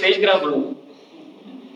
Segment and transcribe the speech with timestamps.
[0.00, 0.78] três gravando.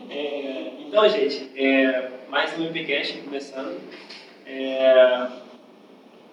[0.09, 3.79] É, então, gente, é, mais um MPCast começando.
[4.47, 5.27] É,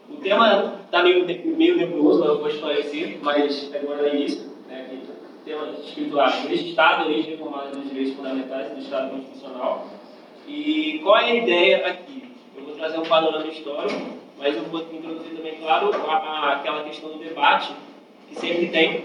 [0.09, 4.51] o tema está meio, meio nebuloso, mas eu vou esclarecer, mas agora é início.
[4.67, 5.03] Né, aqui,
[5.45, 9.87] tema escrito lá, Estado, origem reformada dos direitos fundamentais e do Estado constitucional.
[10.49, 12.25] E qual é a ideia aqui?
[12.57, 14.01] Eu vou trazer um panorama histórico,
[14.39, 17.71] mas eu vou introduzir também, claro, a, a, aquela questão do debate
[18.29, 19.05] que sempre tem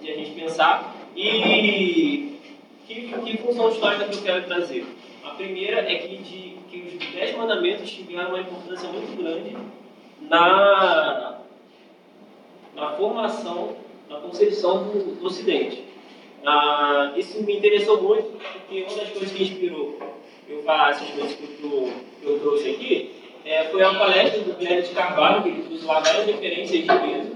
[0.00, 0.93] de a gente pensar.
[1.16, 2.40] E
[2.86, 4.86] que, que função histórica que eu quero trazer?
[5.24, 9.56] A primeira é que, de, que os Dez Mandamentos tiveram uma importância muito grande
[10.22, 11.38] na,
[12.74, 13.76] na formação,
[14.08, 15.84] na concepção do, do Ocidente.
[16.44, 19.98] Ah, isso me interessou muito, porque uma das coisas que inspirou
[20.48, 23.14] eu falar essas coisas que eu, que eu trouxe aqui
[23.46, 27.32] é, foi a palestra do Guilherme de Carvalho, que ele trouxe várias referências de peso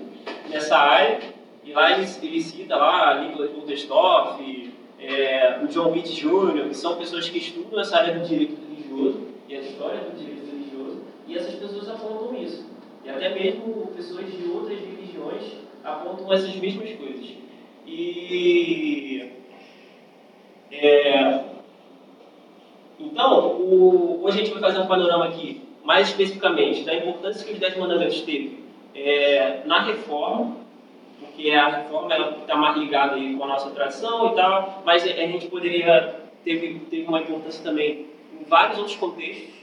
[0.49, 1.21] nessa área,
[1.69, 6.97] e lá ele, ele cita lá Nicholas Wolterstorff, é, o John Witt Jr., que são
[6.97, 11.37] pessoas que estudam essa área do direito religioso e a história do direito religioso, e
[11.37, 12.67] essas pessoas apontam isso.
[13.05, 17.35] E até mesmo pessoas de outras religiões apontam essas mesmas coisas.
[17.87, 19.31] E.
[20.73, 21.45] É,
[22.99, 27.53] então, o, hoje a gente vai fazer um panorama aqui, mais especificamente, da importância que
[27.53, 28.65] os Dez Mandamentos teve
[28.95, 30.58] é, na reforma,
[31.21, 35.07] porque a reforma está mais ligada aí com a nossa tradição e tal, mas a
[35.09, 39.55] gente poderia, teve uma importância também em vários outros contextos,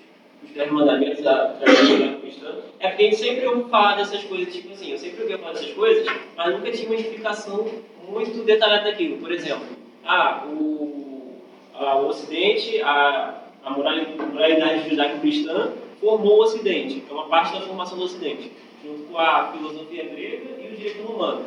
[0.44, 2.56] os Dez Mandamentos da tradição cristã.
[2.80, 5.54] É porque a gente sempre ouve falar dessas coisas, tipo assim, eu sempre ouvi falar
[5.54, 7.68] dessas coisas, mas nunca tinha uma explicação
[8.08, 9.18] muito detalhada daquilo.
[9.18, 9.66] Por exemplo,
[10.06, 11.42] ah, o,
[11.74, 17.98] a, o Ocidente, a, a moralidade judaico-cristã formou o Ocidente, é uma parte da formação
[17.98, 18.52] do Ocidente
[18.86, 21.46] junto com a filosofia grega o direito romano.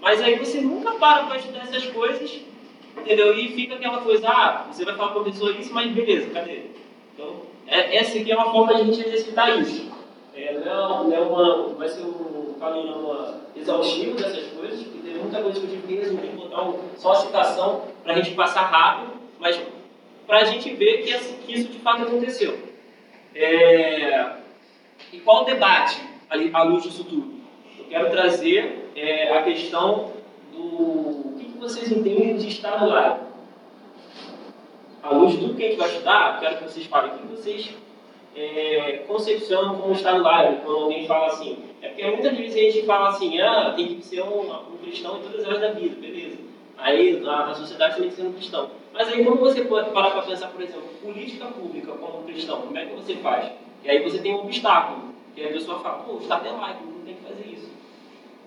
[0.00, 2.40] Mas aí você nunca para para estudar essas coisas,
[2.96, 3.38] entendeu?
[3.38, 6.62] E fica aquela coisa, ah, você vai falar para o professor isso, mas beleza, cadê?
[7.14, 9.92] Então, é, essa aqui é uma forma de a gente exercitar isso.
[10.34, 15.18] É, não, é, não é uma, vai ser um panorama exaustivo dessas coisas, porque tem
[15.18, 18.34] muita coisa que eu tive que resumir, botar um, só a citação para a gente
[18.34, 19.60] passar rápido, mas
[20.26, 22.58] para a gente ver que, que, isso de fato aconteceu.
[23.34, 24.32] É,
[25.12, 26.00] e qual o debate
[26.52, 27.41] à luz disso tudo?
[27.92, 30.12] Quero trazer é, a questão
[30.50, 33.26] do o que, vocês entendem de Estado laico.
[35.02, 37.26] À luz de tudo que a gente vai estudar, quero que vocês falem o que
[37.26, 37.76] vocês
[38.34, 41.58] é, concepcionam como Estado laico, quando alguém fala assim.
[41.82, 45.18] É porque muitas vezes a gente fala assim, ah, tem que ser um, um cristão
[45.18, 46.38] em todas as áreas da vida, beleza.
[46.78, 48.70] Aí na, na sociedade tem que ser um cristão.
[48.94, 52.78] Mas aí como você pode parar para pensar, por exemplo, política pública como cristão, como
[52.78, 53.52] é que você faz?
[53.84, 55.12] E aí você tem um obstáculo.
[55.36, 57.82] E a pessoa fala, pô, o Estado é laico, não tem que fazer isso.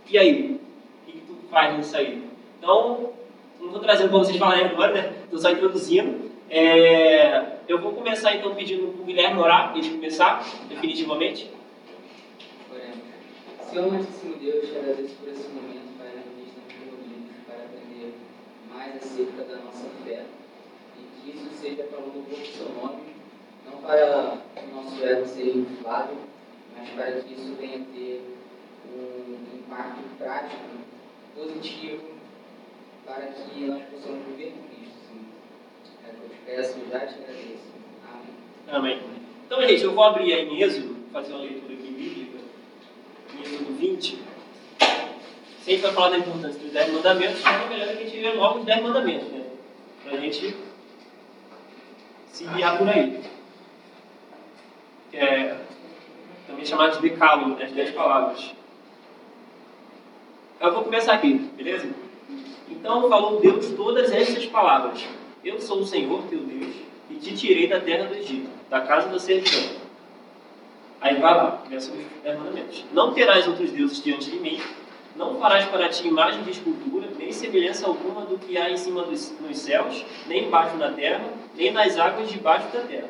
[0.07, 0.59] E aí?
[1.07, 2.23] O que, tu faz nisso aí?
[2.59, 3.13] Então,
[3.59, 5.13] não estou trazendo para vocês falarem agora, né?
[5.23, 6.31] Estou só introduzindo.
[6.49, 11.49] É, eu vou começar então pedindo para o Guilherme orar, para a gente começar, definitivamente.
[13.75, 18.13] Senhor, Santíssimo Deus, te agradeço por esse momento, Pai, onde estamos reunidos para aprender
[18.71, 20.23] mais acerca da nossa fé.
[20.97, 23.01] E que isso seja para o louvor do seu nome,
[23.65, 26.13] não para o nosso ego seja inflado,
[26.77, 28.23] mas para que isso venha ter
[28.95, 30.61] um impacto prático,
[31.35, 32.03] positivo,
[33.06, 34.95] para que nós possamos viver com Cristo.
[35.09, 35.25] Sim.
[36.06, 37.75] É o que eu peço e já te agradeço.
[38.67, 38.94] Amém.
[38.97, 39.01] Amém.
[39.45, 42.39] Então, gente, eu vou abrir aí em Êxodo, fazer uma leitura aqui bíblica,
[43.35, 44.19] em Êxodo 20.
[45.62, 48.31] Sempre vai falar da importância dos 10 mandamentos, mas é melhor que a gente lê
[48.33, 49.45] logo os 10 mandamentos, né?
[50.03, 50.56] Para a gente
[52.31, 53.23] se guiar por aí.
[55.13, 55.56] É,
[56.47, 58.53] também chamado de decálogo, as dez palavras.
[60.59, 61.89] Eu vou começar aqui, beleza?
[62.69, 65.05] Então falou Deus todas essas palavras.
[65.43, 66.73] Eu sou o Senhor teu Deus
[67.09, 69.75] e te tirei da terra do Egito, da casa da servidão.
[71.01, 72.85] Aí vai lá, começa os mandamentos.
[72.94, 74.59] Não terás outros deuses diante de mim,
[75.15, 79.03] não farás para ti imagem de escultura, nem semelhança alguma do que há em cima
[79.03, 81.25] dos, nos céus, nem embaixo da terra,
[81.56, 83.07] nem nas águas debaixo da terra.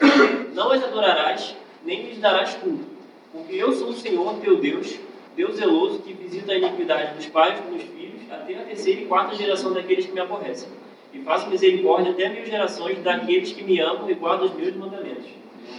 [0.53, 1.55] Não as adorarás,
[1.85, 2.95] nem lhes darás culto
[3.35, 4.97] porque eu sou o Senhor teu Deus,
[5.35, 9.35] Deus zeloso, que visita a iniquidade dos pais nos filhos, até a terceira e quarta
[9.35, 10.69] geração daqueles que me aborrecem.
[11.13, 15.27] E faço misericórdia até mil gerações daqueles que me amam e guardam os meus mandamentos.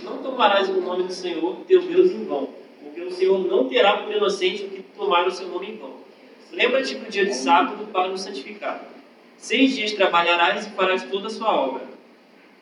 [0.03, 2.51] Não tomarás o nome do Senhor teu Deus em vão,
[2.83, 5.95] porque o Senhor não terá por inocente o que tomar o seu nome em vão.
[6.53, 8.85] Lembra-te do dia de sábado para o santificar.
[9.37, 11.83] Seis dias trabalharás e farás toda a sua obra.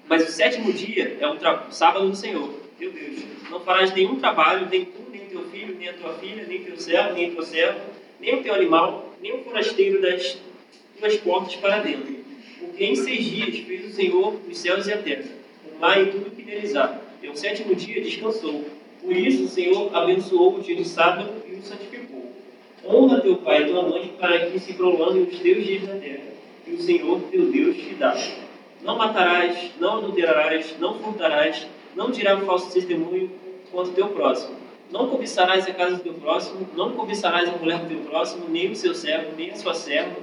[0.09, 1.37] Mas o sétimo dia é o
[1.71, 5.24] sábado do Senhor meu Deus, não farás nenhum trabalho, nem tu, nem teu
[5.65, 7.81] filho, nem a tua filha, nem teu servo, nem tua serva,
[8.21, 10.39] nem o teu animal, nem o forasteiro das
[10.99, 12.15] tuas portas para dentro.
[12.61, 15.25] Porque em seis dias fez o Senhor os céus e a terra,
[15.75, 17.01] o mar e tudo que neles há.
[17.23, 18.65] E ao sétimo dia descansou.
[19.01, 22.33] Por isso o Senhor abençoou o dia do sábado e o santificou.
[22.87, 26.25] Honra teu pai e tua mãe para que se prolonguem os teus dias na terra,
[26.65, 28.15] que o Senhor teu Deus te dá.
[28.83, 33.31] Não matarás, não adulterarás, não furtarás, não dirás falso testemunho
[33.71, 34.64] contra o teu próximo.
[34.91, 38.71] Não cobiçarás a casa do teu próximo, não cobiçarás a mulher do teu próximo, nem
[38.71, 40.17] o seu servo, nem a sua serva,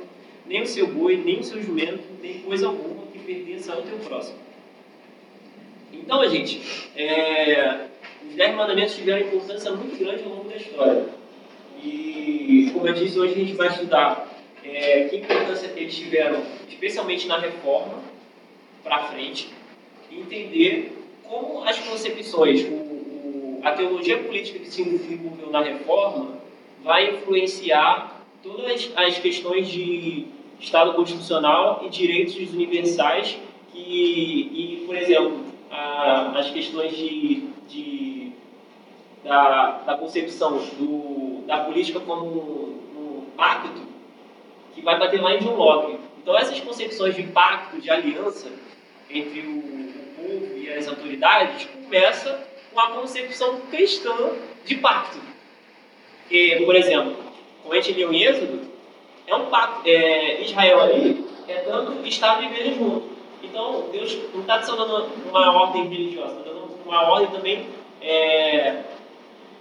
[0.46, 3.98] nem o seu boi, nem o seu jumento, nem coisa alguma que pertença ao teu
[4.00, 4.38] próximo.
[5.94, 6.62] Então, gente,
[6.96, 7.88] é,
[8.28, 11.06] os dez mandamentos tiveram importância muito grande ao longo da história.
[11.84, 14.30] E, como eu disse, hoje a gente vai estudar
[14.64, 18.00] é, que importância eles tiveram, especialmente na reforma,
[18.84, 19.50] para frente,
[20.12, 22.91] entender como as concepções, o,
[23.64, 26.40] a teologia política que se desenvolveu na reforma,
[26.84, 30.26] vai influenciar todas as questões de
[30.60, 33.38] Estado constitucional e direitos universais
[33.72, 38.32] que, e, por exemplo, a, as questões de, de
[39.24, 43.82] da, da, concepção do, da política como um, um, pacto
[44.74, 45.98] que vai bater lá em John Locke.
[46.22, 48.52] Então, essas concepções de pacto, de aliança
[49.10, 54.16] entre o, o povo e as autoridades, começa com a concepção cristã
[54.66, 55.18] de pacto.
[56.30, 57.16] E, por exemplo,
[57.62, 58.62] como a gente leu em Êxodo,
[59.28, 59.82] é um pacto.
[59.88, 63.12] É, Israel ali é dando Estado e igreja junto.
[63.44, 67.68] Então, Deus não está só dando uma ordem religiosa, está dando uma ordem também.
[68.02, 68.84] É,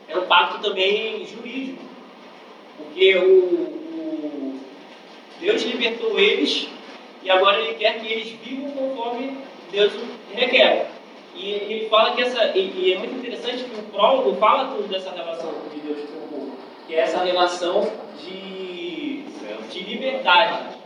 [0.09, 1.83] é um pacto também jurídico.
[2.77, 4.61] Porque o, o,
[5.41, 6.69] Deus libertou eles
[7.23, 9.37] e agora Ele quer que eles vivam conforme
[9.71, 9.93] Deus
[10.33, 10.91] requer.
[11.43, 12.45] E ele fala que essa.
[12.55, 16.19] E, e é muito interessante que o prólogo fala tudo dessa relação de Deus com
[16.19, 16.53] o povo,
[16.87, 17.91] que é essa relação
[18.23, 19.25] de,
[19.71, 20.77] de liberdade.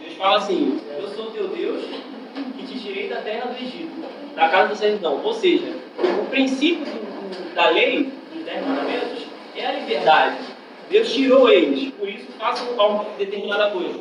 [0.00, 1.84] Deus fala assim: Eu sou teu Deus
[2.56, 5.20] que te tirei da terra do Egito, da casa do servidão.
[5.22, 5.76] Ou seja,
[6.20, 6.92] o princípio
[7.54, 9.26] da lei, dos dez mandamentos,
[9.56, 10.38] é a liberdade.
[10.90, 14.00] Deus tirou eles, por isso façam uma determinada coisa.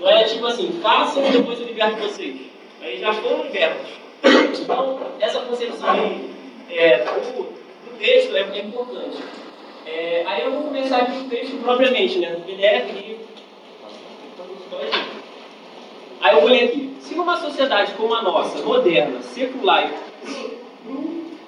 [0.00, 2.40] Não é tipo assim, façam e depois eu liberto vocês.
[2.82, 4.07] Aí já foram libertos.
[4.22, 6.30] Então, essa concepção aí
[6.70, 9.18] é, do, do, texto é, é importante.
[9.86, 12.30] É, aí eu vou começar aqui o texto propriamente, né?
[12.30, 13.18] No PDF e.
[16.20, 16.96] Aí eu vou ler aqui.
[17.00, 19.90] Se numa sociedade como a nossa, moderna, secular
[20.26, 20.58] e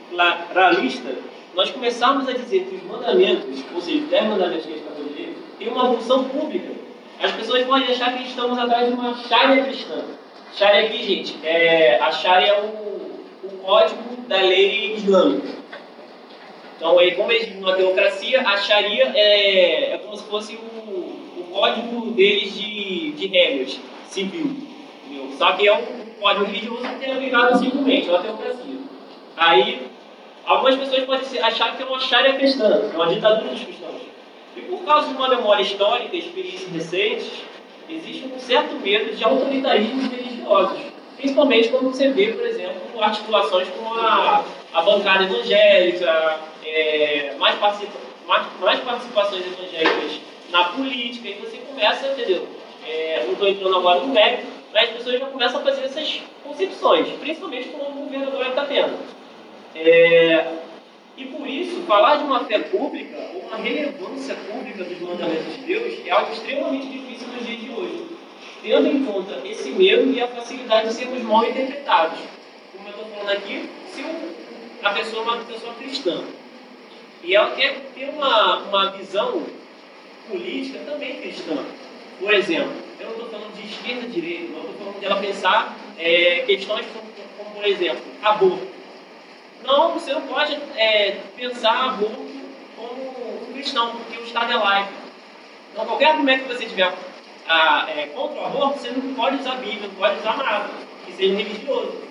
[0.08, 1.14] pluralista,
[1.54, 4.86] nós começarmos a dizer que os mandamentos, ou seja, os 10 mandamentos que a gente
[4.86, 5.00] está
[5.58, 6.70] têm uma função pública,
[7.22, 10.02] as pessoas podem achar que estamos atrás de uma chária cristã.
[10.54, 15.48] Sharia aqui, gente, é, a Sharia é o, o código da lei islâmica.
[16.76, 21.40] Então, aí, como eles vivem numa teocracia, a Sharia é, é como se fosse o,
[21.40, 24.56] o código deles de, de regras civil.
[25.04, 25.30] Entendeu?
[25.36, 28.76] Só que é um código religioso que é ligado simplesmente, é uma teocracia.
[29.36, 29.86] Aí,
[30.46, 34.00] algumas pessoas podem achar que é uma Sharia cristã, é uma ditadura dos cristãos.
[34.56, 37.30] E por causa de uma memória histórica, experiências recentes,
[37.94, 40.78] existe um certo medo de autoritarismos religiosos.
[41.16, 47.98] Principalmente quando você vê, por exemplo, articulações com a, a bancada evangélica, é, mais, participa,
[48.26, 50.20] mais, mais, participações evangélicas
[50.50, 52.46] na política, e você começa, entendeu?
[52.86, 56.20] É, não estou entrando agora no mérito, mas as pessoas já começam a fazer essas
[56.42, 58.98] concepções, principalmente com o governo agora está tendo.
[59.74, 60.46] É,
[61.16, 65.62] e por isso, falar de uma fé pública, ou uma relevância pública dos mandamentos de
[65.62, 68.06] Deus, é algo extremamente difícil nos dias de hoje.
[68.62, 72.18] Tendo em conta esse medo e a facilidade de sermos mal interpretados.
[72.72, 74.04] Como eu estou falando aqui, se
[74.82, 76.24] a pessoa é uma pessoa cristã
[77.22, 79.42] e ela quer ter uma, uma visão
[80.28, 81.56] política também cristã.
[82.18, 85.76] Por exemplo, eu não estou falando de esquerda direita, não estou falando de ela pensar
[85.98, 88.79] é, questões como, como, por exemplo, aborto.
[89.64, 92.26] Não, você não pode é, pensar aborto
[92.76, 94.92] como um cristão, porque o Estado é laico.
[95.72, 96.92] Então, qualquer argumento que você tiver
[97.46, 100.70] a, é, contra o aborto, você não pode usar a Bíblia, não pode usar nada
[101.04, 102.02] que seja religioso.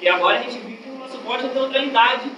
[0.00, 2.30] E agora a gente vive uma suposta neutralidade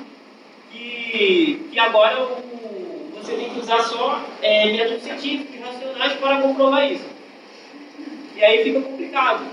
[0.70, 6.42] que, que agora o, você tem que usar só é, métodos científicos e racionais para
[6.42, 7.06] comprovar isso.
[8.36, 9.44] E aí fica complicado.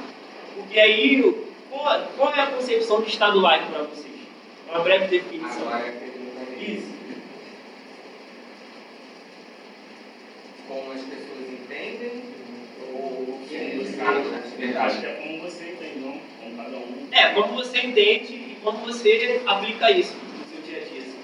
[0.55, 4.08] Porque aí, qual, qual é a concepção de Estado laico para você?
[4.69, 5.67] Uma breve definição.
[6.59, 6.93] Isso.
[10.67, 12.23] Como as pessoas entendem,
[12.91, 13.99] ou o que é eles
[14.77, 16.19] Acho que é como você entende, não?
[16.39, 17.07] Como cada um.
[17.11, 21.01] É, como você entende e como você aplica isso no seu dia a dia.
[21.01, 21.19] Assim.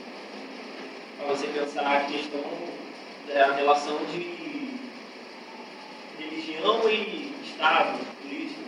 [1.17, 2.43] Para você pensar a questão
[3.27, 4.79] da relação de
[6.17, 8.64] religião e Estado, política.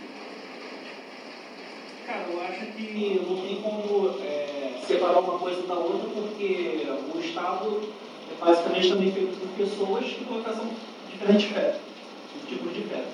[2.78, 7.82] Que não tem como é, separar uma coisa da outra, porque o Estado
[8.30, 10.70] é basicamente também feito por pessoas que professam
[11.10, 11.76] diferentes fé,
[12.48, 13.04] tipos de fé.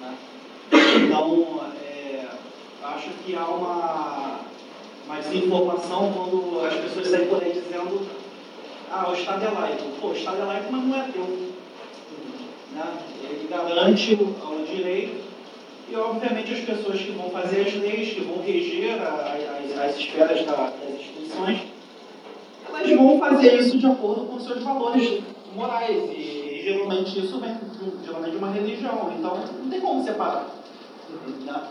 [0.00, 0.16] Né?
[1.04, 2.26] Então, é,
[2.82, 4.40] acho que há uma,
[5.06, 8.06] uma desinformação quando as pessoas saem por aí dizendo
[8.90, 9.84] ah, o Estado é laico.
[10.00, 11.24] Pô, o Estado é laico, mas não é teu.
[12.72, 12.98] Né?
[13.24, 15.27] Ele garante o direito
[15.90, 20.44] e, obviamente, as pessoas que vão fazer as leis, que vão reger as, as esferas
[20.44, 21.60] das instituições,
[22.68, 25.22] elas vão fazer isso de acordo com seus valores
[25.54, 26.10] morais.
[26.10, 27.56] E, geralmente isso vem
[28.04, 29.12] geralmente de uma religião.
[29.18, 30.46] Então, não tem como separar.
[31.44, 31.62] Né?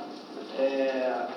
[0.57, 1.27] É,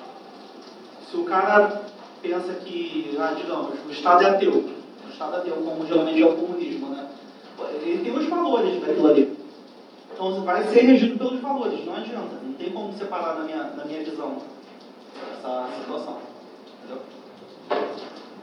[1.10, 1.82] se o cara
[2.22, 6.26] pensa que, ah, digamos, o Estado é ateu, o Estado é ateu, como geralmente é
[6.26, 7.08] o comunismo, né?
[7.82, 9.39] ele tem os valores daquilo ali.
[10.20, 12.36] Então você vai ser regido pelos valores, não adianta.
[12.44, 14.36] Não tem como separar na minha, na minha visão
[15.32, 16.18] essa situação.
[16.84, 17.02] Entendeu?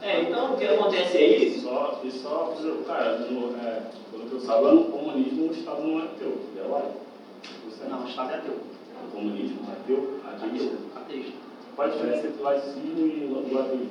[0.02, 1.60] É, então o que acontece aí.
[1.60, 2.52] Só, e só,
[2.84, 6.68] cara, no, é, pelo que eu saiba, no comunismo o Estado não é teu, é
[6.68, 6.94] laico.
[7.88, 8.54] Não, o Estado é teu.
[8.54, 10.20] O comunismo é teu?
[10.26, 10.76] Ateísta.
[10.96, 11.32] Ateísta.
[11.76, 13.88] Qual a diferença entre laicismo e laicismo?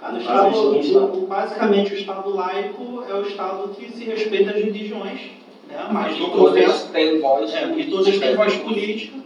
[0.00, 5.37] Ah, no estado, basicamente, o Estado laico é o Estado que se respeita as religiões
[5.68, 5.88] né?
[5.90, 9.18] mas no processo tem voz é, e todos têm voz política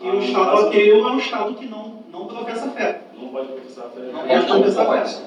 [0.00, 3.02] e o Estado ateu é um Estado que não, não professa fé.
[3.18, 4.00] Não pode professar fé.
[4.00, 5.22] Não pode professar fé.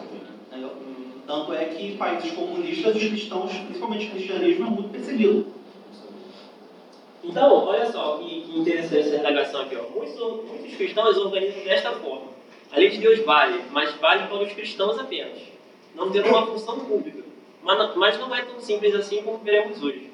[1.25, 5.45] Tanto é que países comunistas, os cristãos, principalmente o cristianismo, é muito perseguido.
[7.23, 9.75] Então, olha só que, que interessante essa indagação aqui.
[9.75, 9.95] Ó.
[9.95, 12.29] Muitos, muitos cristãos organizam desta forma.
[12.71, 15.37] A lei de Deus vale, mas vale para os cristãos apenas,
[15.95, 17.23] não tendo uma função pública.
[17.61, 20.08] Mas, mas não é tão simples assim como veremos hoje.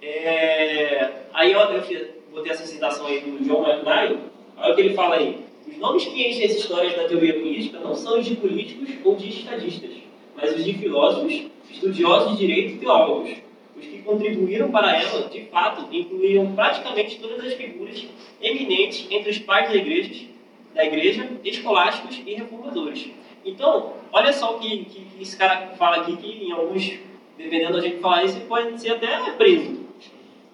[0.00, 4.18] É, aí eu, eu botei essa citação aí do John McNally,
[4.56, 5.38] olha o que ele fala aí.
[5.66, 9.16] Os nomes que enchem as histórias da teoria política não são os de políticos ou
[9.16, 9.90] de estadistas,
[10.36, 13.30] mas os de filósofos, estudiosos de direito e teólogos.
[13.76, 18.04] Os que contribuíram para ela, de fato, incluíam praticamente todas as figuras
[18.40, 20.26] eminentes entre os pais da igreja,
[20.74, 23.08] da igreja escolásticos e reformadores.
[23.44, 26.92] Então, olha só o que, que, que esse cara fala aqui, que em alguns,
[27.36, 29.87] dependendo da gente falar isso, pode ser até preso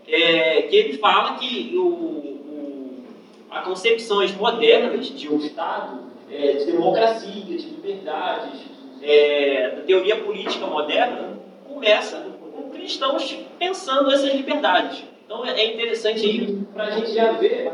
[0.06, 3.04] é, que ele fala que o, o,
[3.50, 8.60] as concepções modernas de um Estado, é, de democracia, de liberdades,
[9.02, 15.04] é, da teoria política moderna, começa com cristãos pensando essas liberdades.
[15.24, 17.72] Então é, é interessante aí para a gente já ver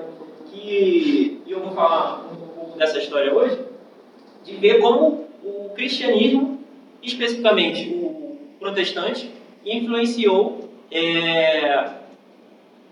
[0.50, 3.58] que, e eu vou falar um pouco dessa história hoje,
[4.44, 6.60] de ver como o cristianismo,
[7.02, 9.30] especificamente o protestante,
[9.64, 11.99] influenciou é,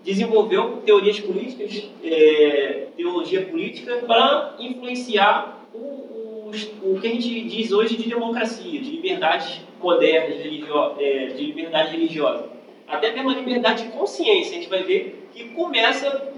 [0.09, 6.51] desenvolveu teorias políticas, é, teologia política, para influenciar o, o,
[6.83, 11.91] o, que a gente diz hoje de democracia, de liberdades modernas, religio, é, de liberdade
[11.91, 12.49] religiosa.
[12.87, 16.33] Até mesmo a liberdade de consciência, a gente vai ver que começa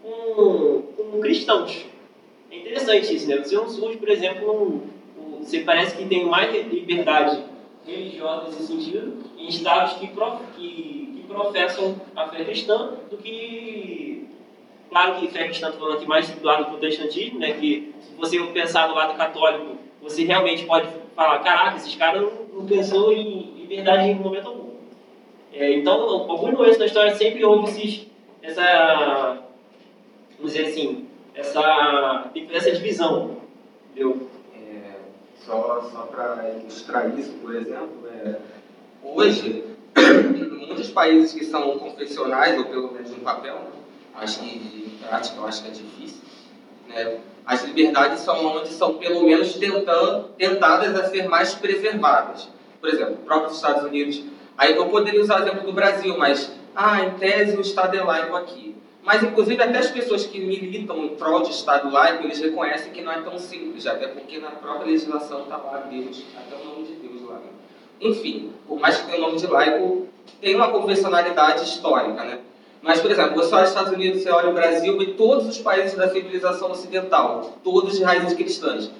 [0.00, 1.86] com, com cristãos.
[2.52, 3.38] É interessante isso, né?
[3.38, 7.42] Você surge, por exemplo, um, um, você parece que tem mais liberdade
[7.84, 10.08] religiosa nesse sentido em estados que,
[10.56, 14.26] que professam a fé cristã do que.
[14.88, 18.14] Claro que fé cristã, estou falando aqui mais do lado do protestantismo, né, que se
[18.14, 23.12] você pensar do lado católico, você realmente pode falar: caraca, esses caras não, não pensou
[23.12, 24.68] em liberdade em momento algum.
[25.52, 25.92] É, então,
[26.30, 28.06] alguns momentos da história sempre houve esses,
[28.42, 29.42] essa.
[30.38, 33.38] Vamos dizer assim, essa, essa divisão.
[33.90, 34.28] Entendeu?
[34.54, 34.92] É,
[35.36, 38.36] só só para ilustrar isso, por exemplo, é,
[39.02, 39.64] hoje
[40.68, 43.58] muitos países que são confessionais, ou pelo menos no papel,
[44.14, 46.20] acho que em prática eu acho que é difícil,
[46.88, 47.18] né?
[47.44, 52.48] as liberdades são onde são pelo menos tentando, tentadas a ser mais preservadas.
[52.78, 54.22] Por exemplo, o próprio Estados Unidos,
[54.56, 58.04] aí eu poderia usar o exemplo do Brasil, mas, ah, em tese o Estado é
[58.04, 58.76] laico aqui.
[59.02, 63.00] Mas, inclusive, até as pessoas que militam em prol de Estado laico, eles reconhecem que
[63.00, 66.92] não é tão simples, até porque na própria legislação está lá Deus, até nome de
[66.96, 67.36] Deus lá.
[67.36, 67.46] Né?
[68.00, 70.06] Enfim, por mais que tenha o nome de laico,
[70.40, 72.38] tem uma convencionalidade histórica, né?
[72.80, 75.58] Mas, por exemplo, você olha os Estados Unidos, você olha o Brasil e todos os
[75.58, 78.90] países da civilização ocidental, todos de raízes cristãs.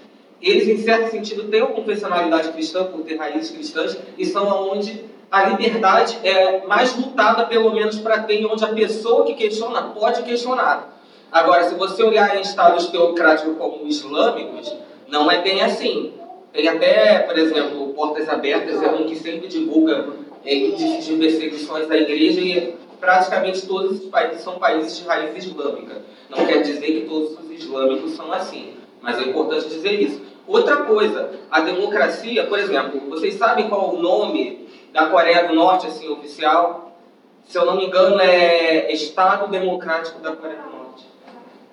[0.43, 5.05] Eles, em certo sentido, têm uma confessionalidade cristã, por ter raízes cristãs, e são onde
[5.31, 10.23] a liberdade é mais lutada, pelo menos, para ter, onde a pessoa que questiona pode
[10.23, 11.01] questionar.
[11.31, 14.75] Agora, se você olhar em estados teocráticos como islâmicos,
[15.07, 16.15] não é bem assim.
[16.53, 20.09] Tem até, por exemplo, Portas Abertas, é um que sempre divulga
[20.45, 25.45] é, índices de perseguições da igreja e praticamente todos os países são países de raiz
[25.45, 26.03] islâmica.
[26.29, 28.75] Não quer dizer que todos os islâmicos são assim.
[29.01, 30.21] Mas é importante dizer isso.
[30.47, 35.87] Outra coisa, a democracia, por exemplo, vocês sabem qual o nome da Coreia do Norte,
[35.87, 36.97] assim, oficial?
[37.45, 41.05] Se eu não me engano, é Estado Democrático da Coreia do Norte.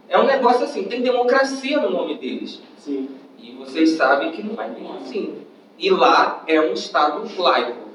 [0.07, 2.61] É um negócio assim, tem democracia no nome deles.
[2.77, 3.09] Sim.
[3.45, 5.35] E vocês sabem que não é bem assim.
[5.77, 7.89] E lá é um Estado laico.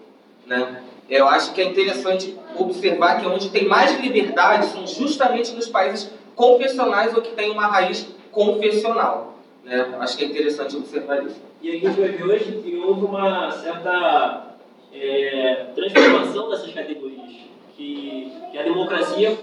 [0.47, 0.85] Né?
[1.09, 6.13] Eu acho que é interessante observar que onde tem mais liberdade são justamente nos países
[6.37, 9.39] confessionais ou que tem uma raiz confessional.
[9.65, 9.93] Né?
[9.99, 11.41] Acho que é interessante observar isso.
[11.61, 14.55] E a gente vai ver hoje que houve uma certa
[14.95, 17.29] é, transformação dessas categorias.
[17.77, 19.37] Que, que a democracia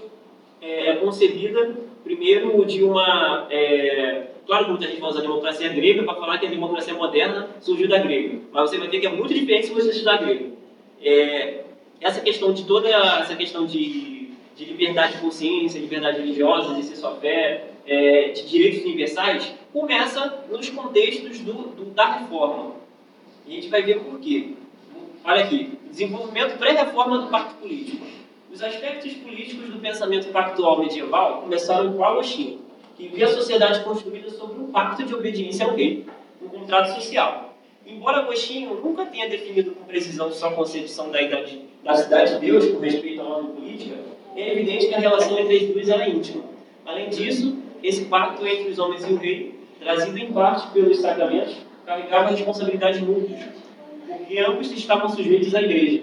[0.62, 3.46] é, é concebida, primeiro, de uma.
[3.50, 6.94] É, claro que muita gente vai usar a democracia grega para falar que a democracia
[6.94, 10.16] moderna surgiu da grega, mas você vai ver que é muito diferente se você estudar
[10.16, 10.56] grego.
[11.02, 11.64] É,
[12.00, 16.96] essa questão de toda essa questão de, de liberdade de consciência, liberdade religiosa, de ser
[16.96, 22.72] sua fé, é, de direitos universais, começa nos contextos do, do, da reforma.
[23.46, 24.54] E a gente vai ver por quê.
[25.24, 28.06] Olha aqui, desenvolvimento pré-reforma do pacto político.
[28.50, 32.60] Os aspectos políticos do pensamento pactual medieval começaram com Agostinho,
[32.98, 36.04] que via a sociedade construída sobre um pacto de obediência ao rei,
[36.42, 37.54] um contrato social.
[37.86, 42.66] Embora Agostinho nunca tenha definido com precisão sua concepção da, idade, da cidade de Deus
[42.66, 43.94] com respeito à ordem política,
[44.34, 46.42] é evidente que a relação entre as duas era íntima.
[46.84, 51.56] Além disso, esse pacto entre os homens e o rei, trazido em parte pelos sacramentos,
[51.86, 53.40] carregava responsabilidades mútuas,
[54.08, 56.02] porque ambos estavam sujeitos à igreja.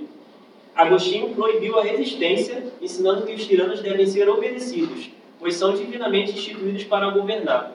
[0.74, 5.10] Agostinho proibiu a resistência, ensinando que os tiranos devem ser obedecidos,
[5.46, 7.72] pois são divinamente instituídos para governar.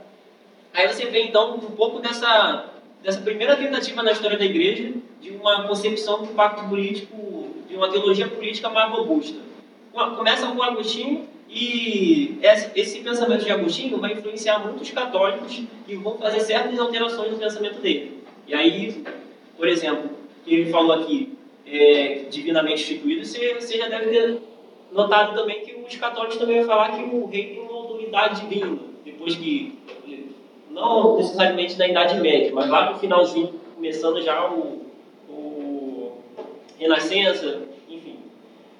[0.74, 2.64] Aí você vê então um pouco dessa,
[3.00, 7.88] dessa primeira tentativa na história da igreja de uma concepção do pacto político, de uma
[7.88, 9.38] teologia política mais robusta.
[9.92, 12.40] Começa com Agostinho e
[12.74, 17.80] esse pensamento de Agostinho vai influenciar muitos católicos que vão fazer certas alterações no pensamento
[17.80, 18.20] dele.
[18.48, 19.04] E aí,
[19.56, 20.10] por exemplo,
[20.44, 24.49] ele falou aqui, é, divinamente instituído, você, você já deve ter
[24.92, 28.78] notado também que os católicos também vão falar que o rei tem uma autoridade divina,
[29.04, 29.78] depois que,
[30.70, 34.86] não necessariamente na Idade Média, mas lá no finalzinho, começando já o,
[35.28, 36.12] o
[36.78, 38.16] Renascença, enfim.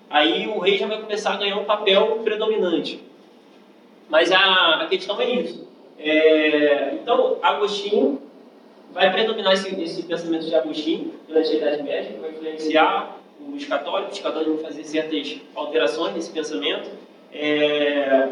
[0.09, 3.03] Aí o rei já vai começar a ganhar um papel predominante.
[4.09, 5.69] Mas a, a questão é isso.
[5.99, 8.21] É, então, Agostinho
[8.93, 13.20] vai predominar esse, esse pensamento de Agostinho durante a Idade Média, vai influenciar
[13.55, 16.91] os católicos, os católicos vão fazer certas alterações nesse pensamento.
[17.33, 18.31] É...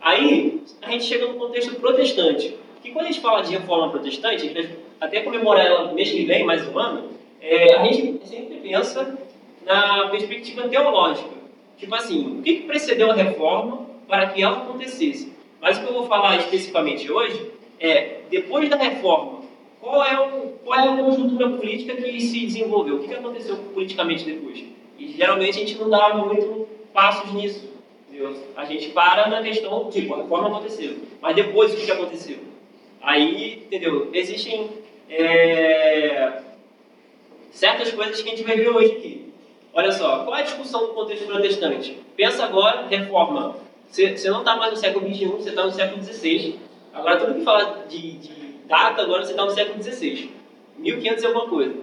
[0.00, 4.36] Aí a gente chega no contexto protestante, que quando a gente fala de reforma protestante,
[4.36, 8.56] a gente até comemorar ela mês que vem, mais um ano, é, a gente sempre
[8.56, 9.18] pensa
[9.64, 11.30] na perspectiva teológica.
[11.78, 15.32] Tipo assim, o que precedeu a reforma para que ela acontecesse?
[15.60, 19.39] Mas o que eu vou falar especificamente hoje é, depois da reforma,
[19.80, 22.96] qual é, o, qual é a conjuntura política que se desenvolveu?
[22.96, 24.62] O que, aconteceu politicamente depois?
[24.98, 27.70] E geralmente a gente não dá muito passos nisso.
[28.08, 28.36] Entendeu?
[28.54, 30.96] A gente para na questão, tipo, a reforma aconteceu.
[31.22, 32.38] Mas depois o que, aconteceu?
[33.00, 34.10] Aí, entendeu?
[34.12, 34.68] Existem
[35.08, 36.42] é,
[37.50, 39.32] certas coisas que a gente vai ver hoje aqui.
[39.72, 41.96] Olha só, qual é a discussão do contexto protestante?
[42.16, 43.56] Pensa agora, reforma.
[43.88, 46.58] Você não está mais no século XXI, você está no século XVI.
[46.92, 50.30] Agora, tudo que fala de, de data, agora você está no século XVI.
[50.78, 51.74] 1500 e alguma coisa.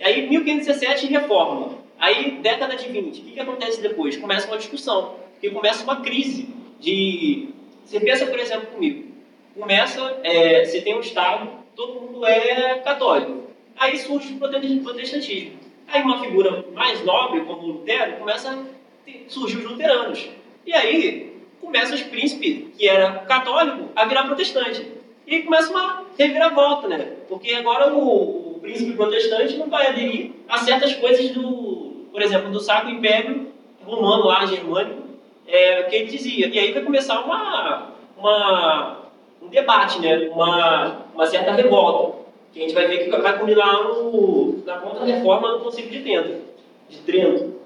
[0.00, 1.78] Aí, 1517, reforma.
[1.98, 4.16] Aí, década de 20, o que, que acontece depois?
[4.16, 7.50] Começa uma discussão, porque começa uma crise de...
[7.84, 9.10] Você pensa, por exemplo, comigo.
[9.54, 13.50] Começa, é, você tem um Estado, todo mundo é católico.
[13.76, 15.58] Aí surge o protestantismo.
[15.88, 20.30] Aí uma figura mais nobre, como Lutero, começa a surgir os luteranos.
[20.64, 24.86] E aí, começa os príncipes, que era católico, a virar protestante.
[25.26, 27.16] E começa uma reviravolta, né?
[27.28, 32.50] Porque agora o, o príncipe protestante não vai aderir a certas coisas do, por exemplo,
[32.50, 33.48] do Sacro Império
[33.84, 35.02] Romano lá, germânico,
[35.46, 36.48] é, que ele dizia.
[36.48, 38.98] E aí vai começar uma, uma,
[39.42, 40.28] um debate, né?
[40.28, 42.20] Uma, uma certa revolta.
[42.52, 46.42] Que a gente vai ver que vai culminar no, na contra-reforma do Concílio de Trento.
[46.88, 47.60] De Trento.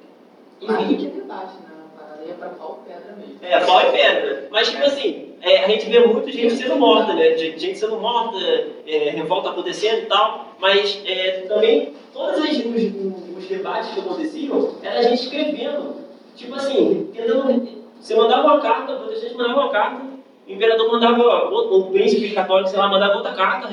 [0.61, 0.97] Enfim.
[0.97, 1.75] que debate, né?
[2.29, 3.39] é para pau e pedra mesmo.
[3.43, 4.49] É, pau e pedra.
[4.51, 7.37] Mas, tipo assim, é, a gente vê muita gente sendo morta, né?
[7.37, 8.39] Gente sendo morta,
[8.87, 10.55] é, revolta acontecendo e tal.
[10.59, 15.97] Mas é, também, todos os, os, os, debates que aconteciam, era a gente escrevendo.
[16.35, 17.85] Tipo assim, tentando.
[18.01, 20.03] Você mandava uma carta, o protestante mandava uma carta,
[20.49, 23.69] o imperador mandava, o príncipe católico, sei lá, mandava outra carta,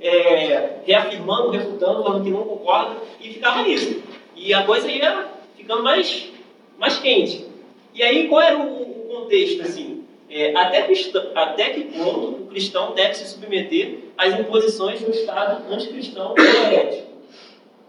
[0.00, 4.02] é, reafirmando, refutando, falando que não concorda, e ficava nisso.
[4.36, 6.30] E a coisa ia ficando mais,
[6.78, 7.46] mais quente.
[7.94, 10.03] E aí, qual era o, contexto, assim?
[10.34, 15.72] É, até, cristão, até que ponto o cristão deve se submeter às imposições do Estado
[15.72, 17.08] anticristão e herético.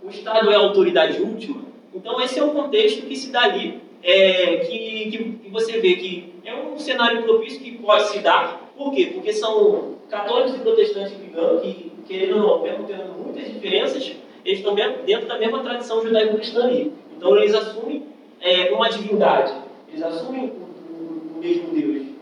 [0.04, 3.82] O Estado é a autoridade última, então esse é um contexto que se dá ali,
[4.04, 8.72] é, que, que, você vê que é um cenário propício que pode se dar.
[8.78, 9.10] Por quê?
[9.16, 14.12] Porque são católicos e protestantes brigando, que, querendo ou não, mesmo tendo muitas diferenças,
[14.46, 16.94] eles estão dentro da mesma tradição judaico-cristã ali.
[17.18, 18.04] Então eles assumem
[18.40, 19.52] é, uma divindade,
[19.90, 22.15] eles assumem o, o mesmo Deus.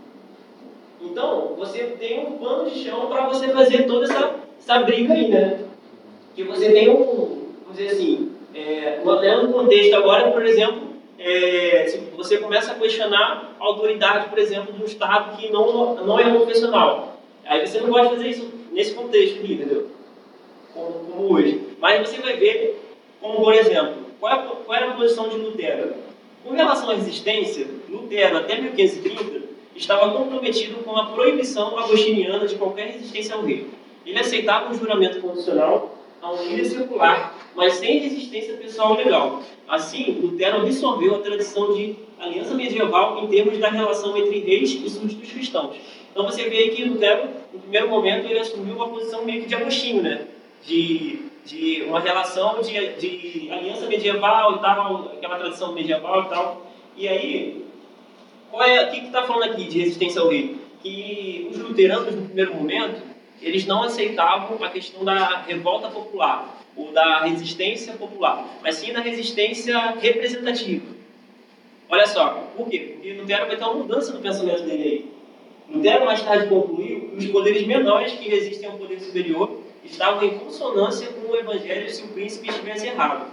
[1.14, 5.28] Então, você tem um pano de chão para você fazer toda essa, essa briga aí,
[5.28, 5.60] né?
[6.36, 10.82] Que você tem um, vamos dizer assim, é, no contexto agora, por exemplo,
[11.20, 15.94] é, se você começa a questionar a autoridade, por exemplo, de um Estado que não,
[16.04, 17.22] não é confessional.
[17.46, 19.90] Aí você não pode fazer isso nesse contexto aqui, entendeu?
[20.74, 21.62] Como, como hoje.
[21.80, 22.84] Mas você vai ver,
[23.22, 25.94] como por exemplo, qual, é, qual era a posição de Lutero?
[26.44, 29.43] Com relação à resistência, Lutero, até 1530,
[29.76, 33.68] estava comprometido com a proibição agostiniana de qualquer resistência ao rei.
[34.06, 39.42] Ele aceitava um juramento condicional a um líder circular, mas sem resistência pessoal legal.
[39.68, 44.90] Assim, Lutero absorveu a tradição de aliança medieval em termos da relação entre reis e
[44.90, 45.76] súditos cristãos.
[46.12, 49.56] Então você vê que Lutero, no primeiro momento, ele assumiu uma posição meio que de
[49.56, 50.28] Agostinho, né?
[50.64, 56.68] De, de uma relação de, de aliança medieval e tal, aquela tradição medieval e tal.
[56.96, 57.63] E aí,
[58.54, 60.56] qual é, o que está falando aqui de resistência ao rei?
[60.84, 63.02] Que os luteranos, no primeiro momento,
[63.42, 69.00] eles não aceitavam a questão da revolta popular ou da resistência popular, mas sim da
[69.00, 70.86] resistência representativa.
[71.90, 72.92] Olha só, por quê?
[72.94, 75.12] Porque Lutero vai ter uma mudança no pensamento dele aí.
[75.76, 80.38] Lutero mais tarde concluiu que os poderes menores que resistem ao poder superior estavam em
[80.38, 83.26] consonância com o evangelho se o príncipe estivesse errado.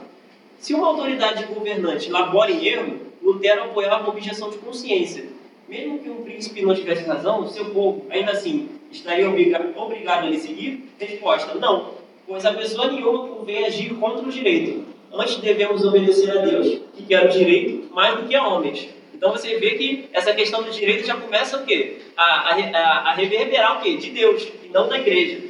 [0.59, 5.25] Se uma autoridade governante labora em erro, Lutero apoiava a objeção de consciência.
[5.69, 10.31] Mesmo que um príncipe não tivesse razão, seu povo, ainda assim, estaria obrigado, obrigado a
[10.31, 10.91] lhe seguir?
[10.99, 11.95] Resposta: não,
[12.27, 14.85] pois a pessoa nenhuma convém agir contra o direito.
[15.13, 18.89] Antes devemos obedecer a Deus, que quer o direito, mais do que a homens.
[19.15, 21.99] Então você vê que essa questão do direito já começa o quê?
[22.17, 23.97] A, a, a reverberar o quê?
[23.97, 25.43] De Deus, e não da igreja.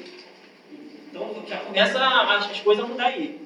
[1.08, 3.38] Então já começa as coisas a mudar aí.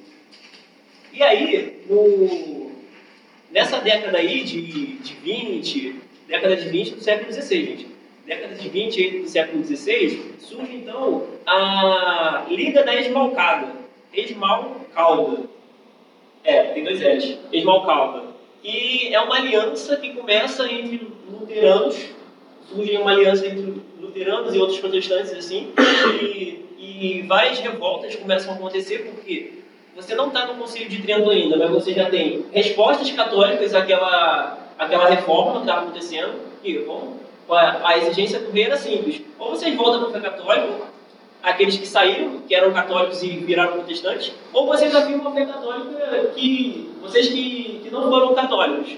[1.12, 2.63] E aí, no,
[3.54, 4.60] Nessa década aí de,
[4.96, 7.86] de 20, década de 20 do século XVI, gente.
[8.26, 13.68] Década de 20 do século XVI, surge então a Liga da Esmalcada.
[14.12, 15.44] Esmalcalda.
[16.42, 17.38] É, tem dois L's.
[17.52, 18.24] Esmalcalda.
[18.64, 21.96] E é uma aliança que começa entre luteranos,
[22.68, 25.72] surge uma aliança entre luteranos e outros protestantes, assim,
[26.20, 29.63] e, e várias revoltas começam a acontecer, porque
[29.94, 34.58] você não está no Conselho de Trento ainda, mas você já tem respostas católicas àquela,
[34.78, 37.16] àquela reforma que estava acontecendo, e bom,
[37.48, 39.22] a exigência do rei era simples.
[39.38, 40.86] Ou vocês voltam para o católico,
[41.42, 46.32] aqueles que saíram, que eram católicos e viraram protestantes, ou vocês afirmam a fé católica
[46.34, 48.96] que vocês que, que não foram católicos,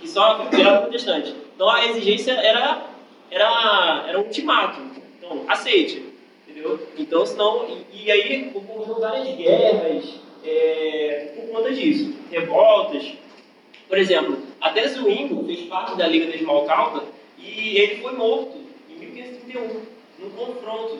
[0.00, 1.34] que só viraram protestantes.
[1.54, 2.82] Então a exigência era,
[3.30, 4.80] era, era um ultimato.
[5.18, 6.04] Então, aceite.
[6.46, 6.78] Entendeu?
[6.96, 7.66] Então, senão.
[7.92, 10.04] E, e aí ocorreram várias guerras,
[10.46, 12.14] é, por conta disso.
[12.30, 13.12] Revoltas.
[13.88, 17.04] Por exemplo, até Zwingo fez parte da Liga da Esmalcalda
[17.38, 18.56] e ele foi morto
[18.90, 19.82] em 1531,
[20.18, 20.98] num confronto.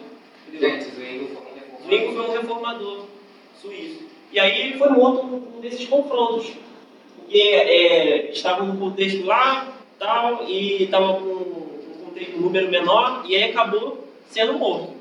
[0.52, 1.85] Gente, Zwingo foi um reformador.
[1.85, 3.06] Zwingo foi um reformador
[3.61, 4.06] suíço.
[4.32, 6.52] E aí ele foi morto num desses confrontos.
[7.16, 11.68] Porque é, estava num contexto lá, tal, e estava com um,
[12.37, 14.92] um número menor, e aí acabou sendo morto.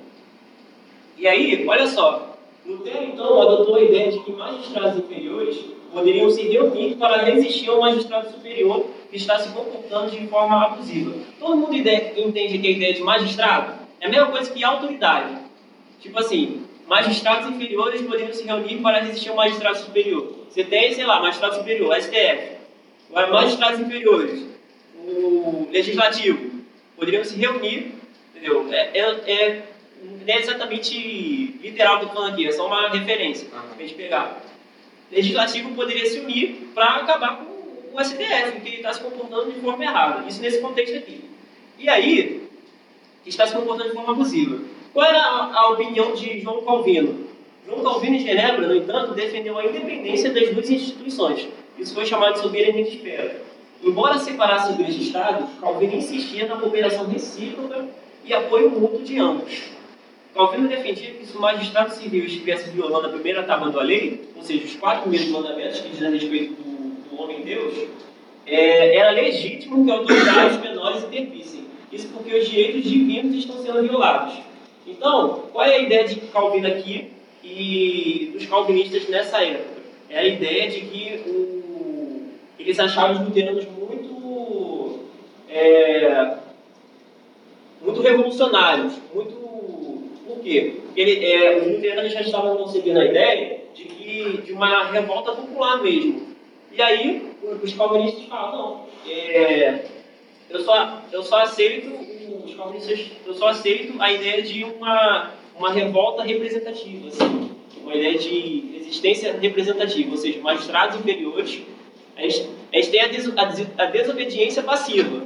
[1.17, 2.35] E aí, olha só,
[2.65, 5.58] Lutero, então, adotou a ideia de que magistrados inferiores
[5.93, 11.13] poderiam se reunir para resistir ao magistrado superior que está se comportando de forma abusiva.
[11.39, 15.38] Todo mundo entende que a ideia de magistrado é a mesma coisa que autoridade.
[16.01, 20.34] Tipo assim, magistrados inferiores poderiam se reunir para resistir ao magistrado superior.
[20.49, 22.56] Você tem, sei lá, magistrado superior, STF.
[23.10, 24.43] Agora, magistrados inferiores,
[25.08, 26.62] o legislativo,
[26.97, 27.93] poderiam se reunir,
[28.32, 28.67] entendeu?
[28.71, 29.63] É, é, é
[30.05, 34.41] não é exatamente literal estou falando aqui, é só uma referência para a gente pegar.
[35.11, 39.59] O legislativo poderia se unir para acabar com o STF, que está se comportando de
[39.59, 40.27] forma errada.
[40.27, 41.23] Isso nesse contexto aqui.
[41.77, 42.47] E aí,
[43.25, 44.59] está se comportando de forma abusiva.
[44.93, 47.25] Qual era a, a opinião de João Calvino?
[47.65, 51.47] João Calvino de Genebra, no entanto, defendeu a independência das duas instituições.
[51.77, 53.41] Isso foi chamado de soberania de esfera.
[53.83, 57.85] Embora separasse igreja e Estado, Calvino insistia na cooperação recíproca
[58.23, 59.74] e apoio mútuo de ambos.
[60.36, 64.43] Calvino defendia que se o magistrado civil estivesse violando a primeira tábua da lei, ou
[64.43, 67.88] seja, os quatro primeiros mandamentos que dizem a respeito do, do homem-deus,
[68.45, 71.63] é, era legítimo que autoridades menores intervissem.
[71.89, 74.36] Isso porque os direitos divinos estão sendo violados.
[74.86, 79.82] Então, qual é a ideia de Calvino aqui e dos calvinistas nessa época?
[80.10, 82.28] É a ideia de que o...
[82.60, 85.00] eles achavam os luteranos muito,
[85.50, 86.36] é...
[87.82, 89.44] muito revolucionários, muito...
[90.45, 90.75] Quê?
[90.86, 95.31] Porque ele, é, os luteranos já estavam concebendo a ideia de, que, de uma revolta
[95.31, 96.36] popular mesmo.
[96.71, 97.31] E aí,
[97.63, 99.86] os calvinistas falam, não, é,
[100.47, 101.88] eu, só, eu só aceito
[102.45, 107.49] os calvinistas, eu só aceito a ideia de uma, uma revolta representativa, assim,
[107.81, 111.63] uma ideia de existência representativa, ou seja, magistrados inferiores,
[112.15, 115.25] a gente, a gente tem a, des, a, a desobediência passiva.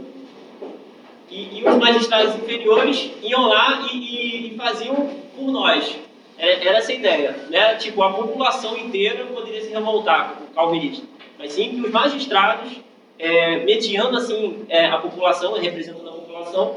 [1.29, 5.95] E, e, os magistrados inferiores iam lá e, e, e faziam por nós.
[6.37, 7.35] Era, era essa ideia.
[7.49, 7.75] Né?
[7.75, 11.05] Tipo, a população inteira poderia se revoltar com o calvinista.
[11.37, 12.71] Mas sim que os magistrados,
[13.17, 16.75] é, mediando assim é, a população, representando a população,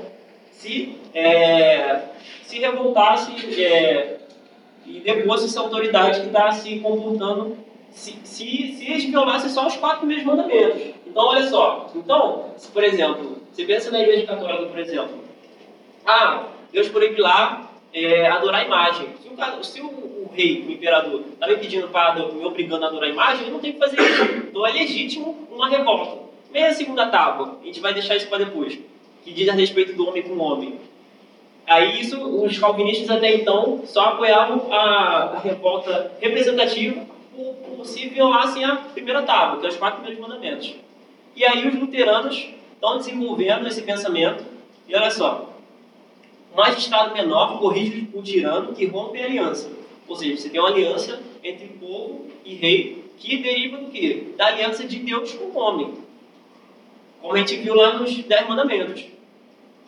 [0.50, 2.00] se, é,
[2.44, 4.18] se revoltasse é,
[4.86, 7.56] e depois essa autoridade que está se comportando,
[7.90, 10.82] se, se, se eles violassem só os quatro primeiros mandamentos.
[11.06, 11.90] Então, olha só.
[11.94, 15.22] Então, se, por exemplo, você pensa na igreja católica, por exemplo.
[16.06, 19.08] Ah, Deus proíbe lá é, adorar a imagem.
[19.22, 22.88] Se, o, se o, o, rei, o imperador, está me pedindo para me obrigando a
[22.88, 24.22] adorar a imagem, ele não tem que fazer isso.
[24.48, 26.22] Então é legítimo uma revolta.
[26.50, 28.78] Meia segunda tábua, a gente vai deixar isso para depois,
[29.22, 30.78] que diz a respeito do homem com o homem.
[31.66, 38.08] Aí isso, os calvinistas até então só apoiavam a, a revolta representativa por, por se
[38.08, 40.74] violassem a primeira tábua, que é os quatro primeiros mandamentos.
[41.36, 42.48] E aí os luteranos
[42.82, 44.44] estão desenvolvendo esse pensamento,
[44.88, 45.54] e olha só,
[46.52, 49.70] o magistrado menor corrige o tirano que rompe a aliança.
[50.08, 54.34] Ou seja, você tem uma aliança entre povo e rei que deriva do quê?
[54.36, 55.94] Da aliança de Deus com o homem.
[57.20, 59.04] Como a gente viu lá nos Dez Mandamentos.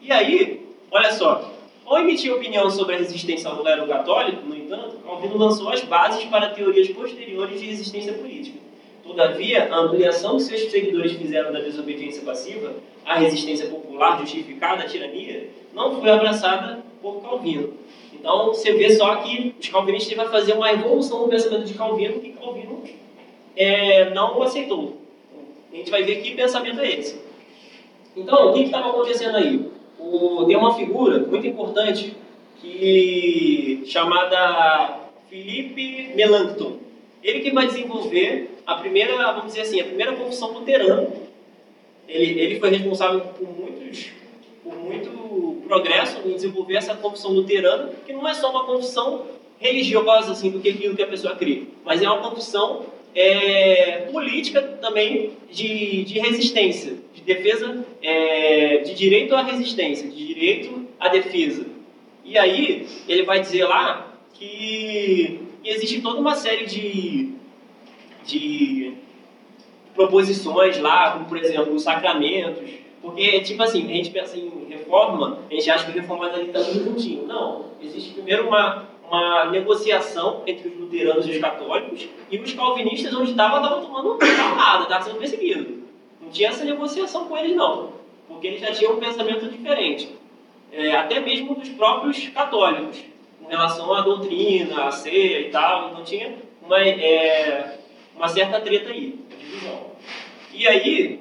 [0.01, 1.53] E aí, olha só,
[1.85, 6.25] ao emitir opinião sobre a resistência ao clero católico, no entanto, Calvino lançou as bases
[6.27, 8.64] para teorias posteriores de resistência política.
[9.05, 14.87] Todavia, a ampliação que seus seguidores fizeram da desobediência passiva à resistência popular justificada à
[14.87, 17.75] tirania não foi abraçada por Calvino.
[18.13, 22.21] Então, você vê só que os calvinistas vão fazer uma evolução no pensamento de Calvino
[22.21, 22.83] que Calvino
[23.55, 24.97] é, não aceitou.
[25.71, 27.21] A gente vai ver que pensamento é esse.
[28.17, 29.69] Então, o que estava acontecendo aí?
[29.99, 32.17] O, tem uma figura muito importante
[32.61, 36.79] que chamada Felipe Melanchthon.
[37.23, 41.09] Ele que vai desenvolver a primeira, vamos dizer assim, a primeira confissão luterana.
[42.09, 44.11] Ele, ele foi responsável por muitos,
[44.63, 49.27] por muito progresso em desenvolver essa confissão luterana, que não é só uma confissão
[49.59, 54.61] religiosa assim do que aquilo que a pessoa crê, mas é uma confissão é, política
[54.81, 61.65] também de, de resistência, de defesa, é, de direito à resistência, de direito à defesa.
[62.25, 67.33] E aí ele vai dizer lá que existe toda uma série de,
[68.25, 68.95] de
[69.95, 72.69] proposições lá, como por exemplo os sacramentos,
[73.01, 76.85] porque tipo assim, a gente pensa em reforma, a gente acha que reforma está tudo
[76.85, 77.27] juntinho.
[77.27, 83.15] Não, existe primeiro uma, uma negociação entre os luteranos e os católicos, e os calvinistas,
[83.15, 84.19] onde estavam, estavam tomando
[84.57, 85.85] nada, estavam sendo perseguidos.
[86.21, 87.91] Não tinha essa negociação com eles, não,
[88.27, 90.17] porque eles já tinham um pensamento diferente,
[90.73, 92.99] é, até mesmo dos próprios católicos
[93.41, 97.79] com relação à doutrina, à ceia e tal, não tinha uma, é,
[98.17, 99.87] uma certa treta aí, divisão.
[100.53, 101.21] E aí,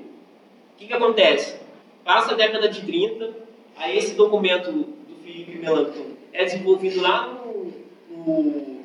[0.74, 1.60] o que, que acontece?
[2.04, 3.32] Passa a década de 30,
[3.78, 7.74] aí esse documento do Felipe Melanchthon é desenvolvido lá no,
[8.10, 8.84] no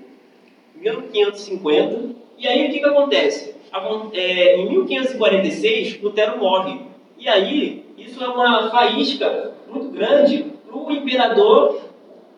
[0.77, 3.55] 1550, e aí o que, que acontece?
[4.13, 6.81] É, em 1546, Lutero morre.
[7.19, 11.81] E aí, isso é uma faísca muito grande para o imperador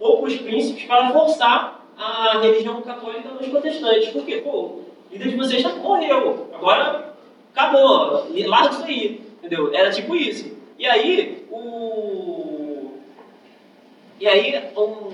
[0.01, 4.09] ou para os príncipes para forçar a religião católica nos protestantes.
[4.09, 4.39] Por quê?
[4.39, 4.81] Pô,
[5.11, 7.15] líder de vocês já morreu, agora
[7.55, 9.73] acabou, larga isso aí, entendeu?
[9.75, 10.57] Era tipo isso.
[10.79, 12.93] E aí, o...
[14.19, 15.11] E aí, um...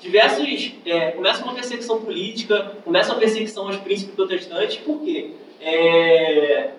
[0.00, 0.72] diversos...
[0.84, 5.30] É, começa uma perseguição política, começa uma perseguição aos príncipes protestantes, por quê?
[5.60, 6.70] É...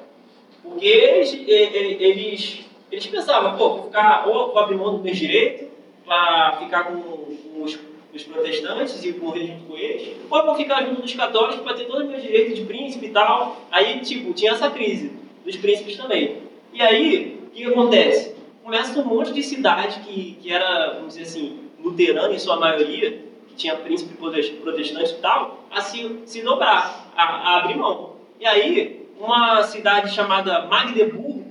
[0.61, 5.71] Porque eles, eles, eles pensavam, pô, vou ficar, ou vou abrir mão do meu direito,
[6.05, 7.79] para ficar com os,
[8.13, 11.73] os, protestantes e morrer junto com eles, ou eu vou ficar junto dos católicos para
[11.73, 13.61] ter todo o meu direito de príncipe e tal.
[13.71, 15.11] Aí, tipo, tinha essa crise
[15.45, 16.37] dos príncipes também.
[16.73, 18.35] E aí, o que acontece?
[18.63, 23.19] Começa um monte de cidade que, que era, vamos dizer assim, luterana em sua maioria,
[23.47, 28.13] que tinha príncipe protestante e tal, a se, se dobrar, a, a abrir mão.
[28.39, 31.43] E aí, uma cidade chamada Magdeburgo,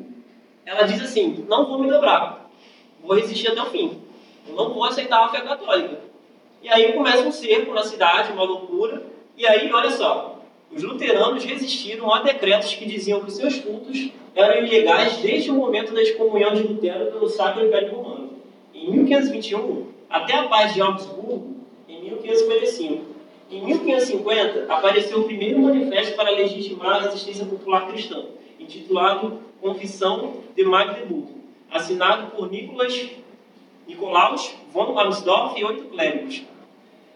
[0.65, 2.43] ela diz assim, não vou me dobrar
[3.03, 4.01] vou resistir até o fim.
[4.47, 6.01] Eu não vou aceitar a fé católica.
[6.63, 9.03] E aí começa um cerco na cidade, uma loucura.
[9.37, 14.65] E aí, olha só, os luteranos resistiram a decretos que diziam que seus cultos eram
[14.65, 18.31] ilegais desde o momento da excomunhão de Lutero pelo Sacro Império Romano.
[18.75, 21.57] Em 1521, até a paz de Augsburgo,
[21.89, 23.13] em 1555.
[23.51, 28.25] Em 1550, apareceu o primeiro manifesto para legitimar a resistência popular cristã,
[28.59, 31.35] intitulado Confissão de Magdeburgo,
[31.71, 32.51] assinado por
[33.87, 36.43] Nicolaus von Amsdorff e oito clérigos.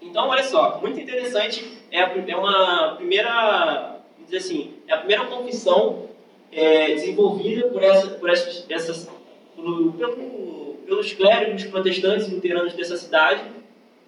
[0.09, 5.25] Então, olha só, muito interessante, é, a, é uma primeira, dizer assim, é a primeira
[5.27, 6.07] confissão
[6.53, 9.09] é, desenvolvida por, essa, por essas, essas
[9.55, 13.43] pelo, pelos clérigos protestantes luteranos dessa cidade.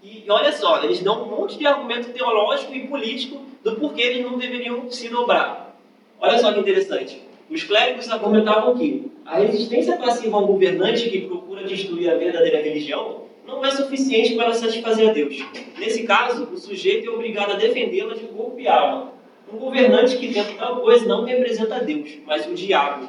[0.03, 4.03] E, e olha só, eles dão um monte de argumento teológico e político do porquê
[4.03, 5.77] eles não deveriam se dobrar.
[6.21, 7.23] Olha só que interessante.
[7.51, 13.28] Os clérigos argumentavam que a resistência passiva ao governante que procura destruir a verdadeira religião
[13.49, 15.43] não é suficiente para satisfazer a Deus.
[15.79, 19.15] Nesse caso, o sujeito é obrigado a defendê-la de corpo e alma.
[19.51, 23.09] Um governante que tenta tal coisa não representa Deus, mas o diabo.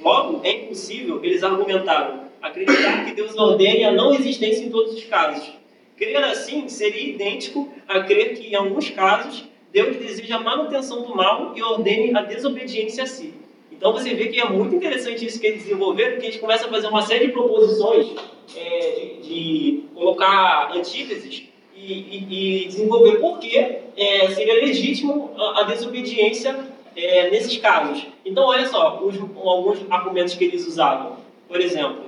[0.00, 5.04] Logo, é impossível, eles argumentaram, acreditar que Deus ordene a não existência em todos os
[5.04, 5.52] casos.
[5.96, 11.14] Crer assim seria idêntico a crer que, em alguns casos, Deus deseja a manutenção do
[11.16, 13.34] mal e ordene a desobediência a si.
[13.80, 16.70] Então você vê que é muito interessante isso que eles desenvolveram, porque eles começam a
[16.70, 18.08] fazer uma série de proposições
[18.54, 18.90] é,
[19.22, 25.62] de, de, colocar antíteses e, e, e desenvolver por que é, seria legítimo a, a
[25.62, 26.54] desobediência
[26.94, 28.06] é, nesses casos.
[28.22, 31.16] Então, olha só, os, alguns argumentos que eles usavam.
[31.48, 32.04] Por exemplo,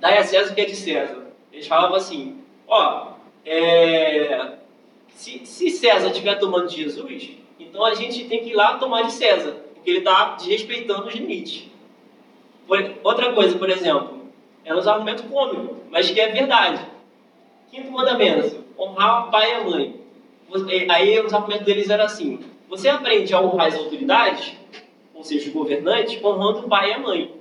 [0.00, 1.22] dai a César o que é de César.
[1.52, 3.08] Eles falavam assim, ó,
[3.44, 4.52] é,
[5.10, 7.28] se, se César estiver tomando de Jesus,
[7.60, 11.14] então a gente tem que ir lá tomar de César porque ele está desrespeitando os
[11.14, 11.66] limites.
[13.02, 14.18] Outra coisa, por exemplo,
[14.64, 16.84] é um argumento cômico, mas que é verdade.
[17.70, 20.00] Quinto mandamento, honrar o pai e a mãe.
[20.90, 24.52] Aí os argumentos deles eram assim, você aprende a honrar as autoridades,
[25.14, 27.34] ou seja, os governantes, honrando o pai e a mãe.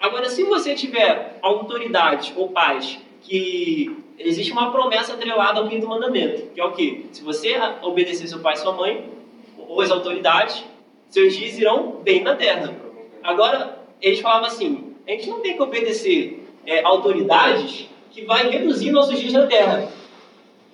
[0.00, 6.46] Agora, se você tiver autoridades ou pais que existe uma promessa atrelada ao quinto mandamento,
[6.54, 7.04] que é o quê?
[7.12, 9.10] Se você obedecer seu pai e sua mãe,
[9.58, 10.64] ou as autoridades,
[11.10, 12.74] seus dias irão bem na terra.
[13.22, 18.90] Agora, eles falavam assim: a gente não tem que obedecer é, autoridades que vai reduzir
[18.90, 19.88] nossos dias na terra.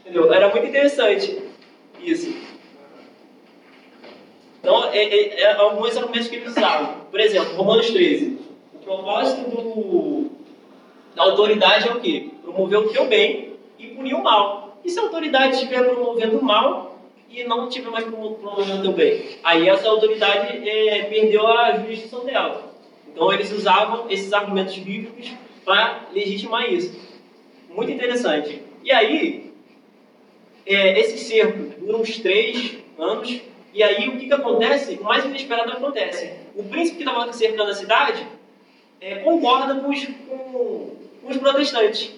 [0.00, 0.32] Entendeu?
[0.32, 1.42] Era muito interessante
[2.00, 2.32] isso.
[4.60, 7.06] Então, é, é, é alguns argumentos que eles usavam.
[7.10, 8.38] Por exemplo, Romanos 13.
[8.74, 10.30] O propósito do,
[11.14, 12.30] da autoridade é o quê?
[12.42, 14.78] Promover o teu bem e punir o mal.
[14.84, 16.85] E se a autoridade estiver promovendo o mal,
[17.30, 19.36] e não tive mais promovendo também.
[19.42, 22.74] Aí essa autoridade é, perdeu a jurisdição dela.
[23.12, 25.32] Então eles usavam esses argumentos bíblicos
[25.64, 26.94] para legitimar isso.
[27.70, 28.62] Muito interessante.
[28.82, 29.52] E aí,
[30.64, 33.40] é, esse cerco dura uns três anos,
[33.74, 34.94] e aí o que, que acontece?
[34.94, 36.32] O mais inesperado acontece.
[36.54, 38.26] O príncipe que estava cercando a cidade
[39.00, 42.12] é, concorda com os, com, com os protestantes.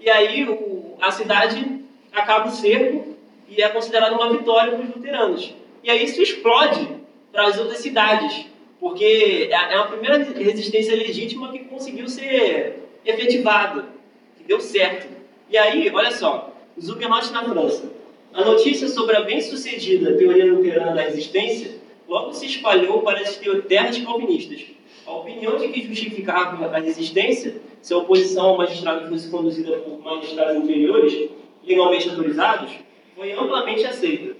[0.00, 1.80] E aí o, a cidade
[2.12, 3.05] acaba o cerco
[3.48, 5.54] e é considerada uma vitória para os luteranos.
[5.82, 6.88] E aí isso explode
[7.32, 8.46] para as outras cidades,
[8.80, 13.86] porque é, é a primeira resistência legítima que conseguiu ser efetivada,
[14.36, 15.06] que deu certo.
[15.48, 17.90] E aí, olha só, os huguenotes na França.
[18.34, 21.76] A notícia sobre a bem-sucedida teoria luterana da resistência
[22.08, 24.62] logo se espalhou para as terras calvinistas.
[25.06, 30.00] A opinião de que justificava a resistência, se a oposição ao magistrado fosse conduzida por
[30.02, 31.30] magistrados inferiores,
[31.64, 32.72] legalmente autorizados,
[33.16, 34.36] foi amplamente aceita.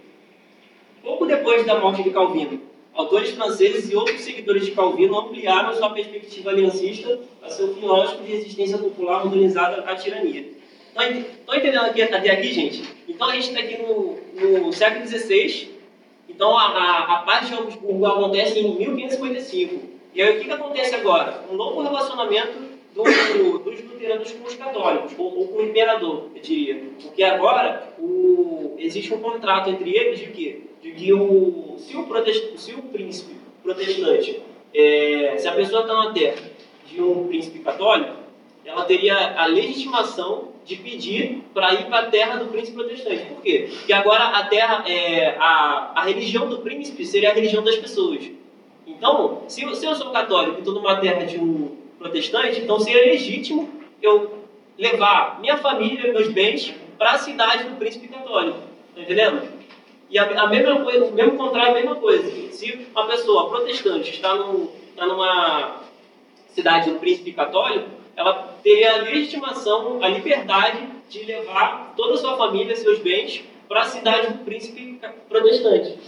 [1.02, 2.60] Pouco depois da morte de Calvino,
[2.92, 8.22] autores franceses e outros seguidores de Calvino ampliaram sua perspectiva aliancista a seu fim lógico
[8.22, 10.44] de resistência popular organizada à tirania.
[10.90, 12.82] Estão entendendo aqui, até aqui, gente?
[13.08, 14.18] Então a gente está aqui no,
[14.60, 15.70] no, século XVI.
[16.28, 19.96] Então a, a, a paz de Augsburgo acontece em 1555.
[20.14, 21.44] E aí o que, que acontece agora?
[21.50, 22.58] Um novo relacionamento
[22.94, 26.82] do, dos luteranos com os católicos, ou, ou, com o imperador, eu diria.
[27.02, 27.85] Porque agora
[28.78, 32.82] existe um contrato entre eles de que, de que o, se, o protest, se o
[32.82, 34.40] príncipe protestante,
[34.74, 36.42] é, se a pessoa está na terra
[36.86, 38.14] de um príncipe católico,
[38.64, 43.24] ela teria a legitimação de pedir para ir para a terra do príncipe protestante.
[43.26, 43.68] Por quê?
[43.70, 48.28] Porque agora a terra, é, a, a religião do príncipe seria a religião das pessoas.
[48.86, 53.12] Então, se, se eu sou católico e estou numa terra de um protestante, então seria
[53.12, 53.68] legítimo
[54.02, 54.44] eu
[54.76, 58.58] levar minha família, meus bens, para a cidade do príncipe católico.
[58.90, 59.56] Está entendendo?
[60.08, 62.52] E a, a, mesma coisa, o mesmo contrário, a mesma coisa.
[62.52, 65.80] Se uma pessoa protestante está, num, está numa
[66.48, 72.36] cidade do príncipe católico, ela teria a legitimação, a liberdade de levar toda a sua
[72.36, 75.98] família, seus bens, para a cidade do príncipe protestante,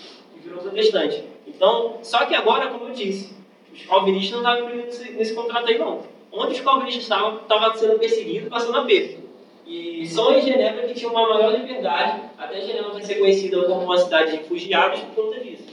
[0.42, 1.24] virou protestante.
[1.46, 3.36] Então, só que agora, como eu disse,
[3.72, 6.02] os calvinistas não estavam incluídos nesse, nesse contrato aí, não.
[6.30, 9.27] Onde os calvinistas estavam, estavam sendo perseguidos, passando aperto.
[9.68, 13.84] E só em Genebra que tinha uma maior liberdade, até Genebra vai ser conhecida como
[13.84, 15.64] uma cidade de refugiados por conta disso.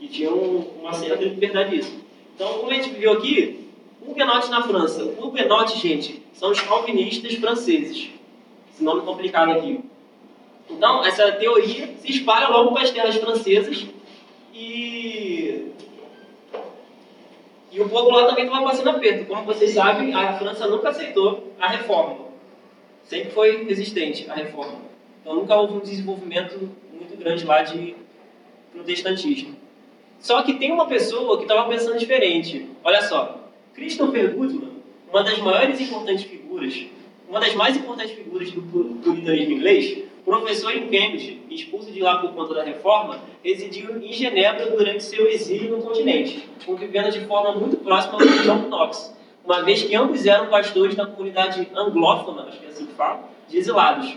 [0.00, 2.00] Que tinha uma certa liberdade disso.
[2.34, 3.68] Então, como a gente viu aqui,
[4.04, 5.04] Huguenotes na França.
[5.04, 8.10] Huguenotes, gente, são os calvinistas franceses.
[8.72, 9.78] Esse nome complicado aqui.
[10.68, 13.86] Então, essa teoria se espalha logo para as terras francesas
[14.52, 15.70] e.
[17.70, 19.26] E o povo lá também estava passando aperto.
[19.26, 22.29] Como vocês sabem, a França nunca aceitou a reforma.
[23.10, 24.82] Sempre foi resistente à reforma.
[25.20, 27.96] Então nunca houve um desenvolvimento muito grande lá de
[28.72, 29.56] protestantismo.
[30.20, 32.68] Só que tem uma pessoa que estava pensando diferente.
[32.84, 34.70] Olha só, Christopher Goodman,
[35.10, 36.86] uma das maiores e importantes figuras,
[37.28, 42.32] uma das mais importantes figuras do puritanismo inglês, Professor em Cambridge, expulso de lá por
[42.32, 47.76] conta da reforma, residiu em Genebra durante seu exílio no continente, convivendo de forma muito
[47.78, 49.12] próxima ao John Knox,
[49.50, 53.28] uma vez que ambos eram pastores da comunidade anglófona, acho que é assim que fala,
[53.48, 54.16] de exilados.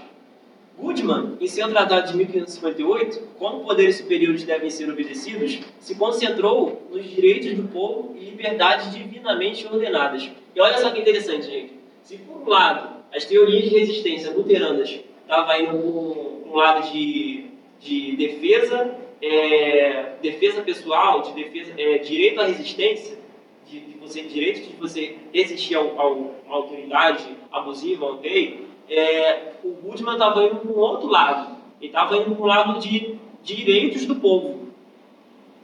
[0.78, 7.04] Goodman, em seu tratado de 1558, Como poderes superiores devem ser obedecidos, se concentrou nos
[7.10, 10.30] direitos do povo e liberdades divinamente ordenadas.
[10.56, 11.74] E olha só que interessante, gente.
[12.04, 17.46] Se, por um lado, as teorias de resistência luteranas estava indo com um lado de,
[17.80, 23.23] de defesa, é, defesa pessoal, de defesa, é, direito à resistência,
[23.68, 29.70] de, de, você, direito de você resistir ao, ao, autoridade abusiva, ao rei, é, o
[29.70, 31.58] Goodman estava indo para um outro lado.
[31.80, 34.68] Ele estava indo para um lado de direitos do povo.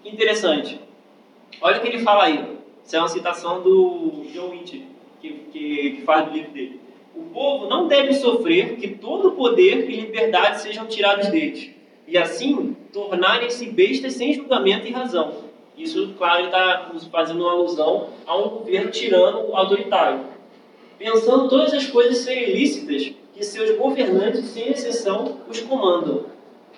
[0.04, 0.80] Interessante.
[1.62, 2.58] Olha o que ele fala aí.
[2.84, 4.86] Isso é uma citação do John Witt,
[5.22, 6.80] que, que, que faz do livro dele.
[7.16, 11.70] O povo não deve sofrer que todo poder e liberdade sejam tirados deles,
[12.08, 15.49] e assim tornarem-se bestas sem julgamento e razão.
[15.80, 20.25] Isso, claro, está fazendo uma alusão a um governo tirano autoritário.
[20.97, 26.25] Pensando todas as coisas serem ilícitas, que seus governantes, sem exceção, os comandam.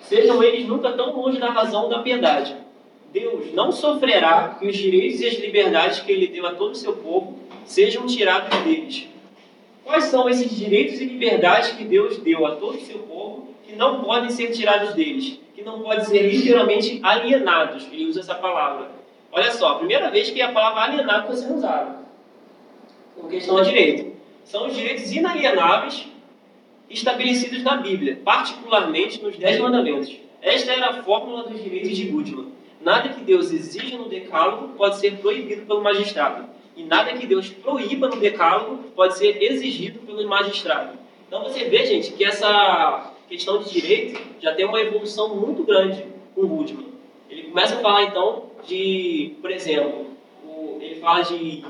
[0.02, 2.54] Sejam eles nunca tão longe da razão da piedade.
[3.12, 6.76] Deus não sofrerá que os direitos e as liberdades que ele deu a todo o
[6.76, 9.08] seu povo sejam tirados deles
[9.84, 13.74] Quais são esses direitos e liberdades que Deus deu a todo o seu povo que
[13.74, 17.86] não podem ser tirados deles, que não podem ser literalmente alienados?
[17.90, 18.90] Ele usa essa palavra.
[19.30, 22.02] Olha só, a primeira vez que a palavra alienado foi sendo usada
[23.16, 24.12] com questão a direito.
[24.44, 26.06] São os direitos inalienáveis
[26.90, 30.14] estabelecidos na Bíblia, particularmente nos Dez Mandamentos.
[30.42, 32.52] Esta era a fórmula dos direitos de Goodman.
[32.80, 36.46] Nada que Deus exija no decálogo pode ser proibido pelo magistrado
[36.76, 40.98] e nada que Deus proíba no decálogo pode ser exigido pelo magistrado.
[41.28, 46.04] Então você vê, gente, que essa questão de direito já tem uma evolução muito grande
[46.34, 46.86] com o Goodman.
[47.30, 50.06] Ele começa a falar então de, por exemplo,
[50.44, 51.64] o, ele fala de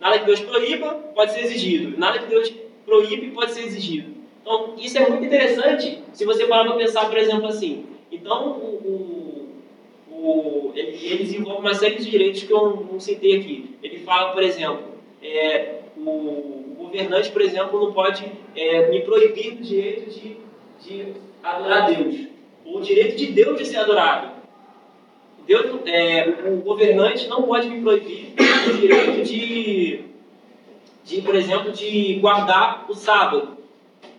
[0.00, 2.50] nada que Deus proíba pode ser exigido, nada que Deus
[2.86, 4.10] proíbe pode ser exigido.
[4.40, 7.84] Então isso é muito interessante se você parar para pensar, por exemplo, assim.
[8.10, 9.32] Então o, o
[10.24, 13.74] o, ele, ele, desenvolve uma série de direitos que eu não citei aqui.
[13.82, 14.84] Ele fala, por exemplo,
[15.20, 20.36] é, o, o, governante, por exemplo, não pode é, me proibir do direito de,
[20.82, 22.28] de adorar Deus,
[22.64, 24.32] o direito de Deus de ser adorado.
[25.46, 28.34] Deus, é, o governante não pode me proibir
[28.68, 30.04] o direito de,
[31.04, 33.58] de, por exemplo, de guardar o sábado.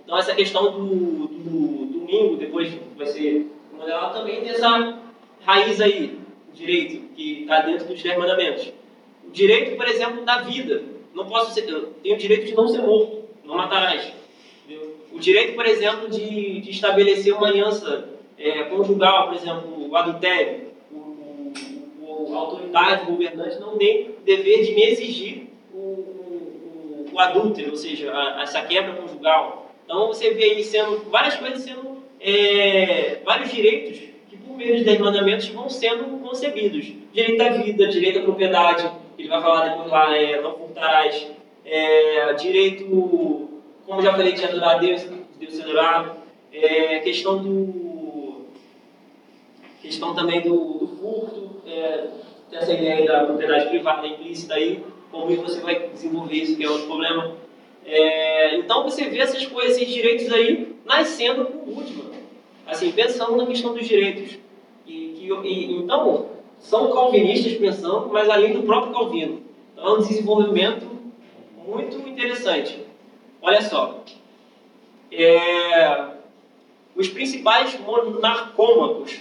[0.04, 5.00] Então, essa questão do, do, do domingo, depois vai ser modelado, também tem essa
[5.46, 6.20] raiz aí,
[6.52, 8.74] o direito, que está dentro dos dez mandamentos.
[9.26, 10.84] O direito, por exemplo, da vida.
[11.14, 14.12] Não posso ser, eu tenho o direito de não ser morto, não matarás.
[15.14, 20.72] O direito, por exemplo, de, de estabelecer uma aliança é, conjugal, por exemplo, o adultério.
[20.92, 21.54] O,
[22.02, 27.78] o, a autoridade, governante não tem dever de me exigir o, o, o adúltero, ou
[27.78, 29.72] seja, a, essa quebra conjugal.
[29.86, 34.14] Então você vê aí sendo várias coisas sendo é, vários direitos
[34.54, 36.94] por meio dos dez mandamentos vão sendo concebidos.
[37.12, 41.28] Direito à vida, direito à propriedade, ele vai falar depois lá, é, não furtarás,
[41.66, 43.50] é, direito,
[43.86, 45.06] como já falei, de adorar a Deus,
[45.40, 46.12] Deus ser adorado,
[46.52, 47.84] é, questão do
[49.82, 52.08] questão também do, do furto, é,
[52.54, 56.88] essa ideia da propriedade privada implícita aí, como você vai desenvolver isso, que é outro
[56.88, 57.36] problema.
[57.86, 62.04] É, então você vê essas coisas, esses direitos aí, nascendo por último.
[62.66, 64.40] Assim, pensando na questão dos direitos.
[64.88, 66.28] E, que, e, então,
[66.60, 69.42] são calvinistas pensando, mas além do próprio Calvino.
[69.74, 70.88] Então, é um desenvolvimento
[71.68, 72.80] muito interessante.
[73.44, 74.02] Olha só.
[75.12, 76.06] É,
[76.96, 79.20] os principais monarcômacos.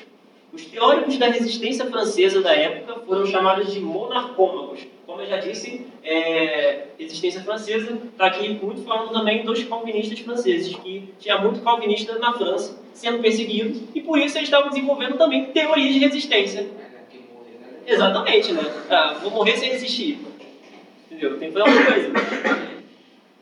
[0.52, 4.80] Os teóricos da resistência francesa da época foram chamados de monarcômacos.
[5.06, 10.76] Como eu já disse, é, resistência francesa está aqui muito falando também dos calvinistas franceses,
[10.76, 15.46] que tinha muito calvinista na França sendo perseguidos, e por isso eles estavam desenvolvendo também
[15.46, 16.68] teorias de resistência.
[17.86, 18.62] Exatamente, né?
[18.88, 20.18] Ah, vou morrer sem resistir.
[21.10, 21.38] Entendeu?
[21.38, 22.71] Tem que fazer uma coisa.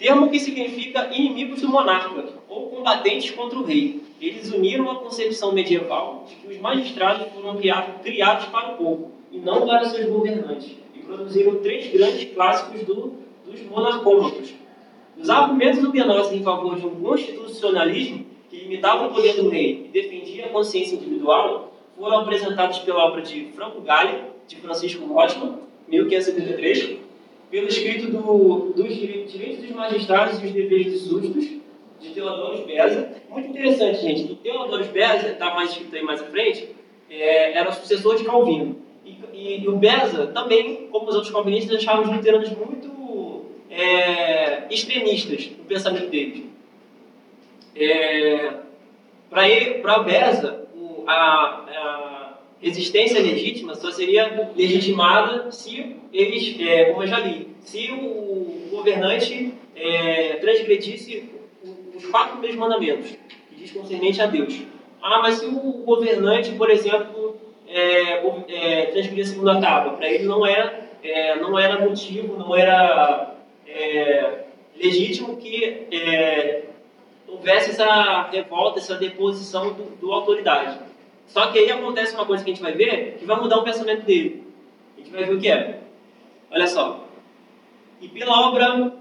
[0.01, 4.01] Termo que significa inimigos do monarca, ou combatentes contra o rei.
[4.18, 7.61] Eles uniram a concepção medieval de que os magistrados foram
[8.03, 13.12] criados para o povo, e não para seus governantes, e produziram três grandes clássicos do,
[13.44, 14.55] dos monarcômatos.
[15.18, 19.84] Os argumentos do Benozzi em favor de um constitucionalismo que limitava o poder do rei
[19.84, 25.59] e defendia a consciência individual foram apresentados pela obra de Franco Galli, de Francisco Rotman,
[25.88, 27.09] 1573,
[27.51, 31.44] pelo escrito do, dos direitos dos magistrados e os deveres dos súditos,
[32.01, 33.12] de Teodoro Beza.
[33.28, 34.32] Muito interessante, gente.
[34.32, 36.68] O Teodoro Beza, está mais escrito aí mais à frente,
[37.11, 38.76] é, era o sucessor de Calvino.
[39.05, 44.66] E, e, e, o Beza também, como os outros calvinistas, achavam os luteranos muito é,
[44.70, 46.44] extremistas no pensamento deles.
[47.74, 48.53] É,
[49.28, 50.68] para Beza,
[51.07, 52.09] a, a,
[52.61, 59.54] resistência legítima só seria legitimada se eles, é, como eu já li, se o governante
[59.74, 61.30] é, transgredisse
[61.94, 63.11] os quatro primeiros mandamentos,
[63.48, 64.62] que diz concernente a Deus.
[65.02, 67.36] Ah, mas se o governante, por exemplo,
[67.66, 72.54] é, é, transgredir a segunda tábua, para ele não era, é, não era motivo, não
[72.54, 73.34] era
[73.66, 74.44] é,
[74.76, 76.64] legítimo que é,
[77.28, 80.78] houvesse essa revolta, essa deposição do, do, autoridade.
[81.33, 83.62] Só que aí acontece uma coisa que a gente vai ver, que vai mudar o
[83.62, 84.45] pensamento dele.
[84.97, 85.81] A gente vai ver o que é.
[86.51, 87.05] Olha só.
[88.01, 88.93] E pela obra,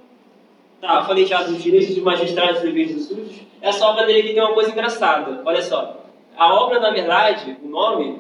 [0.80, 4.34] tá, falei já dos direitos dos magistrados e deveres dos súditos, essa obra dele aqui
[4.34, 5.42] tem uma coisa engraçada.
[5.44, 6.06] Olha só.
[6.38, 8.20] A obra, na verdade, o nome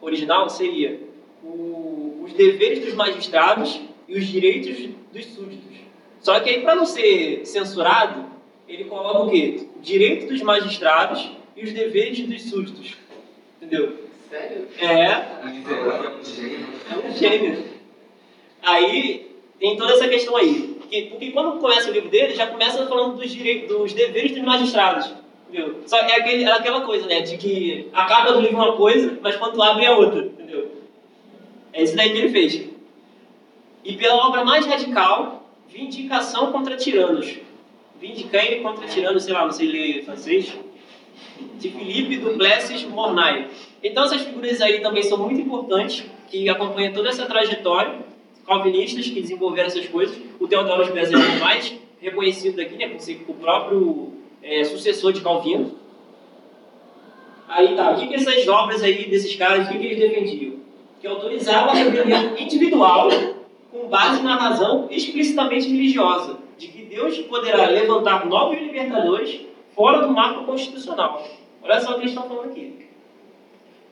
[0.00, 1.00] original seria
[1.42, 5.76] o, os deveres dos magistrados e os direitos dos súditos.
[6.20, 8.24] Só que aí, para não ser censurado,
[8.68, 9.66] ele coloca o quê?
[9.80, 12.96] Direito dos magistrados e os deveres dos súditos.
[13.60, 13.96] Entendeu?
[14.30, 14.68] Sério?
[14.78, 15.04] É.
[15.04, 16.66] É um gênio.
[16.90, 17.64] É um gênio.
[18.62, 20.76] Aí tem toda essa questão aí.
[20.78, 24.42] Porque, porque quando começa o livro dele, já começa falando dos, direitos, dos deveres dos
[24.42, 25.12] magistrados.
[25.48, 25.82] Entendeu?
[25.86, 27.20] Só é, aquele, é aquela coisa, né?
[27.20, 30.20] De que acaba no livro uma coisa, mas quando abre é outra.
[30.20, 30.70] Entendeu?
[31.72, 32.68] É isso daí que ele fez.
[33.84, 35.38] E pela obra mais radical,
[35.68, 37.38] Vindicação contra Tiranos.
[38.00, 40.54] Vindicaire contra Tiranos, sei lá, não sei ler francês.
[41.58, 43.46] De Filipe Duplessis Mornay.
[43.82, 48.06] Então essas figuras aí também são muito importantes, que acompanham toda essa trajetória
[48.48, 50.16] calvinistas que desenvolveram essas coisas.
[50.40, 55.20] O Teodoro Beza é mais reconhecido daqui, né, por ser o próprio é, sucessor de
[55.20, 55.72] Calvino.
[57.46, 60.54] Aí tá, o que, que essas obras aí desses caras, o que, que eles defendiam?
[61.00, 63.08] Que autorizavam a rebelião individual
[63.70, 69.40] com base na razão explicitamente religiosa, de que Deus poderá levantar novos libertadores
[69.78, 71.24] fora do marco constitucional.
[71.62, 72.88] Olha só o que eles estão falando aqui.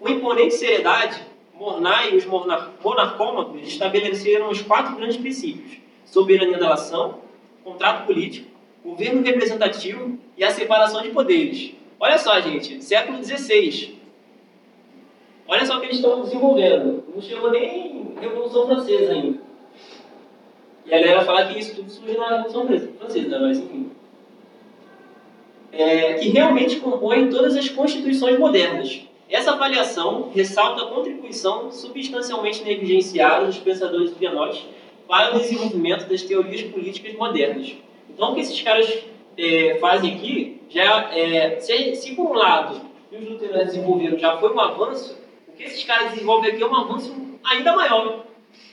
[0.01, 1.25] Com imponente seriedade,
[1.55, 7.21] Mornay e os monarcômacos estabeleceram os quatro grandes princípios: soberania da nação,
[7.63, 8.51] contrato político,
[8.85, 11.73] governo representativo e a separação de poderes.
[12.01, 13.97] Olha só, gente, século XVI.
[15.47, 17.05] Olha só o que eles estão desenvolvendo.
[17.15, 19.39] Não chegou nem Revolução Francesa ainda.
[20.85, 23.39] E a galera fala que isso tudo surge na Revolução Francesa, né?
[23.39, 23.93] mas enfim.
[25.79, 29.01] É, que realmente compõe todas as constituições modernas.
[29.29, 34.65] Essa avaliação ressalta a contribuição substancialmente negligenciada dos pensadores pianotes
[35.07, 37.75] para o desenvolvimento das teorias políticas modernas.
[38.09, 38.89] Então, o que esses caras
[39.37, 42.81] é, fazem aqui, já é, se, se, por um lado
[43.13, 45.19] os luteranos desenvolveram já foi um avanço,
[45.49, 47.15] o que esses caras desenvolvem aqui é um avanço
[47.45, 48.25] ainda maior.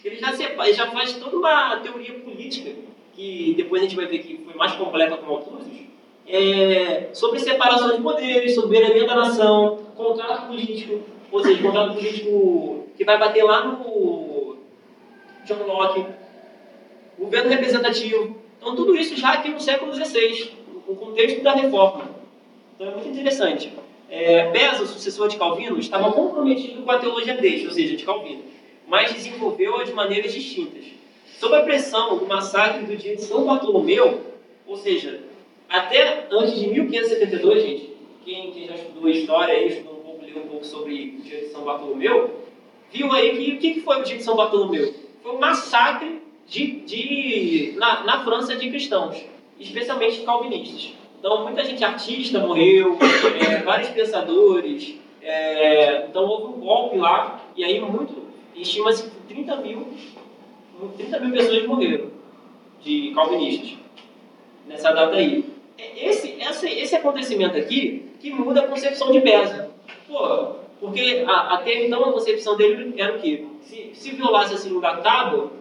[0.03, 2.71] Ele já, separa, já faz toda uma teoria política,
[3.13, 5.67] que depois a gente vai ver que foi mais completa com autores,
[6.27, 11.01] é, sobre separação de poderes, soberania da nação, contrato político,
[11.31, 14.57] ou seja, contrato político que vai bater lá no
[15.45, 16.05] John Locke,
[17.17, 18.37] governo representativo.
[18.59, 20.51] Então, tudo isso já aqui no século XVI,
[20.87, 22.09] no contexto da reforma.
[22.75, 23.73] Então, é muito interessante.
[24.09, 28.43] É, Beza, sucessor de Calvino, estava comprometido com a teologia dele, ou seja, de Calvino,
[28.87, 30.85] mas desenvolveu-a de maneiras distintas.
[31.39, 34.21] Sob a pressão do massacre do dia de São Bartolomeu,
[34.67, 35.19] ou seja,
[35.73, 37.89] até antes de 1572, gente,
[38.23, 41.39] quem, quem já estudou história aí, estudou um pouco, leu um pouco sobre o dia
[41.39, 42.43] de São Bartolomeu,
[42.91, 44.93] viu aí que o que, que foi o dia de São Bartolomeu?
[45.23, 49.25] Foi um massacre de, de na, na França de cristãos,
[49.59, 50.93] especialmente calvinistas.
[51.17, 52.99] Então, muita gente artista morreu,
[53.41, 54.95] é, vários pensadores.
[55.23, 59.87] É, então, houve um golpe lá, e aí muito, estima-se que 30 mil,
[60.97, 62.11] 30 mil pessoas morreram
[62.83, 63.73] de calvinistas
[64.67, 65.52] nessa data aí.
[65.77, 69.71] É, esse, esse, esse acontecimento aqui que muda a concepção de Beza.
[70.07, 73.45] Pô, porque a, até então a concepção dele era o quê?
[73.61, 75.51] Se, se violasse a segunda tábua,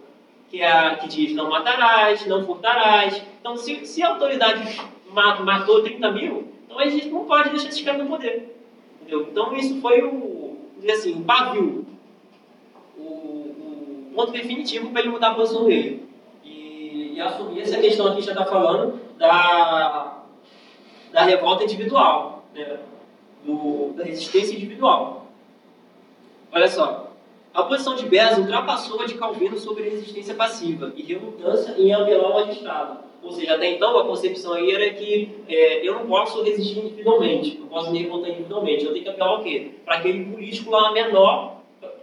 [0.49, 3.21] que, é que diz não matarás, não furtarás.
[3.39, 4.79] Então, se, se a autoridade
[5.11, 8.55] matou 30 mil, então a gente não pode deixar esses caras no poder.
[9.01, 9.27] Entendeu?
[9.31, 10.57] Então, isso foi o,
[10.91, 11.85] assim, o pavio,
[12.97, 16.03] o, o ponto definitivo para ele mudar a posição dele.
[17.13, 20.23] E, assumir essa questão aqui já está falando da,
[21.11, 22.79] da revolta individual, né?
[23.45, 25.27] Do, da resistência individual.
[26.51, 27.11] Olha só,
[27.53, 32.25] a posição de Beza ultrapassou a de Calvino sobre resistência passiva e relutância em apelar
[32.25, 32.99] ao magistrado.
[33.21, 37.57] Ou seja, até então a concepção aí era que é, eu não posso resistir individualmente,
[37.57, 39.71] não posso me revoltar individualmente, eu tenho que apelar ao quê?
[39.85, 41.57] Para aquele político lá menor,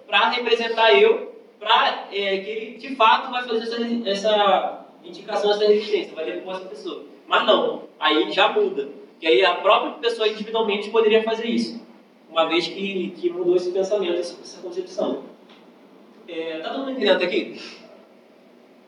[0.06, 5.66] para representar eu, para é, que ele de fato vai fazer essa, essa indicação, essa
[5.66, 7.04] resistência, vai depor essa pessoa.
[7.26, 8.88] Mas não, aí já muda.
[9.18, 11.84] Que aí a própria pessoa individualmente poderia fazer isso,
[12.28, 15.24] uma vez que, que mudou esse pensamento, essa concepção.
[16.26, 17.60] É, tá todo mundo entendendo aqui?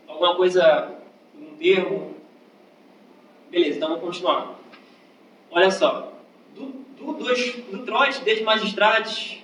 [0.07, 0.91] Alguma coisa,
[1.37, 2.15] um termo?
[3.51, 4.59] Beleza, então vamos continuar.
[5.51, 6.13] Olha só.
[6.55, 9.39] Do, do, do Trote, desde Magistrados,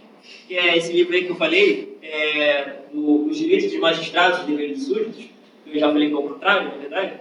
[0.47, 4.79] que é esse livro aí que eu falei, é, os direitos dos magistrados e deveres
[4.79, 5.25] dos súditos,
[5.73, 7.13] eu já falei que é o contrário, na verdade,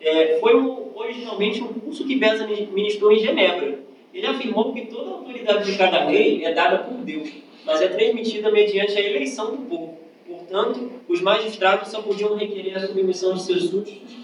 [0.00, 0.54] é, foi
[0.94, 3.78] originalmente um curso que Beza ministrou em Genebra.
[4.12, 7.30] Ele afirmou que toda a autoridade de cada rei é dada por Deus,
[7.64, 9.98] mas é transmitida mediante a eleição do povo.
[10.26, 14.16] Portanto, os magistrados só podiam requerer a submissão de seus súditos,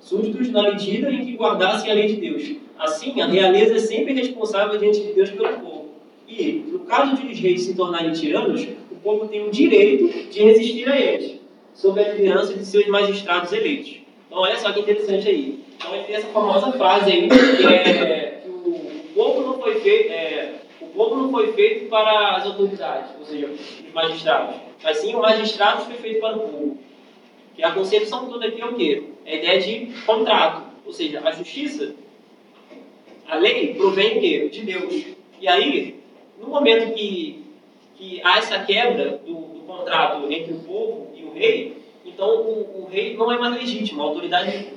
[0.00, 2.56] súditos na medida em que guardassem a lei de Deus.
[2.78, 5.90] Assim, a realeza é sempre responsável diante de Deus pelo povo.
[6.28, 10.42] E, no caso de os reis se tornarem tiranos, o povo tem o direito de
[10.42, 11.39] resistir a eles,
[11.74, 14.00] sob a liderança de seus magistrados eleitos.
[14.26, 15.64] Então, olha só que interessante aí.
[15.76, 20.12] Então, ele tem essa famosa frase aí, que é que o povo não foi feito,
[20.12, 25.14] é, o povo não foi feito para as autoridades, ou seja, os magistrados, mas sim
[25.14, 26.78] o magistrado foi feito para o povo.
[27.56, 29.02] Que a concepção toda aqui é o quê?
[29.24, 31.94] É a ideia de contrato, ou seja, a justiça,
[33.28, 34.48] a lei provém quê?
[34.48, 35.06] De Deus.
[35.40, 36.00] E aí,
[36.40, 37.44] no momento que,
[37.96, 42.88] que há essa quebra do, do contrato entre o povo e rei, então o, o,
[42.90, 44.68] rei não é mais legítimo, a autoridade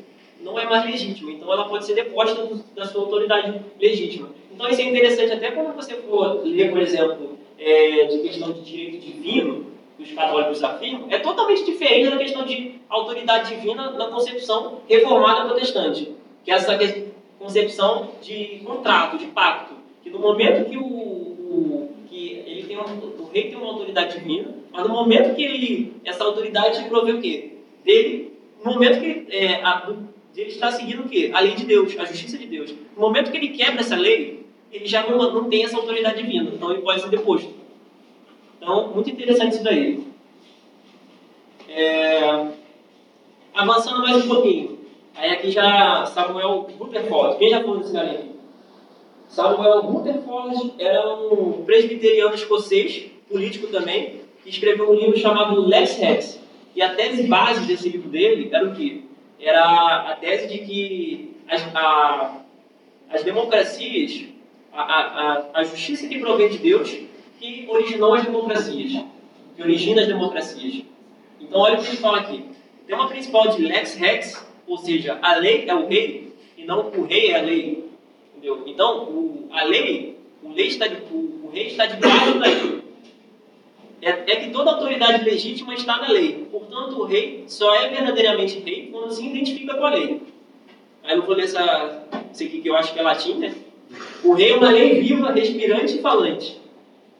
[0.41, 4.29] não é mais legítima, então ela pode ser deposta da sua autoridade legítima.
[4.53, 8.61] Então isso é interessante até quando você for ler, por exemplo, é, de questão de
[8.61, 14.07] direito divino, que os católicos afirmam, é totalmente diferente da questão de autoridade divina na
[14.07, 16.11] concepção reformada protestante,
[16.43, 16.77] que é essa
[17.39, 22.85] concepção de contrato, de pacto, que no momento que o, o que ele tem uma,
[22.85, 27.21] o rei tem uma autoridade divina, mas no momento que ele essa autoridade provê o
[27.21, 27.51] quê?
[27.85, 28.33] Dele,
[28.65, 29.87] no momento que é, a,
[30.35, 31.29] ele está seguindo o quê?
[31.31, 32.73] A lei de Deus, a justiça de Deus.
[32.95, 36.49] No momento que ele quebra essa lei, ele já não, não tem essa autoridade divina,
[36.51, 37.53] então ele pode ser deposto.
[38.57, 40.03] Então, muito interessante isso daí.
[41.69, 42.47] É,
[43.53, 44.79] avançando mais um pouquinho.
[45.15, 47.37] Aí aqui já Samuel Rutherford.
[47.37, 48.25] Quem já falou desse cara?
[49.27, 56.39] Samuel Rutherford era um presbiteriano escocês, político também, que escreveu um livro chamado Lex Rex.
[56.75, 59.01] E a tese base desse livro dele era o quê?
[59.39, 62.37] Era a tese de que as, a,
[63.09, 64.25] as democracias,
[64.71, 66.89] a, a, a justiça que provém de Deus,
[67.39, 69.03] que originou as democracias,
[69.55, 70.83] que origina as democracias.
[71.39, 72.43] Então, olha o que ele fala aqui.
[72.83, 76.89] O tema principal de Lex Rex, ou seja, a lei é o rei, e não
[76.89, 77.89] o rei é a lei.
[78.31, 78.63] Entendeu?
[78.65, 82.82] Então, o, a lei, o, lei está de, o, o rei está debaixo da lei.
[84.03, 86.45] É, é, que toda autoridade legítima está na lei.
[86.51, 90.21] Portanto, o rei só é verdadeiramente rei quando se identifica com a lei.
[91.03, 93.53] Aí não vou ler essa, isso aqui que eu acho que é latim, né?
[94.23, 96.63] O rei é uma lei viva, respirante e falante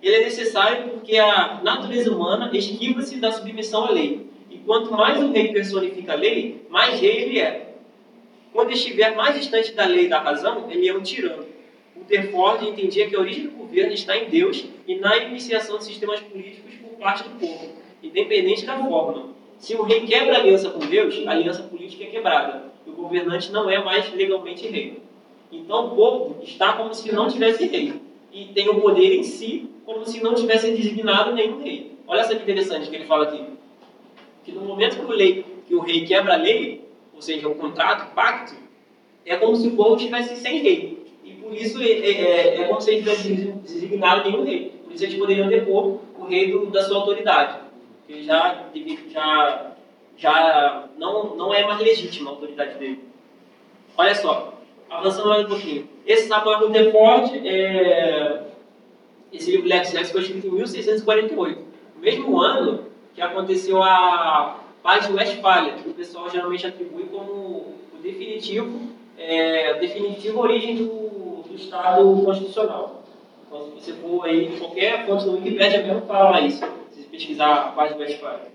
[0.04, 4.28] ele é necessário porque a natureza humana esquiva-se da submissão à lei.
[4.52, 7.74] E quanto mais o rei personifica a lei, mais rei ele é.
[8.52, 11.46] Quando estiver mais distante da lei e da razão, ele é um tirano.
[12.04, 15.86] O Terford entendia que a origem do governo está em Deus e na iniciação de
[15.86, 17.70] sistemas políticos por parte do povo,
[18.04, 19.30] independente da forma.
[19.58, 22.66] Se o rei quebra a aliança com Deus, a aliança política é quebrada.
[22.86, 25.02] E o governante não é mais legalmente rei.
[25.50, 27.94] Então o povo está como se não tivesse rei.
[28.34, 31.94] E tem o poder em si como se não tivesse designado nenhum rei.
[32.06, 33.46] Olha só que interessante que ele fala aqui.
[34.44, 36.82] Que no momento que o, lei, que o rei quebra a lei,
[37.16, 38.56] ou seja, o contrato, o pacto,
[39.26, 40.93] é como se o povo estivesse sem rei.
[41.54, 44.74] Por isso é, é, é como se ele tivesse designado nenhum rei.
[44.84, 47.60] Por isso eles poderiam depor o rei do, da sua autoridade.
[48.00, 48.66] Porque já,
[49.12, 49.72] já,
[50.18, 53.04] já não, não é mais legítima a autoridade dele.
[53.96, 54.56] Olha só,
[54.90, 55.88] avançando mais um pouquinho.
[56.08, 58.42] Esse Samuel Rutherford, é,
[59.32, 61.62] esse livro Lex Lex foi escrito em 1648.
[61.96, 67.32] No mesmo ano que aconteceu a Paz de Westfália, que o pessoal geralmente atribui como
[67.32, 68.90] o definitivo,
[69.20, 71.03] é, a definitiva origem do,
[71.54, 73.04] do Estado constitucional.
[73.46, 77.54] Então, se você for aí, qualquer fonte do Wikipedia mesmo fala isso, se você pesquisar
[77.54, 78.52] a Paz de Westfália.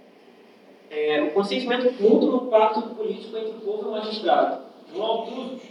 [0.91, 4.63] É, o consentimento mútuo no pacto político entre o povo e o magistrado.
[4.93, 5.63] João Augustus,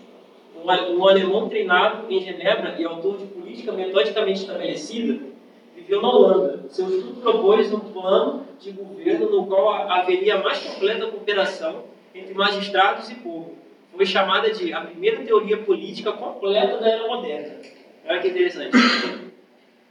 [0.55, 5.19] um, um alemão treinado em Genebra e autor de política metodicamente estabelecida,
[5.75, 6.65] viveu na Holanda.
[6.69, 13.09] Seu estudo propôs um plano de governo no qual haveria mais completa cooperação entre magistrados
[13.09, 13.66] e povo.
[13.97, 17.55] Foi chamada de a primeira teoria política completa da era moderna.
[18.05, 18.77] Olha que interessante.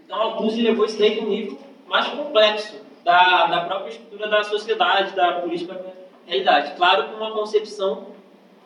[0.04, 4.44] Então, Augusto levou isso daí para um nível mais complexo da, da própria estrutura da
[4.44, 5.84] sociedade, da política
[6.24, 6.76] realidade.
[6.76, 8.06] Claro, com uma concepção,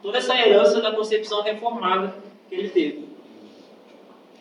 [0.03, 2.15] toda essa herança da concepção reformada
[2.51, 3.09] que ele teve.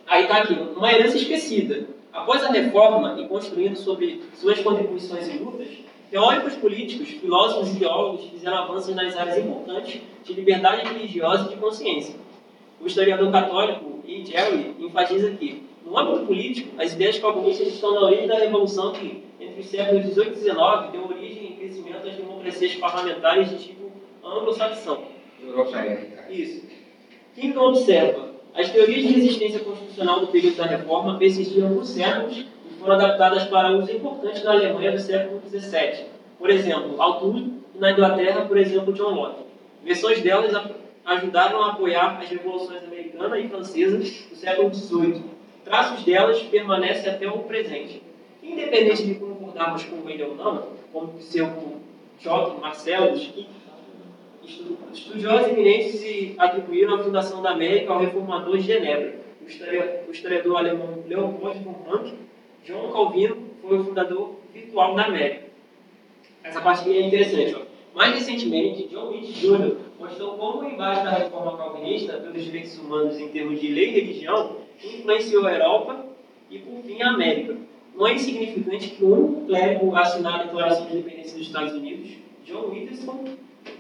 [0.06, 1.88] Aí está aqui, uma herança esquecida.
[2.12, 5.70] Após a reforma e construindo sobre suas contribuições e lutas,
[6.10, 11.56] teóricos políticos, filósofos e teólogos fizeram avanços nas áreas importantes de liberdade religiosa e de
[11.58, 12.16] consciência.
[12.82, 14.26] O historiador católico E.
[14.26, 19.24] Jerry enfatiza que, no âmbito político, as ideias comunistas estão na origem da revolução que,
[19.40, 23.92] entre os séculos XVIII e XIX, deu origem e crescimento às democracias parlamentares de tipo
[24.24, 25.04] anglo-saxão.
[25.42, 26.26] Europeia.
[26.30, 26.68] Isso.
[27.38, 32.46] Não observa, as teorias de resistência constitucional do período da reforma persistiram por séculos
[32.80, 36.06] foram adaptadas para uso importante na Alemanha do século XVII.
[36.38, 39.44] Por exemplo, Althusser e na Inglaterra, por exemplo, John Locke.
[39.84, 40.54] Versões delas
[41.06, 45.24] ajudaram a apoiar as revoluções americana e francesa do século XVIII.
[45.64, 48.02] Traços delas permanecem até o presente.
[48.42, 51.80] Independente de concordarmos com ele ou não, como seu
[52.20, 53.16] Jock, Marcelo,
[54.94, 59.20] estudiosos eminentes atribuíram a fundação da América ao reformador de Genebra.
[60.08, 62.14] O historiador alemão Leopold von Ranke,
[62.70, 65.48] João Calvino foi o fundador virtual da América.
[66.44, 67.56] Essa parte aqui é interessante.
[67.56, 67.62] Ó.
[67.96, 69.76] Mais recentemente, John Witt Jr.
[70.00, 74.02] mostrou como o embate da reforma calvinista pelos direitos humanos em termos de lei e
[74.02, 76.06] religião influenciou a Europa
[76.52, 77.58] e, por fim, a América.
[77.96, 82.12] Não é insignificante que o único clérigo assinado a Declaração de Independência dos Estados Unidos,
[82.46, 83.26] John Witherspoon,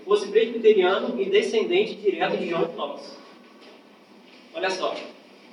[0.04, 3.20] fosse presbiteriano e descendente direto de John Knox.
[4.56, 4.96] Olha só,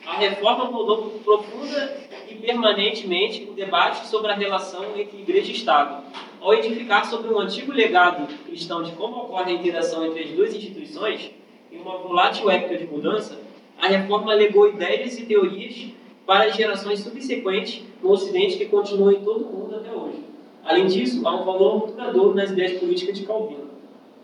[0.07, 1.97] a reforma mudou profunda
[2.31, 6.05] e permanentemente o debate sobre a relação entre igreja e Estado,
[6.41, 10.55] ao edificar sobre um antigo legado cristão de como ocorre a interação entre as duas
[10.55, 11.33] instituições,
[11.73, 13.39] em uma volátil época de mudança,
[13.81, 15.89] a reforma legou ideias e teorias
[16.25, 20.25] para as gerações subsequentes no Ocidente que continuam em todo o mundo até hoje.
[20.65, 23.71] Além disso, há um valor duradouro nas ideias políticas de Calvino.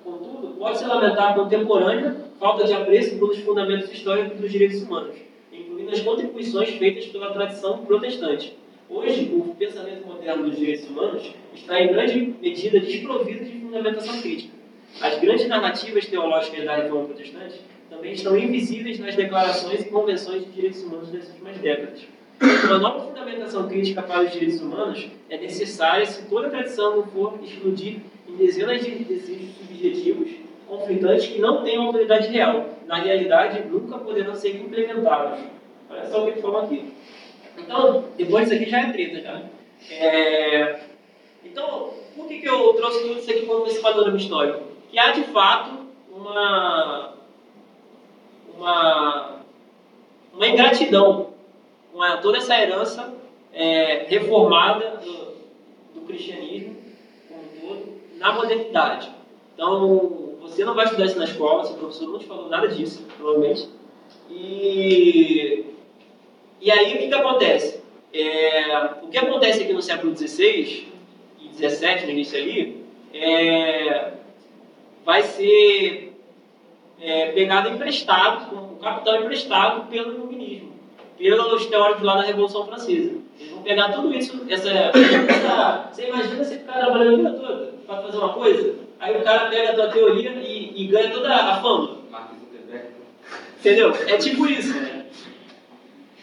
[0.03, 5.14] Contudo, pode-se lamentar a contemporânea falta de apreço pelos fundamentos históricos dos direitos humanos,
[5.93, 8.57] incluindo as contribuições feitas pela tradição protestante.
[8.88, 14.55] Hoje, o pensamento moderno dos direitos humanos está em grande medida desprovido de fundamentação crítica.
[15.01, 20.51] As grandes narrativas teológicas da reforma protestante também estão invisíveis nas declarações e convenções de
[20.51, 22.03] direitos humanos das últimas décadas.
[22.64, 27.07] Uma nova fundamentação crítica para os direitos humanos é necessária se toda a tradição não
[27.07, 30.30] for explodir em dezenas de desejos subjetivos
[30.66, 32.68] conflitantes que não têm autoridade real.
[32.86, 35.40] Na realidade, nunca poderão ser implementados.
[35.93, 36.93] Olha só o que fala aqui.
[37.59, 39.43] Então, depois disso aqui já é treta, já.
[39.90, 40.80] É...
[41.45, 44.62] Então, por que, que eu trouxe tudo isso aqui como esse panorama histórico?
[44.90, 47.12] Que há, de fato, uma,
[48.57, 49.40] uma,
[50.32, 51.30] uma ingratidão
[51.93, 53.12] com toda essa herança
[53.53, 56.76] é, reformada do, do cristianismo
[57.28, 59.11] como um todo na modernidade.
[59.55, 63.05] Então, você não vai estudar isso na escola, seu professor não te falou nada disso,
[63.16, 63.68] provavelmente.
[64.30, 65.72] E,
[66.62, 67.82] e aí, o que, que acontece?
[68.14, 70.86] É, o que acontece aqui no século XVI
[71.40, 74.12] e XVII, no início ali, é,
[75.04, 76.16] vai ser
[77.00, 80.72] é, pegado emprestado, o capital emprestado pelo iluminismo,
[81.18, 83.10] pelos teóricos lá da Revolução Francesa.
[83.40, 87.72] Eles vão pegar tudo isso, essa, essa você imagina você ficar trabalhando a vida toda
[87.84, 91.34] para fazer uma coisa, aí o cara pega a tua teoria e, e ganha toda
[91.34, 92.02] a fama.
[93.58, 93.92] Entendeu?
[94.06, 95.01] É tipo isso, né?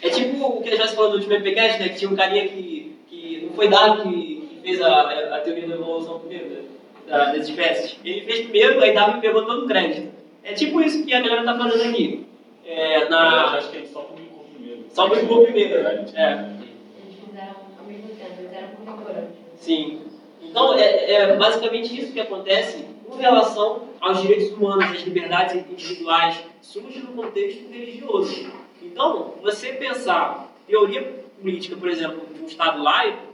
[0.01, 1.89] É tipo o que a gente falou no último MPCast, né?
[1.89, 4.09] Que tinha um carinha que, que não foi dado que,
[4.49, 5.01] que fez a,
[5.35, 6.61] a teoria da evolução primeiro, né?
[7.07, 7.97] da- das espécies.
[8.05, 10.09] Ele fez primeiro, aí Darwin pegou todo o crédito.
[10.43, 12.25] É tipo isso que a galera tá fazendo aqui.
[12.65, 13.57] É, Eu na...
[13.57, 14.85] acho que gente só publicou primeiro.
[14.93, 15.81] Só publicou primeiro, é.
[15.83, 19.29] Eles fizeram ao mesmo tempo, eles eram contemporâneos.
[19.57, 19.99] Sim.
[20.41, 26.39] Então, é, é basicamente isso que acontece com relação aos direitos humanos, às liberdades individuais,
[26.61, 28.49] surge no contexto religioso.
[28.91, 33.29] Então, você pensar teoria política, por exemplo, de um Estado laico,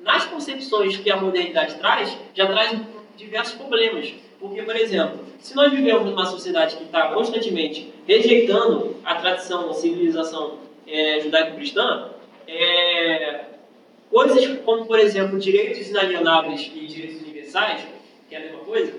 [0.00, 2.78] nas concepções que a modernidade traz, já traz
[3.16, 4.12] diversos problemas.
[4.38, 9.74] Porque, por exemplo, se nós vivemos numa sociedade que está constantemente rejeitando a tradição, a
[9.74, 12.10] civilização é, judaico-cristã,
[12.46, 13.44] é,
[14.10, 17.80] coisas como, por exemplo, direitos inalienáveis e direitos universais,
[18.28, 18.92] que é a mesma coisa,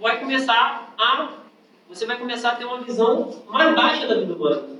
[0.00, 1.40] vai começar a
[1.88, 4.79] você vai começar a ter uma visão mais baixa da vida humana.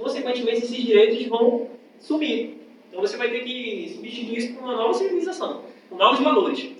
[0.00, 1.68] Consequentemente, esses direitos vão
[2.00, 2.58] sumir.
[2.88, 6.70] Então, você vai ter que substituir isso por uma nova civilização, com novos valores.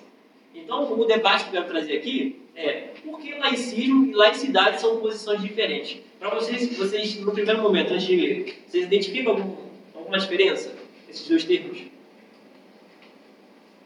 [0.54, 4.96] Então, o debate que eu quero trazer aqui é por que laicismo e laicidade são
[5.00, 6.00] posições diferentes?
[6.18, 9.56] Para vocês, vocês, no primeiro momento, antes de ler, vocês identificam algum,
[9.94, 10.74] alguma diferença
[11.08, 11.78] esses dois termos?
[11.78, 11.82] O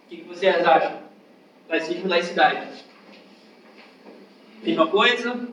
[0.08, 1.02] que, que vocês acham?
[1.68, 2.84] Laicismo e laicidade.
[4.62, 5.34] Mesma coisa?
[5.34, 5.46] Não,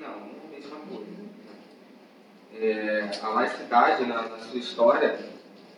[0.00, 1.08] não é a mesma coisa.
[2.60, 5.18] É, a laicidade, na, na sua história,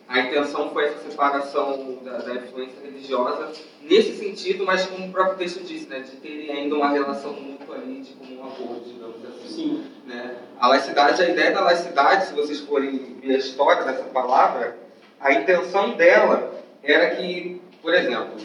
[0.07, 3.51] a intenção foi essa separação da, da influência religiosa
[3.81, 7.75] nesse sentido, mas como o próprio texto disse, né, de terem ainda uma relação mútua
[7.75, 9.47] ali, de comum acordo, digamos assim.
[9.47, 9.83] Sim.
[10.05, 10.35] né?
[10.59, 14.77] A laicidade, a ideia da laicidade, se vocês forem ver a história dessa palavra,
[15.19, 16.51] a intenção dela
[16.83, 18.35] era que, por exemplo,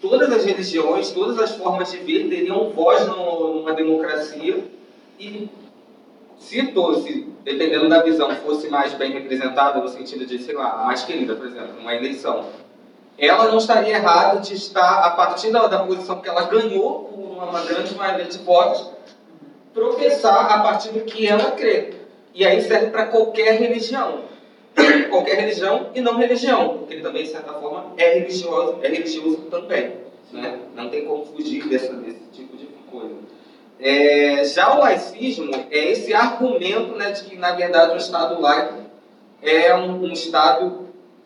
[0.00, 4.64] todas as religiões, todas as formas de ver teriam voz numa democracia
[5.20, 5.48] e
[6.38, 11.02] se fosse, dependendo da visão, fosse mais bem representada no sentido de, sei lá, mais
[11.02, 12.46] querida, por exemplo, numa eleição,
[13.18, 17.20] ela não estaria errada de estar, a partir da, da posição que ela ganhou por
[17.20, 18.90] uma, uma grande maioria de votos,
[19.74, 21.94] professar a partir do que ela crê.
[22.34, 24.32] E aí serve para qualquer religião.
[25.10, 29.36] Qualquer religião e não religião, porque ele também, de certa forma, é religioso, é religioso
[29.50, 29.96] também.
[30.32, 30.60] Né?
[30.74, 33.14] Não tem como fugir dessa, desse tipo de coisa.
[33.82, 38.74] É, já o laicismo é esse argumento né, de que, na verdade, um Estado laico
[39.42, 40.82] é um, um Estado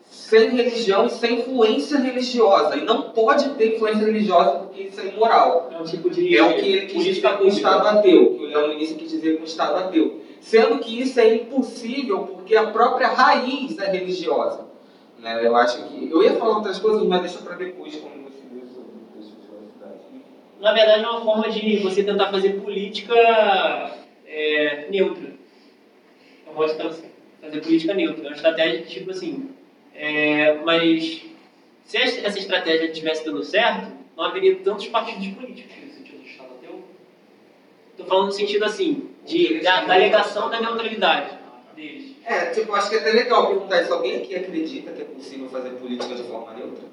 [0.09, 2.75] sem religião e sem influência religiosa.
[2.75, 5.69] E não pode ter influência religiosa porque isso é imoral.
[5.71, 6.35] É um tipo de.
[6.35, 9.11] É o que ele quis dizer com o Estado ateu, que o Leão Início quis
[9.11, 10.21] dizer com o Estado ateu.
[10.41, 14.65] Sendo que isso é impossível porque a própria raiz é religiosa.
[15.19, 15.45] Né?
[15.45, 16.09] Eu acho que.
[16.09, 19.35] Eu ia falar outras coisas, mas deixa para depois, quando você ver sobre o texto
[19.41, 19.99] de universidade.
[20.59, 23.15] Na verdade, é uma forma de você tentar fazer política
[24.25, 25.33] é, neutra.
[26.47, 27.01] Eu gosto de
[27.41, 28.23] fazer política neutra.
[28.23, 29.49] É uma estratégia tipo assim.
[29.93, 31.21] é, mas
[31.85, 36.27] se es- essa estratégia tivesse dando certo, não haveria tantos partidos políticos no sentido do
[36.27, 36.83] Estado ateu.
[37.91, 41.37] Estou falando no sentido assim, de, da, da alegação da neutralidade
[41.75, 42.15] deles.
[42.25, 45.47] É, tipo, acho que é até legal perguntar se alguém aqui acredita que é possível
[45.49, 46.86] fazer política de forma neutra.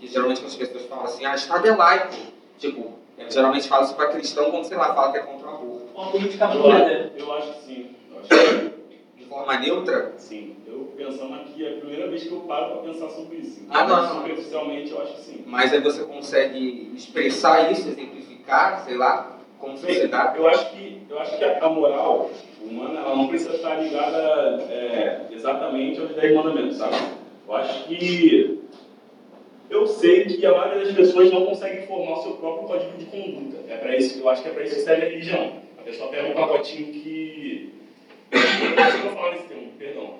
[0.00, 2.14] Porque geralmente quando as pessoas falam assim, ah, Estado é laico.
[2.58, 5.54] Tipo, eu geralmente falo isso para cristão quando, sei lá, fala que é contra o
[5.54, 5.86] aborto.
[5.94, 7.10] Uma política Eu pura, acho, né?
[7.18, 7.90] eu acho que sim.
[8.10, 8.72] Eu acho que
[9.18, 10.56] De forma neutra, sim.
[10.66, 13.62] Eu pensando aqui, é a primeira vez que eu paro para pensar sobre isso.
[13.68, 14.22] Ah, não.
[14.22, 15.44] Superficialmente, eu acho que sim.
[15.46, 20.38] mas aí você consegue expressar isso, exemplificar, sei lá, como sociedade.
[20.38, 22.30] Eu acho que, eu acho que a moral
[22.62, 26.96] humana ela não precisa estar ligada é, exatamente aos 10 mandamentos, sabe?
[27.46, 28.59] Eu acho que
[29.70, 33.04] eu sei que a maioria das pessoas não consegue formar o seu próprio código de
[33.06, 33.58] conduta.
[33.68, 35.52] É para isso, eu acho que é para isso que serve a religião.
[35.78, 37.72] A pessoa pega um pacotinho que
[38.32, 40.14] eu falar nesse termo, perdão.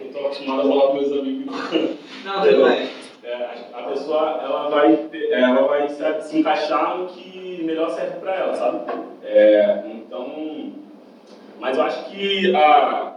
[0.00, 1.56] Eu estou acostumado a falar com meus amigos.
[2.24, 2.88] Não, tudo bem.
[3.22, 7.90] É, a a pessoa ela vai, ter- ela vai se, se encaixar no que melhor
[7.90, 8.90] serve para ela, sabe?
[9.24, 10.72] É, então,
[11.58, 13.16] mas eu acho que a,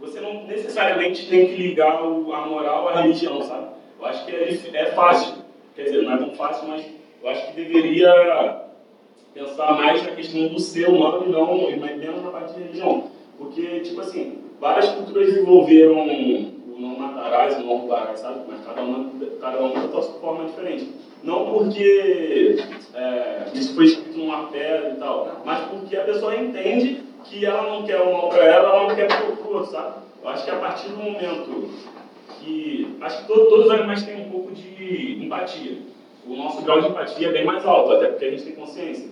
[0.00, 3.73] você não necessariamente tem que ligar o- a moral à religião, sabe?
[4.04, 5.34] Acho que é, é fácil,
[5.74, 6.84] quer dizer, não é tão fácil, mas
[7.22, 8.64] eu acho que deveria
[9.32, 13.10] pensar mais na questão do ser humano e não e menos na parte de religião.
[13.38, 18.40] Porque, tipo assim, várias culturas desenvolveram o não matarás, o não roubarás, sabe?
[18.46, 20.92] Mas cada uma, cada uma da sua forma diferente.
[21.22, 22.58] Não porque
[22.94, 27.62] é, isso foi escrito numa pedra e tal, mas porque a pessoa entende que ela
[27.62, 29.94] não quer o mal para ela, ela não quer pro pro outro, sabe?
[30.22, 31.70] Eu acho que a partir do momento
[32.44, 32.96] que.
[33.00, 35.78] Acho que todo- todos os animais têm um pouco de empatia.
[36.26, 39.08] O nosso grau de empatia é bem mais alto, até porque a gente tem consciência.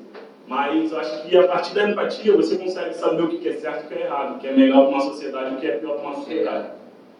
[0.46, 3.86] Mas acho que a partir da empatia você consegue saber o que é certo e
[3.86, 5.76] o que é errado, o que é melhor para uma sociedade e o que é
[5.76, 6.70] pior para uma sociedade.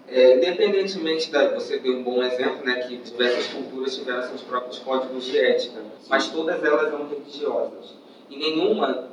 [0.09, 1.55] É, independentemente da.
[1.55, 2.75] Você deu um bom exemplo, né?
[2.83, 7.95] Que diversas culturas tiveram seus próprios códigos de ética, mas todas elas eram religiosas.
[8.29, 9.12] E nenhuma.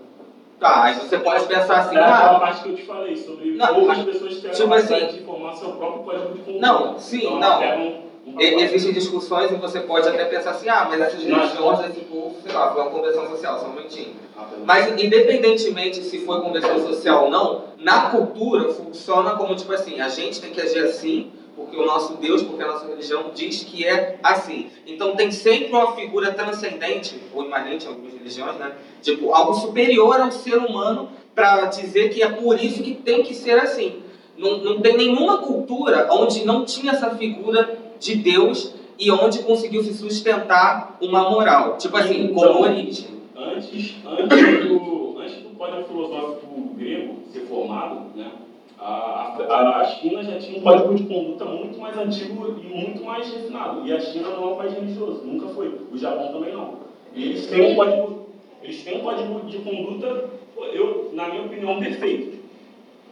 [0.60, 3.76] Tá, aí você pode pensar assim, É ah, parte que eu te falei, sobre Não,
[3.76, 6.60] poucas pessoas a tipo assim- de formar seu próprio código de conduta.
[6.68, 7.78] Não, sim, então, não.
[7.80, 11.80] um, um E- Existem discussões e você pode até pensar assim, ah, mas essas religiões
[11.80, 14.16] desse povo, sei lá, foi uma convenção social, só um minutinho.
[14.38, 20.02] Ah, Mas independentemente se foi convenção social ou não, na cultura funciona como tipo assim,
[20.02, 23.64] a gente tem que agir assim, porque o nosso Deus, porque a nossa religião diz
[23.64, 24.68] que é assim.
[24.88, 28.72] Então tem sempre uma figura transcendente, ou imanente em algumas religiões, né?
[29.02, 33.34] Tipo, algo superior ao ser humano para dizer que é por isso que tem que
[33.34, 34.02] ser assim.
[34.38, 39.84] Não, não tem nenhuma cultura onde não tinha essa figura de Deus e onde conseguiu
[39.84, 41.78] se sustentar uma moral.
[41.78, 43.20] Tipo assim, Então, como origem.
[43.36, 48.32] Antes, antes, do, antes do código filosófico grego ser formado, né,
[48.80, 53.04] a, a, a China já tinha um código de conduta muito mais antigo e muito
[53.04, 53.86] mais refinado.
[53.86, 55.68] E a China não é um país religioso, nunca foi.
[55.92, 56.76] O Japão também não.
[57.16, 58.26] Eles têm um código,
[58.64, 60.30] eles têm um código de conduta,
[60.74, 62.40] eu, na minha opinião, perfeito.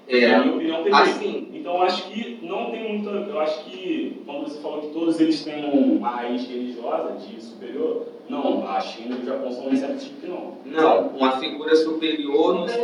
[0.09, 1.09] Na É, minha opinião, perfeito.
[1.09, 3.09] assim, Então eu acho que não tem muita.
[3.09, 8.05] Eu acho que quando você falou que todos eles têm uma raiz religiosa de superior,
[8.29, 10.53] não, a China e o Japão são receptivos que não.
[10.65, 12.75] não, uma figura superior no Mas,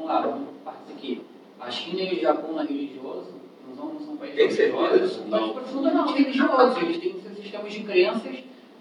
[0.00, 1.22] assim, lá, vamos partir aqui.
[1.60, 3.26] A China e o Japão não é religioso?
[3.68, 5.20] Não são, não são países religiosos?
[5.28, 6.82] Mas profundamente religiosos.
[6.82, 8.22] Eles têm seus sistemas de crenças,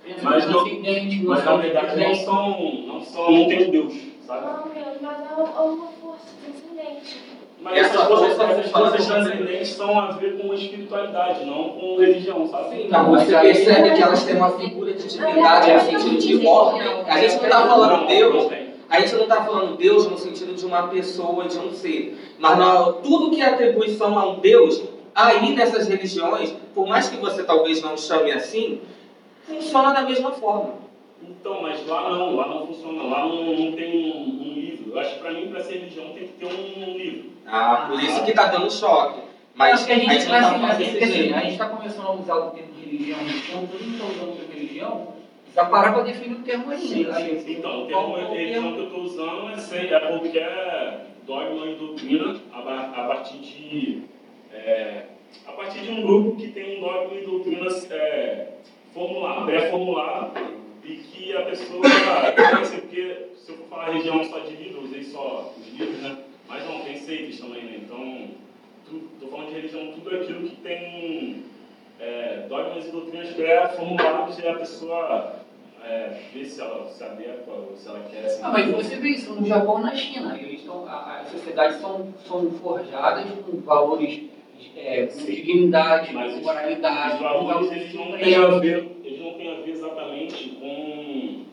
[0.04, 2.84] crenças Mas não- transcendentes, Mas na noções verdade não são.
[2.88, 3.32] não são.
[3.32, 3.94] não tem um Deus,
[4.26, 4.46] sabe?
[4.46, 4.66] Não,
[5.02, 7.30] mas é uma força transcendente.
[7.62, 12.48] Mas Essa essas coisas, essas coisas transcendentes são a ver com espiritualidade, não com religião,
[12.48, 12.84] sabe?
[12.84, 16.82] Então, você percebe que elas têm uma figura de divindade no sentido de ordem.
[17.06, 18.69] A gente não está falando Deus, Não tem.
[18.90, 22.18] A gente não está falando Deus no sentido de uma pessoa, de um ser.
[22.40, 24.82] Mas na- tudo que é atribuição a um Deus,
[25.14, 28.82] aí nessas religiões, por mais que você talvez não chame assim,
[29.48, 30.74] funciona da mesma forma.
[31.22, 34.92] Então, mas lá não, lá não funciona, lá não, não tem um, um livro.
[34.94, 37.30] Eu acho que pra mim, pra ser religião, tem que ter um, livro.
[37.46, 39.22] Ah, por isso que está dando choque.
[39.54, 43.68] Mas a gente, está assim, assim, assim, começando a usar o termo de religião, então
[43.68, 45.08] todo mundo está usando o termo religião,
[45.66, 46.72] parar para definir o termo.
[46.72, 48.74] Aí, Então, o termo religião termo?
[48.74, 53.38] que eu estou usando é, sem, é porque é dogma e doutrina a, a partir
[53.38, 54.04] de
[54.54, 55.04] é,
[55.46, 58.48] a partir de um grupo que tem um dogma e doutrina é,
[58.94, 64.56] formulado, pré-formulado e que a pessoa conhece, porque se eu for falar religião só de
[64.56, 66.18] livro, eu usei só os livros, né?
[66.48, 67.80] Mas não, tem seitas também, né?
[67.84, 68.30] Então,
[69.14, 71.44] estou falando de religião, tudo aquilo que tem
[72.00, 75.36] é, dogmas e doutrinas pré-formulados e a pessoa
[75.90, 79.10] é, ver se ela se adequa ou se ela quer se Ah, mas você vê
[79.10, 80.38] isso no Japão e na China.
[80.40, 84.22] Eles estão, a- as sociedades são, são forjadas com valores
[84.82, 89.34] é, com dignidade, Mas com moralidade, Os valores eles não têm a ver, eles não
[89.34, 91.46] têm a ver exatamente com,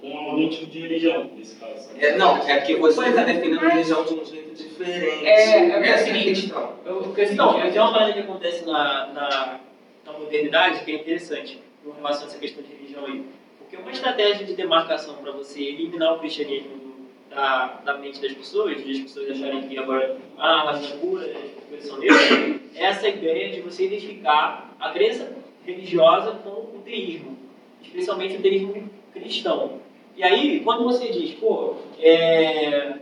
[0.00, 1.90] com algum tipo de religião, nesse caso.
[1.96, 5.24] É, não, é que você está definindo religião de um jeito diferente.
[5.26, 6.72] É, é é a seguinte, questão.
[6.84, 9.60] Eu, porque, assim, Não, é- tem uma parada que acontece na, na,
[10.04, 13.24] na modernidade que é interessante com relação a essa questão de religião aí.
[13.74, 16.70] Porque uma estratégia de demarcação para você eliminar o cristianismo
[17.28, 21.26] da, da mente das pessoas, de as pessoas acharem que agora ah, raça é pura,
[21.26, 25.32] as coisas são neutras, é essa ideia de você identificar a crença
[25.66, 27.36] religiosa com o teísmo,
[27.82, 29.80] especialmente o teísmo cristão.
[30.16, 32.98] E aí, quando você diz, pô, é,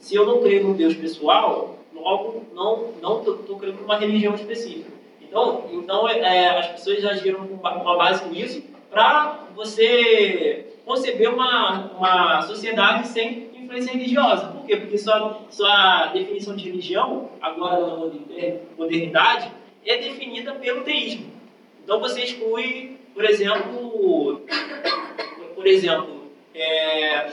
[0.00, 4.90] se eu não creio no Deus pessoal, logo não não tô crendo numa religião específica.
[5.22, 12.42] Então, então é, as pessoas com ba- com base nisso para você conceber uma, uma
[12.42, 14.46] sociedade sem influência religiosa.
[14.48, 14.76] Por quê?
[14.76, 19.50] Porque sua, sua definição de religião, agora na moder- modernidade,
[19.84, 21.26] é definida pelo teísmo.
[21.84, 24.42] Então você exclui, por exemplo,
[25.54, 26.24] por exemplo,
[26.54, 27.32] é,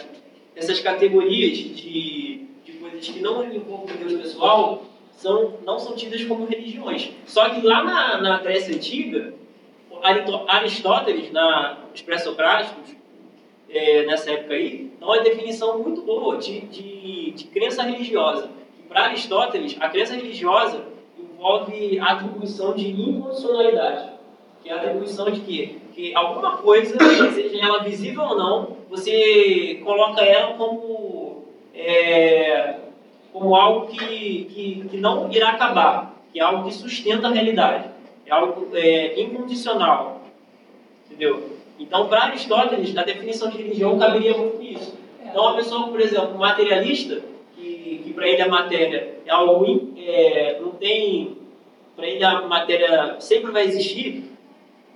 [0.56, 4.84] essas categorias de, de coisas que não envolvem Deus pessoal
[5.14, 7.12] são, não são tidas como religiões.
[7.26, 9.34] Só que lá na, na Grécia Antiga,
[10.48, 12.96] Aristóteles, na, os pré-socráticos,
[13.70, 18.50] é, nessa época aí, dá uma definição muito boa de, de, de crença religiosa.
[18.88, 20.86] Para Aristóteles, a crença religiosa
[21.20, 24.12] envolve a atribuição de incondicionalidade,
[24.64, 26.98] que é a atribuição de que, que alguma coisa,
[27.34, 31.44] seja ela visível ou não, você coloca ela como,
[31.74, 32.78] é,
[33.34, 37.90] como algo que, que, que não irá acabar, que é algo que sustenta a realidade,
[38.26, 40.22] é algo é, incondicional,
[41.06, 41.56] entendeu?
[41.80, 44.98] Então, para Aristóteles, a definição de religião caberia muito nisso.
[45.24, 47.22] Então, uma pessoa, por exemplo, materialista,
[47.56, 51.38] que, que para ele a matéria é algo in- é, não tem
[51.96, 54.32] para ele a matéria sempre vai existir,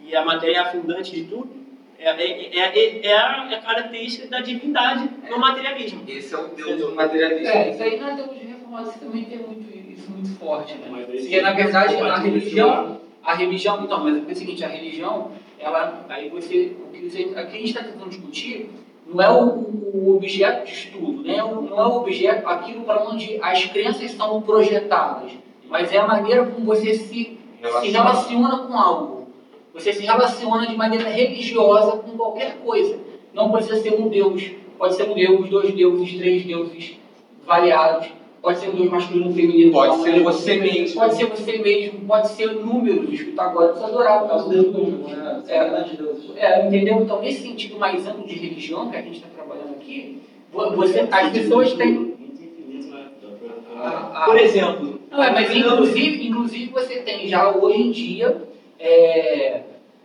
[0.06, 1.50] e a matéria é a fundante de tudo,
[1.98, 6.04] é, é, é, é a, é característica da divindade no materialismo.
[6.08, 7.48] Esse é o Deus do materialismo.
[7.48, 11.06] É, isso aí na teologia reformada também tem muito, isso muito forte, né?
[11.06, 12.24] Porque na verdade pode a misturar.
[12.26, 17.10] religião, a religião, então, mas é o seguinte, a religião, ela, aí você, o que
[17.10, 18.70] você, aqui a gente está tentando discutir
[19.06, 19.46] não é o,
[19.94, 21.38] o objeto de estudo, né?
[21.38, 25.32] não é o objeto, aquilo para onde as crenças são projetadas,
[25.68, 27.38] mas é a maneira como você se,
[27.82, 29.28] se relaciona com algo.
[29.74, 33.00] Você se relaciona de maneira religiosa com qualquer coisa.
[33.34, 36.98] Não precisa ser um Deus, pode ser um Deus, dois deuses, três deuses
[37.46, 38.10] variados,
[38.42, 40.20] pode ser um Deus masculino, feminino, Pode ser né?
[40.20, 41.00] você mesmo.
[41.02, 45.12] Pode ser você mesmo, pode ser números, que agora dos números.
[45.12, 45.44] né?
[45.48, 45.84] É.
[45.84, 46.32] De deuses.
[46.38, 47.02] É, entendeu?
[47.02, 50.20] Então, nesse sentido mais amplo de religião que a gente está trabalhando aqui,
[50.52, 51.94] vo- você, as pessoas têm.
[51.94, 53.08] Né?
[53.22, 57.82] Dá pra- a- a- Por exemplo, Não, é, mas inclusive, inclusive você tem já hoje
[57.82, 58.44] em dia
[58.80, 59.62] é,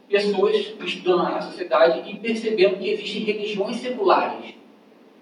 [0.08, 4.54] pessoas estudando na sociedade e percebendo que existem religiões seculares.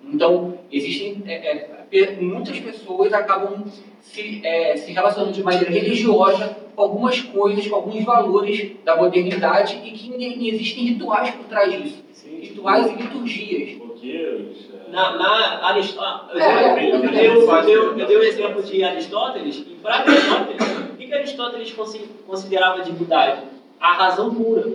[0.05, 3.65] Então, existem é, é, pe- muitas pessoas acabam
[4.01, 9.81] se, é, se relacionando de maneira religiosa com algumas coisas, com alguns valores da modernidade
[9.85, 12.03] e que existem rituais por trás disso.
[12.13, 13.79] Sim, Rituais e liturgias.
[14.05, 14.91] É.
[14.91, 18.01] na, na Aristóteles, eu, É, eu, eu, é, dei o- faz eu, dei o- sentido.
[18.01, 20.63] eu dei o exemplo de Aristóteles, e para Aristóteles,
[20.93, 23.43] o que, que Aristóteles consi- considerava divindade?
[23.81, 24.73] A razão pura.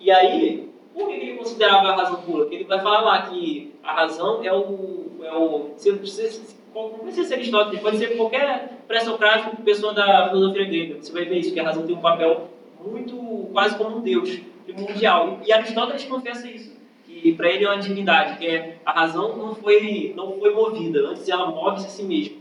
[0.00, 2.42] E aí, por que que ele considerava a razão pura?
[2.44, 5.11] Porque ele vai falar lá que a razão é o.
[5.22, 10.96] É o se, não precisa ser Aristóteles, pode ser qualquer pré-socrático, pessoa da filosofia grega.
[11.00, 12.48] Você vai ver isso, que a razão tem um papel
[12.84, 13.16] muito,
[13.52, 15.40] quase como um deus primordial.
[15.46, 19.54] E Aristóteles confessa isso, que para ele é uma divindade, que é a razão não
[19.54, 22.36] foi, não foi movida, antes ela move-se a si mesma.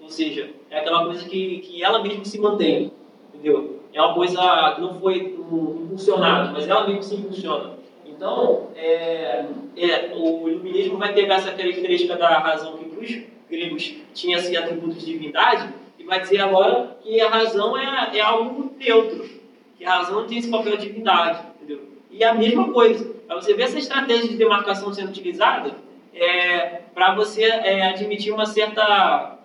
[0.00, 2.92] Ou seja, é aquela coisa que, que ela mesma se mantém,
[3.32, 3.80] entendeu?
[3.92, 7.74] É uma coisa que não foi impulsionada, mas ela mesma se impulsiona.
[8.16, 9.44] Então, é,
[9.76, 14.56] é, o iluminismo vai pegar essa característica da razão que para os gregos tinha esse
[14.56, 19.28] atributo de divindade e vai dizer agora que a razão é, é algo neutro,
[19.76, 21.80] que a razão não tem esse papel de divindade, entendeu?
[22.10, 25.74] E a mesma coisa, para você ver essa estratégia de demarcação sendo utilizada,
[26.14, 29.38] é, para você é, admitir uma certa,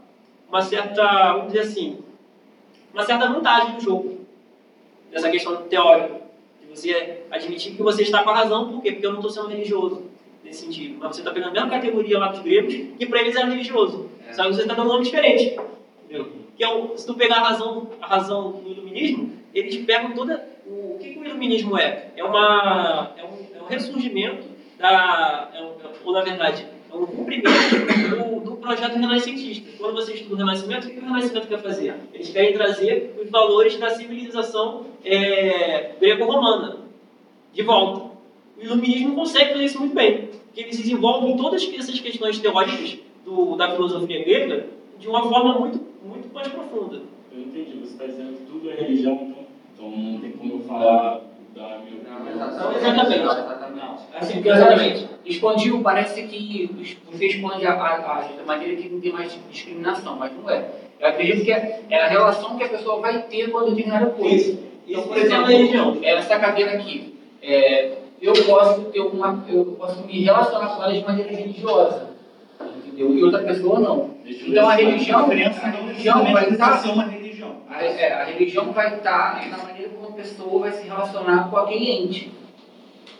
[0.47, 1.99] uma certa, vamos dizer assim,
[2.93, 4.19] uma certa vantagem no jogo,
[5.11, 6.18] dessa questão teórica,
[6.69, 8.91] você admitir que você está com a razão, por quê?
[8.91, 10.03] Porque eu não estou sendo religioso
[10.43, 13.35] nesse sentido, mas você está pegando a mesma categoria lá dos gregos, que para eles
[13.35, 14.33] era religioso, É.
[14.33, 15.59] só que você está dando um nome diferente,
[16.03, 16.27] entendeu?
[16.55, 20.47] Que é o, se tu pegar a razão, a razão do iluminismo, eles pegam toda.
[20.67, 22.07] O, o que, que o iluminismo é?
[22.15, 24.45] É, uma, é, um, é um ressurgimento
[24.77, 25.49] da.
[25.53, 25.71] É um,
[26.05, 27.49] ou na verdade, é um cumprimento
[28.09, 29.69] do, do projeto renascentista.
[29.77, 31.95] Quando você estuda o Renascimento, o que o Renascimento quer fazer?
[32.13, 36.77] Eles querem trazer os valores da civilização é, greco-romana
[37.53, 38.09] de volta.
[38.57, 43.55] O iluminismo consegue fazer isso muito bem, porque eles desenvolvem todas essas questões teóricas do,
[43.55, 44.67] da filosofia grega
[44.99, 47.01] de uma forma muito, muito mais profunda.
[47.31, 50.59] Eu entendi, você está dizendo que tudo é religião, então, então não tem como eu
[50.59, 51.21] falar
[51.55, 52.75] da minha Não, opinião.
[52.75, 53.19] exatamente.
[53.19, 53.19] Exatamente.
[53.21, 53.99] Exatamente.
[54.13, 55.09] Assim, porque exatamente.
[55.29, 56.69] Expandiu, parece que
[57.05, 60.65] você expande a, a, a, maneira que não tem mais discriminação, mas não é.
[60.99, 64.57] Eu acredito que é, é a relação que a pessoa vai ter quando determinada coisa.
[64.87, 65.97] Então, por Isso é exemplo, religião.
[66.01, 71.05] essa cadeira aqui, é, eu posso ter uma, eu posso me relacionar com ela de
[71.05, 72.09] maneira religiosa,
[72.77, 73.13] entendeu?
[73.13, 74.15] E outra pessoa não.
[74.25, 77.55] Então a religião, A a religião vai estar religião.
[77.69, 81.57] a, é, a religião vai estar na maneira como a pessoa vai se relacionar com
[81.57, 82.31] aquele ente.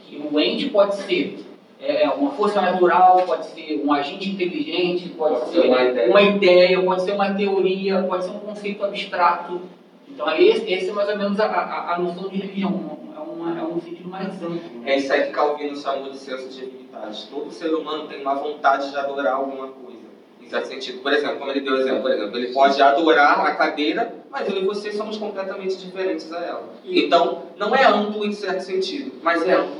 [0.09, 1.48] E o ente pode ser
[1.81, 6.09] é, uma força natural, pode ser um agente inteligente, pode, Pode ser uma ideia.
[6.09, 9.61] uma ideia, pode ser uma teoria, pode ser um conceito abstrato.
[10.07, 12.99] Então, esse, esse é mais ou menos a, a, a noção de religião.
[13.15, 14.59] É, uma, é um sentido mais amplo.
[14.85, 17.27] É isso aí que Calvino chamou de senso de divindade.
[17.31, 19.99] Todo ser humano tem uma vontade de adorar alguma coisa.
[20.41, 20.99] Em certo sentido.
[21.01, 24.49] Por exemplo, como ele deu o exemplo, por exemplo, ele pode adorar a cadeira, mas
[24.49, 26.69] eu e você somos completamente diferentes a ela.
[26.83, 29.78] Então, não é amplo em certo sentido, mas é amplo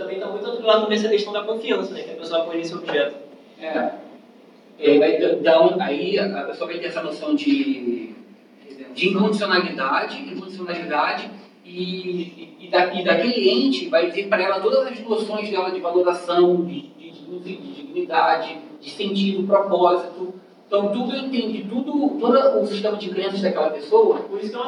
[0.00, 0.16] também.
[0.16, 2.02] Está muito atrelado também essa questão da confiança, né?
[2.02, 3.14] Que a pessoa põe nesse objeto.
[3.60, 3.90] É.
[4.78, 8.14] E aí, vai dar um- aí a pessoa vai ter essa noção de,
[8.94, 11.30] de incondicionalidade, incondicionalidade
[11.64, 15.80] e, e, da, e daquele ente vai dizer para ela todas as noções dela de
[15.80, 17.10] valoração, de, de,
[17.40, 20.34] de dignidade, de sentido, propósito.
[20.70, 24.20] Então tudo entende, tudo, todo o sistema de crenças daquela pessoa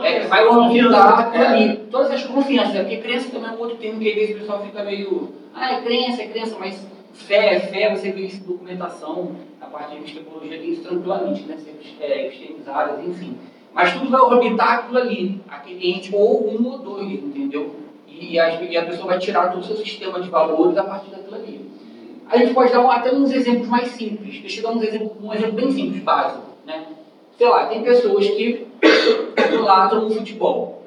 [0.03, 1.77] é vai orbitar por ali.
[1.93, 4.65] Todas as confianças, porque crença também é um outro termo que às vezes o pessoal
[4.65, 5.33] fica meio.
[5.55, 9.67] Ah, é crença, é crença, mas fé é fé, você vê isso em documentação, a
[9.67, 11.57] parte de epistemologia tem isso tranquilamente, né?
[11.57, 13.39] Sempre é, extremizadas, enfim.
[13.73, 17.77] Mas tudo vai orbitar aquilo ali, aquele ente, ou um ou dois, entendeu?
[18.09, 21.13] E a, e a pessoa vai tirar todo o seu sistema de valores a partir
[21.13, 21.62] daquilo ali.
[22.33, 24.41] A gente pode dar até uns exemplos mais simples.
[24.41, 26.41] Deixa eu dar um exemplo, um exemplo bem simples, básico.
[26.65, 26.87] Né?
[27.37, 28.67] Sei lá, tem pessoas que
[29.37, 30.83] idolatram o futebol.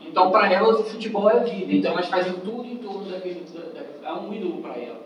[0.00, 1.72] Então, para elas, o futebol é a vida.
[1.72, 3.40] Então, elas fazem tudo em torno daquele.
[4.02, 5.00] É um ídolo para ela.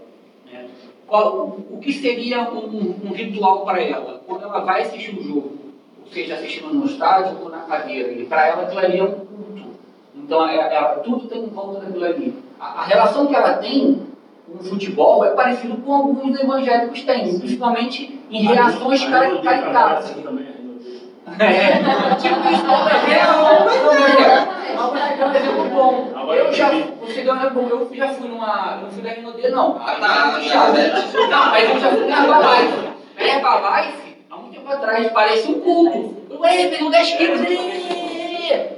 [0.50, 0.68] Né?
[1.06, 4.22] Qual, o que seria um, um ritual para ela?
[4.26, 5.52] Quando ela vai assistir um jogo,
[6.10, 9.64] seja, assistindo no estádio ou na cadeira, para ela aquilo ali é um culto.
[10.16, 12.34] Então, é, é, tudo tem em volta daquilo ali.
[12.58, 14.11] A, a relação que ela tem
[14.52, 20.14] com o futebol é parecido com alguns evangélicos têm, principalmente em reações caricatas.
[21.38, 22.66] É, tipo isso,
[25.18, 26.12] é um exemplo bom.
[26.34, 26.70] Eu já,
[27.00, 29.94] você deu um exemplo bom, eu já fui numa, não fui da Renaudet não, Ah,
[29.94, 32.88] tá, tá, tá, não, mas eu já fui na Herbalife.
[33.16, 36.16] Na Herbalife, há muito tempo atrás, parece um culto.
[36.40, 37.46] Ué, pegou 10 quilos, ê,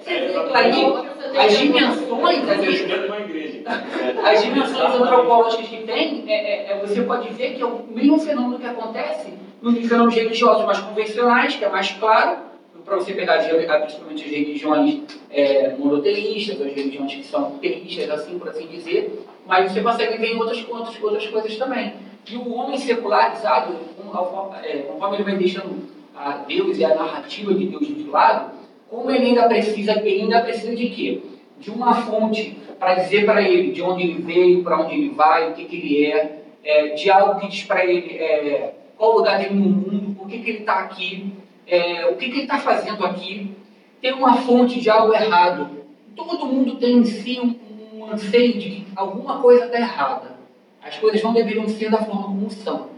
[0.05, 3.24] você vê aquilo ali, as dimensões ali,
[3.73, 4.29] igreja.
[4.29, 8.19] as dimensões antropológicas que tem, é, é- é- você pode ver que é o mesmo
[8.19, 9.33] fenômeno que acontece
[9.63, 12.39] nos fenômenos religiosos mais convencionais, que é mais claro,
[12.85, 15.01] para você pegar principalmente as religiões
[15.31, 20.35] é, monoteístas, as religiões que são teístas, assim por assim dizer, mas você consegue ver
[20.35, 21.95] em outras, outras, outras coisas também.
[22.31, 23.75] E o homem secularizado,
[24.63, 25.83] é, conforme ele vai deixando
[26.15, 28.53] a Deus e a narrativa de Deus de lado,
[28.89, 31.23] como ele ainda precisa, ele ainda precisa de quê?
[31.65, 35.51] De uma fonte para dizer para ele de onde ele veio, para onde ele vai,
[35.51, 39.39] o que, que ele é, é, de algo que diz para ele é, qual lugar
[39.39, 41.33] dele no mundo, por que, que ele está aqui,
[41.67, 43.51] é, o que, que ele está fazendo aqui.
[44.03, 45.71] Tem uma fonte de algo errado.
[46.15, 50.37] Todo mundo tem em si um, um anseio de que alguma coisa está errada.
[50.83, 52.89] As coisas não deveriam ser da forma como são.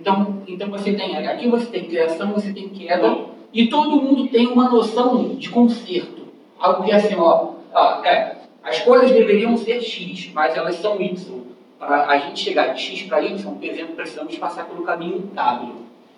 [0.00, 4.46] Então, então você tem aqui você tem criação, você tem queda, e todo mundo tem
[4.46, 6.24] uma noção de conserto.
[6.58, 11.00] Algo que é assim, ó, ó, é, as coisas deveriam ser X, mas elas são
[11.00, 11.44] Y.
[11.78, 15.72] Para a gente chegar de X para Y, por exemplo, precisamos passar pelo caminho W.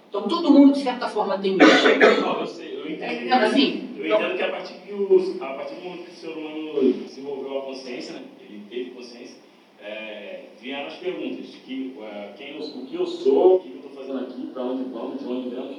[0.09, 2.21] Então todo mundo, de certa forma, tem isso.
[2.21, 3.33] Não, eu sei, eu entendo.
[3.33, 6.11] É, assim, eu então- entendo que a partir, que o, a partir do momento que
[6.11, 9.37] o ser humano desenvolveu a consciência, né, ele teve consciência,
[9.83, 13.77] é, vieram as perguntas, que, é, quem eu, o que eu sou, o que eu
[13.77, 15.77] estou fazendo aqui, para onde vamos, de onde vamos.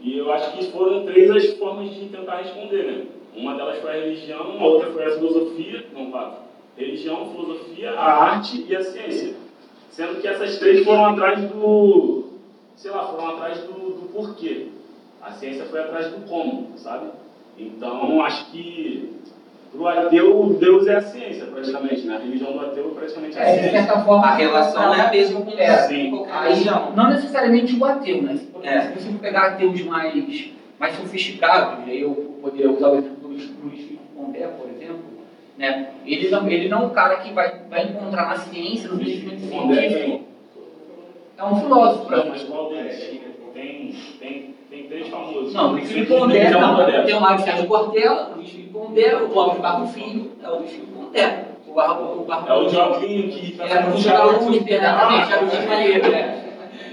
[0.00, 3.04] E eu acho que foram três as formas de tentar responder, né?
[3.36, 6.44] Uma delas foi a religião, a outra foi a filosofia, não, quatro.
[6.76, 9.34] Religião, filosofia, a arte e a ciência.
[9.90, 12.24] Sendo que essas três foram atrás do,
[12.76, 14.68] sei lá, foram atrás do, do porquê.
[15.22, 17.06] A ciência foi atrás do como, sabe?
[17.58, 19.12] Então, acho que
[19.72, 22.16] para o ateu, Deus é a ciência, praticamente, né?
[22.16, 23.82] A religião do ateu é praticamente a É, de ciência.
[23.84, 26.10] certa forma, A relação não é a mesma com É, sim.
[26.10, 26.92] qualquer Aí, religião.
[26.94, 28.36] não necessariamente o ateu, né?
[28.36, 28.92] Se, por É.
[28.92, 34.46] você pegar ateus mais, mais sofisticados, aí eu poderia usar o exemplo Luiz Luiz Pondé,
[34.46, 35.02] por exemplo,
[35.58, 35.90] né?
[36.06, 39.44] ele, não, ele não é um cara que vai, vai encontrar na ciência, no conhecimento
[39.44, 40.24] é científico.
[41.36, 43.24] É um filósofo, Não, mas qual deles?
[43.54, 45.52] Tem, tem, tem três famosos.
[45.52, 47.04] Não, o Luiz Filipe Tem Pondé, moderna.
[47.04, 50.58] tem o Mário Sérgio Cortella, o Luiz Filipe Pondé, o Cláudio Barro Filho, é o
[50.58, 51.44] Luiz Filipe Pondé.
[51.66, 55.44] O Barro, o Barro É o Joaquim que tá É, o José Augusto, exatamente, era
[55.44, 56.44] o Tim Maneiro, é.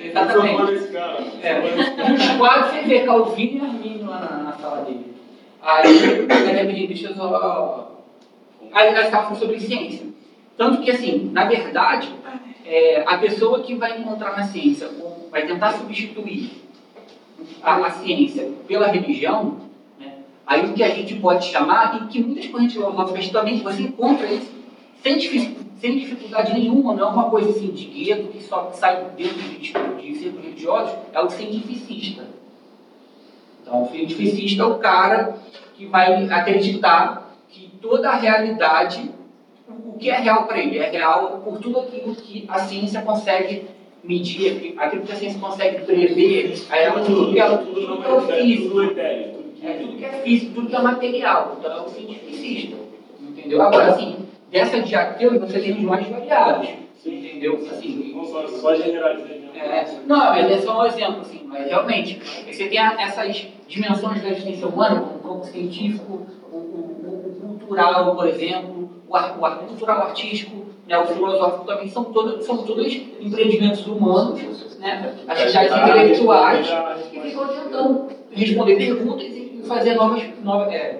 [0.04, 0.88] Exatamente.
[0.88, 1.18] cara.
[1.44, 2.14] É.
[2.14, 5.11] Os quadros você vê Calvino e Arminio lá na, na sala dele.
[5.62, 8.02] Aí, peraí, deixa eu só.
[8.74, 10.08] Aí nós estávamos sobre ciência.
[10.58, 12.12] Tanto que, assim, na verdade,
[12.66, 14.90] é, a pessoa que vai encontrar na ciência,
[15.30, 16.52] vai tentar substituir
[17.62, 19.58] a, a ciência pela religião,
[20.00, 20.14] né,
[20.46, 24.28] aí o que a gente pode chamar, e que muitas correntes filosóficas também, você encontra
[24.28, 24.52] isso
[25.02, 29.36] sem, sem dificuldade nenhuma, não é uma coisa assim de gueto que só sai dentro
[29.36, 32.41] de, de círculos religiosos, é o cientificista.
[33.62, 35.36] Então, o cientificista é o cara
[35.76, 39.12] que vai acreditar que toda a realidade,
[39.68, 43.66] o que é real para ele, é real por tudo aquilo que a ciência consegue
[44.04, 48.02] medir, aquilo que a ciência consegue prever, aí ela tudo que ela tudo tudo não
[48.02, 48.82] que é o é físico.
[49.64, 51.58] É tudo que é físico, tudo que é material.
[51.60, 52.78] Então é o cientificista.
[53.22, 53.62] Entendeu?
[53.62, 54.18] Agora, assim,
[54.50, 56.81] dessa de ateu você tem os mais variados.
[57.06, 57.66] Entendeu?
[57.70, 59.56] Assim, Não só, só generalizei mesmo.
[59.58, 62.20] é, não, mas é só um exemplo, assim, mas realmente,
[62.50, 66.22] você tem a- essas dimensões da existência humana, como científico,
[66.52, 71.66] o, o- o cultural, por exemplo, o, ar- o ar- cultural artístico, né, o filosófico
[71.66, 74.42] também, são todos, são todos empreendimentos humanos,
[74.80, 76.68] né, atividades intelectuais,
[77.12, 81.00] que ficam tentando responder perguntas e fazer novas, novas é,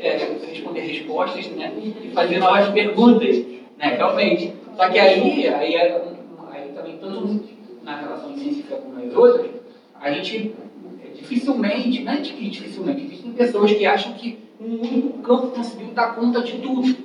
[0.00, 1.72] é, responder respostas, né?
[2.02, 3.36] E fazer novas perguntas,
[3.78, 3.94] né?
[3.96, 4.54] Realmente.
[4.76, 6.02] Só que aí, aí, é
[6.50, 7.40] aí também, tanto
[7.82, 9.50] na relação científica como nas outras,
[10.00, 10.54] a gente,
[11.04, 15.88] é dificilmente, não é que dificilmente, existem pessoas que acham que um único campo conseguiu
[15.88, 16.96] dar conta de tudo.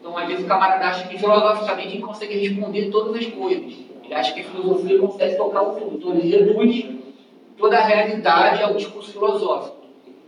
[0.00, 3.74] Então, às vezes, o camarada acha que filosoficamente ele consegue responder todas as coisas.
[4.04, 5.96] Ele acha que a filosofia consegue tocar o tudo.
[5.96, 6.86] Então, ele reduz
[7.58, 9.76] toda a realidade ao discurso filosófico.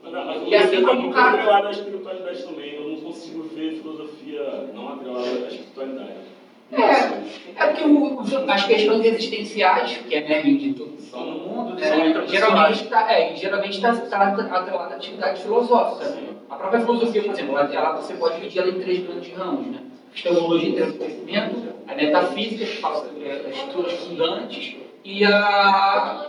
[0.03, 2.75] Mas E assim como o cara- atrelado à espiritualidade também.
[2.75, 6.28] Eu não consigo ver filosofia não atrelada à espiritualidade.
[6.71, 11.39] É, é porque o- os- as questões existenciais, que é merda de tudo são no
[11.39, 12.31] mundo, São né, intrapessoais.
[12.31, 16.19] geralmente está é, geralmente está tá atrelada à atividade filosófica.
[16.51, 19.67] A própria filosofia, por exemplo, ela, ela- você pode dividir ela em três grandes ramos.
[19.67, 19.81] Né?
[20.19, 25.25] A teologia traz o conhecimento, a metafísica, que fala sobre é, as estruturas fundantes, e
[25.25, 26.27] a.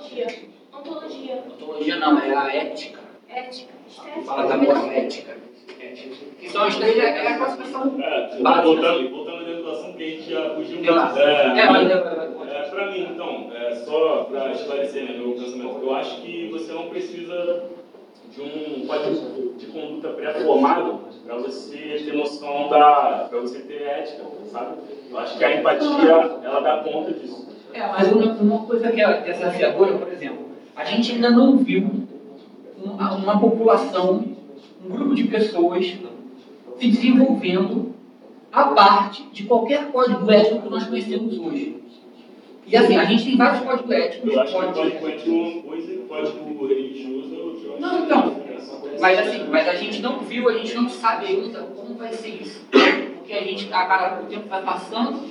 [0.73, 1.43] Ontologia.
[1.53, 1.95] Ontologia.
[1.97, 2.99] não, é a ética.
[3.29, 3.73] Ética.
[3.87, 4.21] Estética.
[4.25, 5.31] Fala da moral ética.
[5.81, 6.15] ética.
[6.39, 7.95] Que são as três, é é a classificação.
[8.01, 8.61] É, Básica.
[8.63, 10.91] voltando, voltando assunto que a gente já fugiu muito.
[10.91, 15.95] É, É, é, É, pra mim, então, é, só pra esclarecer né, meu pensamento, eu
[15.95, 17.63] acho que você não precisa
[18.33, 23.27] de um código de conduta pré-formado para você ter noção da.
[23.29, 24.77] para você ter ética, sabe?
[25.09, 26.11] Eu acho que a empatia,
[26.43, 27.47] ela dá conta disso.
[27.73, 31.87] É, mas uma, uma coisa que é desafiadora, por exemplo, a gente ainda não viu
[32.83, 34.25] uma, uma população,
[34.83, 35.97] um grupo de pessoas
[36.77, 37.93] se desenvolvendo
[38.51, 41.75] a parte de qualquer código ético que nós conhecemos hoje.
[42.65, 44.31] E assim, a gente tem vários códigos éticos.
[44.33, 47.35] Eu acho que o códigos- código ético uma coisa e código religioso
[47.77, 48.35] é Não, que então.
[48.99, 52.41] Mas assim, mas a gente não viu, a gente não sabe ainda como vai ser
[52.41, 52.65] isso.
[52.69, 55.21] Porque a gente, a cada o tempo vai passando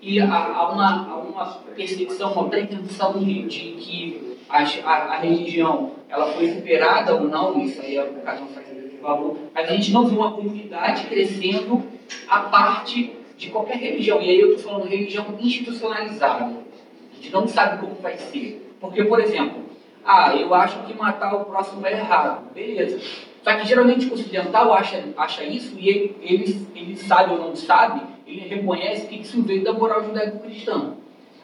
[0.00, 1.44] e há, há uma, há uma
[1.74, 7.60] percepção, uma pretensão de, de que as- a, a religião ela foi superada ou não,
[7.60, 11.06] isso aí é cada um faz o valor, mas a gente não viu uma comunidade
[11.06, 11.82] crescendo
[12.28, 14.20] a parte de qualquer religião.
[14.20, 16.44] E aí eu estou falando religião institucionalizada.
[16.44, 18.74] A gente não sabe como vai ser.
[18.80, 19.64] Porque, por exemplo,
[20.04, 22.52] ah, eu acho que matar o próximo é errado.
[22.54, 23.00] Beleza.
[23.42, 27.54] Só que geralmente o ocidental acha, acha isso e ele, ele, ele sabe ou não
[27.54, 30.94] sabe, ele reconhece que isso veio da moral judaico-cristã.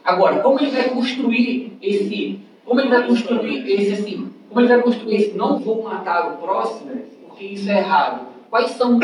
[0.04, 2.40] Agora, como ele vai construir esse.
[2.64, 4.32] Como ele vai construir esse assim?
[4.48, 6.90] Como ele vai construir esse não vou matar o próximo,
[7.26, 8.31] porque isso é errado?
[8.52, 9.00] Quais são.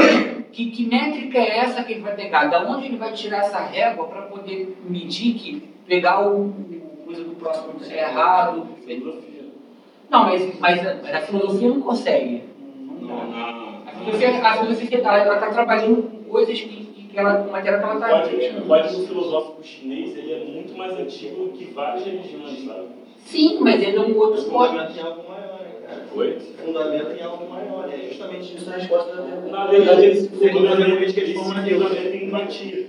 [0.52, 2.46] Que, que métrica é essa que ele vai pegar?
[2.50, 7.24] Da onde ele vai tirar essa régua para poder medir que pegar o, o coisa
[7.24, 8.68] do próximo é errado?
[10.10, 12.42] Não, mas, mas a, a filosofia não consegue.
[13.00, 17.50] Não, na- A filosofia, a filosofia ela está trabalhando com coisas que, que ela, com
[17.50, 22.04] matéria que ela está o código filosófico chinês ele é muito mais antigo que várias
[22.04, 22.88] religiões, sabe?
[23.16, 24.78] Sim, mas ele é um outro código.
[26.08, 26.08] Fundamento em algo maior, cara?
[26.14, 26.38] Foi?
[26.64, 27.90] Fundamento em algo maior.
[27.92, 29.50] É justamente isso a resposta da pergunta.
[29.50, 31.88] Na verdade, eles a fundamentam de eles se forma neutra.
[31.88, 32.88] fundamentam em empatia.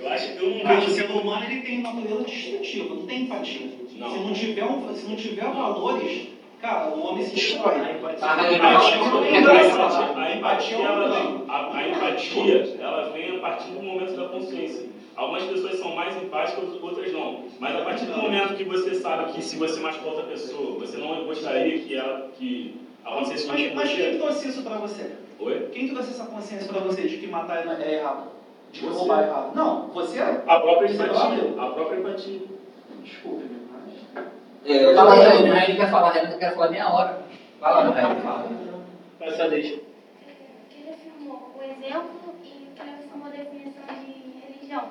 [0.00, 3.66] Eu acho que eu não o ser humano ele tem natureza destrutiva, não tem empatia.
[3.96, 4.10] Não.
[4.10, 6.28] Se não tiver, um- se não tiver valores,
[6.60, 7.74] cara, o homem se destrói.
[8.20, 13.70] Ah, A empatia, é, a empatia, ela vem, a, a empatia, ela vem a partir
[13.70, 14.86] do momento da consciência.
[15.14, 17.44] Algumas pessoas são mais empáticas, outras não.
[17.58, 20.96] Mas a partir do momento que você sabe que se você machucar outra pessoa, você
[20.96, 25.12] não gostaria que ela que acontecesse isso Mas, com mas quem trouxe isso pra você?
[25.38, 25.68] Oi?
[25.72, 28.30] Quem trouxe essa consciência pra você de que matar é errado?
[28.70, 28.98] De que Você.
[28.98, 29.54] roubar é errado?
[29.54, 30.42] Não, você é.
[30.46, 31.54] A própria empatia.
[31.58, 32.40] A própria empatia.
[33.02, 34.24] Desculpe, mas.
[34.64, 37.22] É, Fala aí, o Renan quer falar, o Renan quer falar meia hora.
[37.60, 38.48] Fala, Renan, fala.
[39.20, 39.74] Essa deixa.
[39.74, 44.84] ele afirmou o exemplo e que ele afirmou a definição de religião.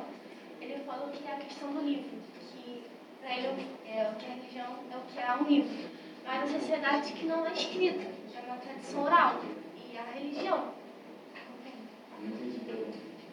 [0.62, 2.10] Ele falou que é a questão do livro,
[2.52, 2.84] que
[3.22, 5.90] para ele é, o que a religião é o que é um livro.
[6.26, 9.42] Mas a sociedade que não é escrita, é uma tradição oral.
[9.76, 10.74] E a religião.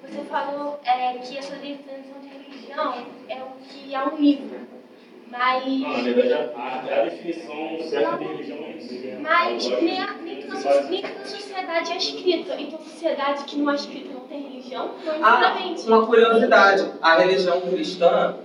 [0.03, 4.78] Você falou é, que a sua definição de religião é o que é um livro.
[5.31, 5.65] Mas.
[5.81, 9.21] Não, na verdade, a, a definição certa de religião é isso.
[9.21, 12.55] Mas nem, a- nem, so- nem que na sociedade é escrita.
[12.61, 14.91] Então, sociedade que não é escrita não tem religião?
[15.05, 15.87] Não Ah, necessariamente.
[15.89, 16.91] uma curiosidade.
[17.03, 18.37] A religião cristã,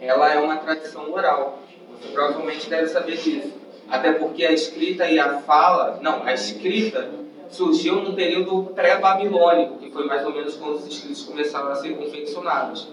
[0.00, 1.58] ela é uma tradição oral.
[2.00, 3.52] Você provavelmente deve saber disso.
[3.90, 7.10] Até porque a escrita e a fala, não, a escrita
[7.52, 11.96] surgiu num período pré-babilônico, que foi mais ou menos quando os escritos começaram a ser
[11.96, 12.88] confeccionados.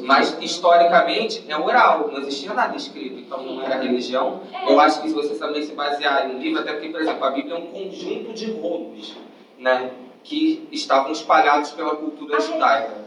[0.00, 4.42] Mas, historicamente, é oral, não existia nada escrito, então não era religião.
[4.68, 7.24] Eu acho que se você também se basear em um livro, até porque, por exemplo,
[7.24, 9.16] a Bíblia é um conjunto de rolos,
[9.58, 9.90] né,
[10.22, 13.02] que estavam espalhados pela cultura judaica.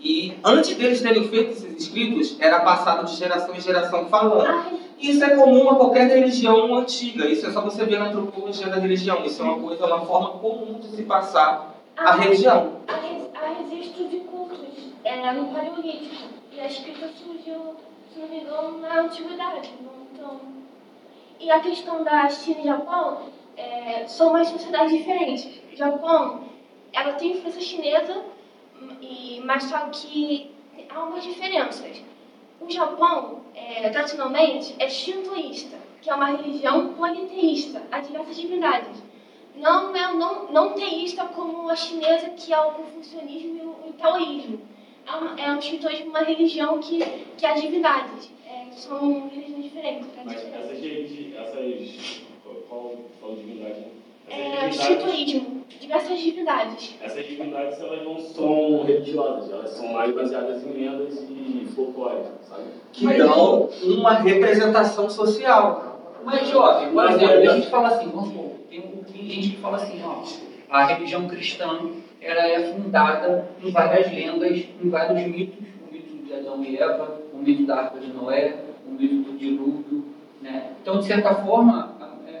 [0.00, 4.46] E antes deles terem feito esses escritos, era passado de geração em geração falando.
[4.46, 4.66] A,
[4.98, 8.76] Isso é comum a qualquer religião antiga, isso é só você ver na antropologia da
[8.76, 9.24] religião.
[9.24, 12.76] Isso é uma coisa, uma forma comum de se passar a religião.
[12.86, 14.58] há res- há registro de cultos
[15.04, 16.14] é, no Paleolítico.
[16.52, 17.74] E a escrita surgiu,
[18.12, 19.70] se não me engano, na Antiguidade.
[20.12, 20.40] Então,
[21.40, 23.18] E a questão da China e Japão
[23.56, 25.60] é, são umas sociedades diferentes.
[25.72, 26.40] O Japão,
[26.92, 28.16] ela tem influência chinesa,
[29.00, 30.50] e, mas só que
[30.88, 32.02] há algumas diferenças.
[32.60, 39.02] O Japão, é, tradicionalmente, é shintoísta, que é uma religião politeísta, há diversas divindades.
[39.54, 44.60] Não é não, não teísta como a chinesa, que é o confucionismo e o, taoísmo.
[45.06, 46.98] É, uma, é um shintoísmo, uma religião que,
[47.36, 48.30] que há divindades.
[48.46, 50.08] É, são religiões diferentes.
[50.24, 50.82] Mas essas,
[51.40, 53.97] essas qual, qual divindade?
[54.30, 56.94] Essas É, divindades, shintoísmo, diversas divindades.
[57.02, 62.62] essas divindades elas não são religiosas, elas são mais baseadas em lendas e folclore, sabe?
[62.92, 66.18] Que dão uma representação social.
[66.24, 69.76] Mas, jovem, por exemplo, a gente fala assim, vamos supor, tem, tem gente que fala
[69.76, 70.22] assim, ó,
[70.68, 71.78] a religião cristã
[72.20, 77.20] ela é fundada em várias lendas, em vários mitos, o mito de Adão e Eva,
[77.32, 78.56] o mito da Arca de Noé,
[78.86, 80.04] o mito do dilúvio,
[80.42, 80.72] né?
[80.82, 81.96] Então, de certa forma,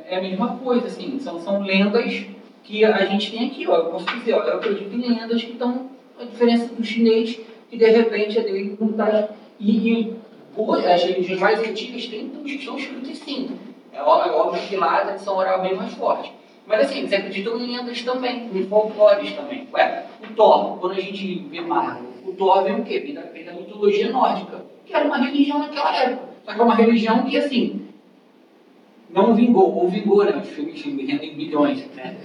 [0.08, 2.24] é a mesma coisa, assim, são, são lendas
[2.64, 5.52] que a gente tem aqui, ó, eu posso dizer, ó, eu acredito em lendas que
[5.52, 5.86] estão,
[6.20, 7.38] a diferença do chinês,
[7.70, 9.28] que de repente é dele não está,
[9.60, 10.16] e, e
[10.86, 13.50] as religiões mais antigas têm, estão escritas sim,
[13.94, 16.32] ó- é óbvio que lá a tradição oral é bem mais forte.
[16.66, 19.66] Mas assim, eles acreditam em lendas também, em folclores também.
[19.72, 22.98] Ué, o Thor, quando a gente vê Marvel, o Thor vem o quê?
[23.00, 26.28] Vem da, vem da mitologia nórdica, que era uma religião naquela época.
[26.44, 27.87] Só que é uma religião que, assim,
[29.10, 30.40] não vingou, ou vingou, né?
[30.42, 32.16] Os filmes rendem bilhões, né?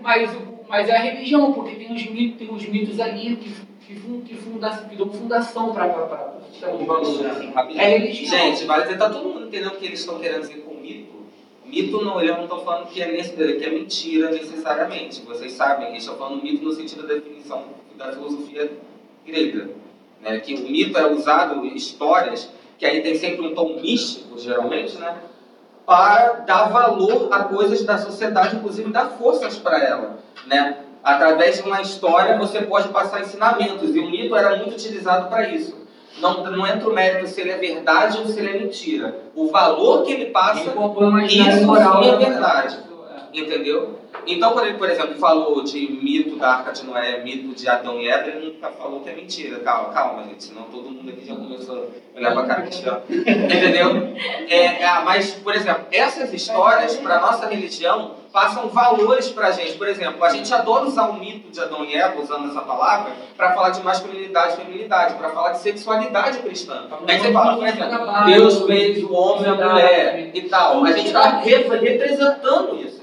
[0.00, 3.50] Mas, o- mas é a religião, porque tem os mitos, tem os mitos ali que,
[3.86, 7.20] que, fun- que, funda, que dão fundação para os valores.
[7.26, 7.78] Assim.
[7.78, 8.38] É religião.
[8.38, 11.16] Gente, vale dizer, tá todo mundo entendendo o que eles estão querendo dizer com mito?
[11.64, 15.20] Mito não, eu não estou falando que é, nesse- que é mentira necessariamente.
[15.22, 17.64] Vocês sabem, eles estão falando mito no sentido da definição
[17.96, 18.70] da filosofia
[19.26, 19.70] grega.
[20.22, 20.38] Né?
[20.40, 24.96] Que o mito é usado em histórias, que aí tem sempre um tom místico, geralmente,
[24.98, 25.14] né?
[25.86, 30.18] para dar valor a coisas da sociedade, inclusive dar forças para ela.
[30.46, 30.78] Né?
[31.02, 35.48] Através de uma história você pode passar ensinamentos, e o mito era muito utilizado para
[35.48, 35.76] isso.
[36.20, 39.14] Não, não entra o mérito se ele é verdade ou se ele é mentira.
[39.34, 40.70] O valor que ele passa,
[41.50, 42.78] isso moral sim é da- verdade.
[43.32, 43.98] Entendeu?
[44.26, 48.00] Então, quando ele, por exemplo, falou de mito da Arca de Noé, mito de Adão
[48.00, 49.60] e Eva, ele nunca falou que é mentira.
[49.60, 53.00] Calma, calma, gente, senão todo mundo aqui já começou a olhar pra cara cristã.
[53.08, 54.14] Entendeu?
[54.48, 59.78] É, é, mas, por exemplo, essas histórias, para nossa religião, passam valores pra gente.
[59.78, 63.12] Por exemplo, a gente adora usar o mito de Adão e Eva, usando essa palavra,
[63.36, 66.86] para falar de masculinidade e feminilidade, para falar de sexualidade cristã.
[67.06, 70.84] Aí você fala, por exemplo, Deus fez o homem e a mulher e tal.
[70.84, 72.95] A gente está representando isso?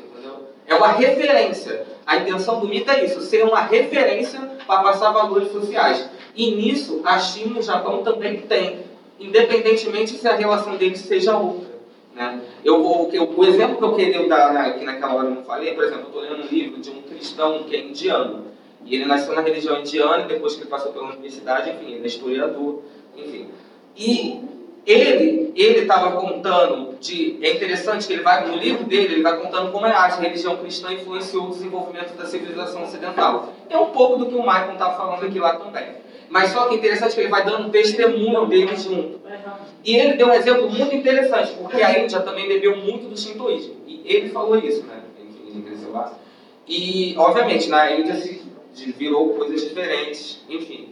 [0.66, 1.86] É uma referência.
[2.06, 6.10] A intenção do mito é isso, ser uma referência para passar valores sociais.
[6.36, 8.80] E nisso, a China e o Japão também têm,
[9.20, 11.74] independentemente se a relação deles seja outra.
[12.16, 12.42] Né?
[12.64, 15.84] Eu o exemplo que eu queria dar né, que naquela hora eu não falei, por
[15.84, 18.46] exemplo, eu estou lendo um livro de um cristão que é indiano.
[18.86, 22.04] E ele nasceu na religião indiana e depois que ele passou pela universidade, enfim, ele
[22.04, 22.82] é historiador,
[23.16, 23.50] enfim.
[23.96, 24.42] E
[24.86, 29.40] ele ele estava contando de é interessante que ele vai no livro dele ele vai
[29.40, 33.54] contando como a religião cristã influenciou o desenvolvimento da civilização ocidental.
[33.70, 36.04] É um pouco do que o Michael estava falando aqui lá também.
[36.30, 39.22] Mas só que é interessante que ele vai dando testemunho dele junto.
[39.86, 43.76] E ele deu um exemplo muito interessante porque a Índia também bebeu muito do shintoísmo.
[43.86, 45.02] E ele falou isso né?
[45.48, 46.14] Ele cresceu lá.
[46.68, 50.83] E obviamente na Índia se virou coisas diferentes enfim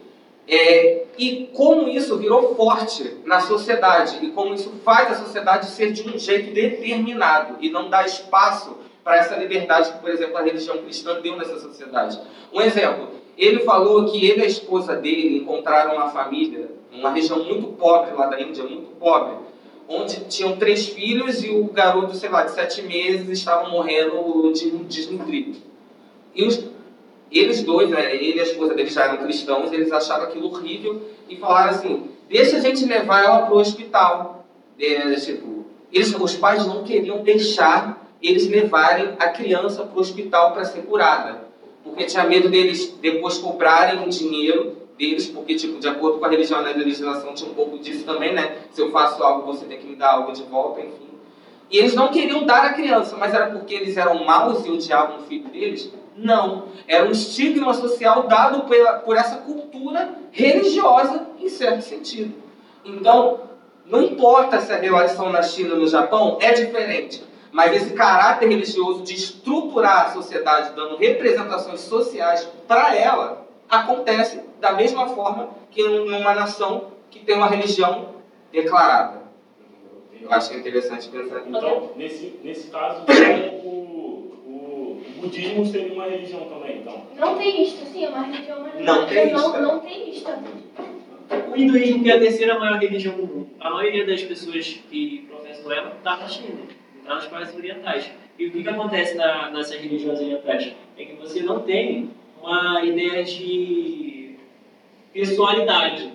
[0.54, 5.94] é, e como isso virou forte na sociedade e como isso faz a sociedade ser
[5.94, 10.42] de um jeito determinado e não dá espaço para essa liberdade que, por exemplo, a
[10.42, 12.20] religião cristã deu nessa sociedade.
[12.52, 17.42] Um exemplo, ele falou que ele e a esposa dele encontraram uma família, numa região
[17.46, 19.36] muito pobre lá da Índia, muito pobre,
[19.88, 24.70] onde tinham três filhos e o garoto, sei lá, de sete meses estava morrendo de
[24.70, 25.58] desnutrido.
[26.36, 26.62] E os,
[27.40, 31.02] eles dois, né, ele e a esposa dele já eram cristãos, eles acharam aquilo horrível
[31.30, 34.46] e falaram assim: deixa a gente levar ela para o hospital.
[34.80, 40.52] É, tipo, eles, os pais não queriam deixar eles levarem a criança para o hospital
[40.52, 41.42] para ser curada,
[41.84, 46.30] porque tinha medo deles depois cobrarem o dinheiro deles, porque tipo, de acordo com a
[46.30, 48.58] religião, né, a legislação tinha um pouco disso também, né?
[48.72, 51.10] Se eu faço algo, você tem que me dar algo de volta, enfim.
[51.72, 55.20] E eles não queriam dar a criança, mas era porque eles eram maus e odiavam
[55.20, 55.92] o filho deles?
[56.16, 56.70] Não.
[56.88, 62.34] Era um estigma social dado pela, por essa cultura religiosa, em certo sentido.
[62.84, 63.42] Então,
[63.86, 68.48] não importa se a relação na China ou no Japão é diferente, mas esse caráter
[68.48, 75.84] religioso de estruturar a sociedade, dando representações sociais para ela, acontece da mesma forma que
[75.84, 78.10] numa nação que tem uma religião
[78.52, 79.22] declarada.
[80.22, 81.58] Eu acho interessante pensar nisso.
[81.58, 83.81] Então, nesse, nesse caso, então, o
[85.22, 87.06] budismo seria uma religião também, então.
[87.18, 89.62] Não tem lista, sim, é uma religião, mas Não tem não, lista.
[89.62, 90.44] não tem lista.
[91.50, 95.26] O hinduísmo, que é a terceira maior religião do mundo, a maioria das pessoas que
[95.30, 96.60] professam ela está na China,
[97.00, 98.12] está nos países orientais.
[98.38, 100.74] E o que, que acontece na, nessas religiões orientais?
[100.98, 102.10] É que você não tem
[102.42, 104.36] uma ideia de
[105.14, 106.12] pessoalidade,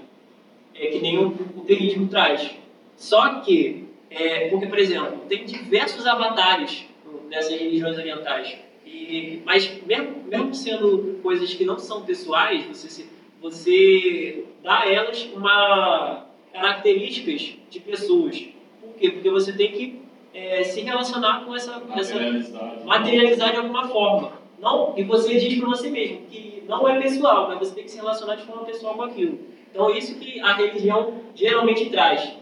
[0.74, 2.50] é que nem o, o teísmo traz.
[2.96, 6.84] Só que, é, porque, por exemplo, tem diversos avatares
[7.28, 8.56] nessas religiões orientais.
[8.86, 13.08] E, mas, mesmo, mesmo sendo coisas que não são pessoais, você, se-
[13.40, 18.46] você dá a elas uma características de pessoas.
[18.80, 19.10] Por quê?
[19.10, 20.00] Porque você tem que
[20.32, 22.84] é, se relacionar com essa, essa Materialidade.
[22.84, 24.32] materializar de alguma forma.
[24.60, 27.90] Não, e você diz para você mesmo que não é pessoal, mas você tem que
[27.90, 29.38] se relacionar de forma pessoal com aquilo.
[29.70, 32.32] Então, isso que a religião geralmente traz.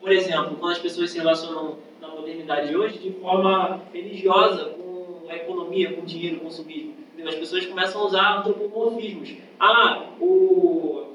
[0.00, 4.85] Por exemplo, quando as pessoas se relacionam na modernidade de hoje de forma religiosa, com
[5.28, 6.94] a economia, com dinheiro, consumismo.
[7.12, 7.32] entendeu?
[7.32, 9.34] As pessoas começam a usar antropomorfismos.
[9.58, 11.06] Ah, o,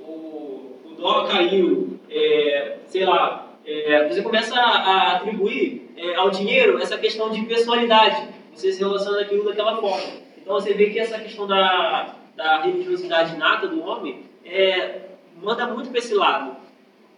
[0.00, 6.78] o, o dólar caiu, é, sei lá, é, você começa a, atribuir é, ao dinheiro
[6.78, 8.28] essa questão de personalidade.
[8.54, 10.12] Você se relaciona aquilo daquela forma.
[10.38, 15.02] Então você vê que essa questão da, da religiosidade nata do homem é,
[15.40, 16.56] manda muito para esse lado.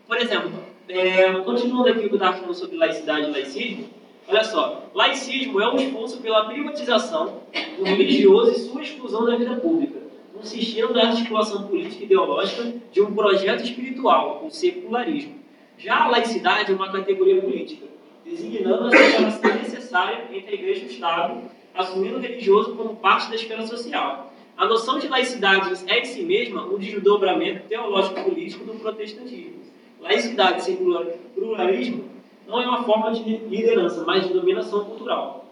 [0.07, 0.53] Por exemplo,
[0.89, 3.89] é, continuando aqui o que eu estava falando sobre laicidade e laicismo,
[4.28, 7.40] olha só, laicismo é um esforço pela privatização
[7.77, 10.01] do religioso e sua exclusão da vida pública,
[10.35, 15.35] consistindo na articulação política e ideológica de um projeto espiritual, o secularismo.
[15.78, 17.86] Já a laicidade é uma categoria política,
[18.24, 21.43] designando a separação necessária entre a igreja e o Estado,
[21.74, 24.32] assumindo o religioso como parte da esfera social.
[24.57, 29.62] A noção de laicidade é em si mesma um desdobramento teológico-político do protestantismo.
[30.01, 32.05] Laicidade sem plura- pluralismo
[32.53, 35.47] não é uma forma de liderança, mas de dominação cultural.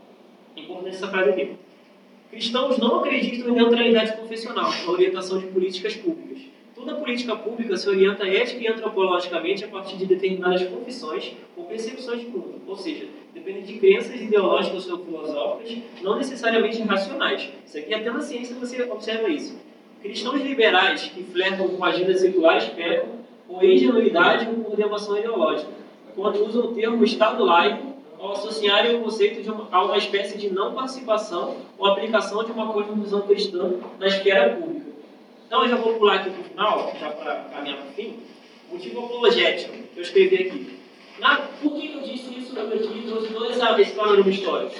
[0.55, 1.56] Importante essa frase aqui.
[2.31, 6.43] Cristãos não acreditam em neutralidade confessional na orientação de políticas públicas.
[6.74, 12.20] Toda política pública se orienta ética e antropologicamente a partir de determinadas confissões ou percepções
[12.20, 17.51] de mundo, ou seja, depende de crenças ideológicas ou filosóficas, não necessariamente racionais.
[17.66, 19.59] Isso aqui até na ciência você observa isso.
[20.02, 23.09] Cristãos liberais que flertam com agendas seculares pecam
[23.47, 25.80] por ingenuidade ou por devoção ideológica,
[26.14, 30.50] quando usam o termo Estado laico ao associarem o conceito uma, a uma espécie de
[30.50, 34.90] não participação ou aplicação de uma cosmovisão cristã na esfera pública.
[35.46, 38.20] Então, eu já vou pular aqui para o final, já para caminhar para o fim.
[38.70, 40.78] Motivo apologético, que eu escrevi aqui.
[41.18, 44.74] Na, por que eu disse isso no meu e trouxe todo essa, esse panorama histórico?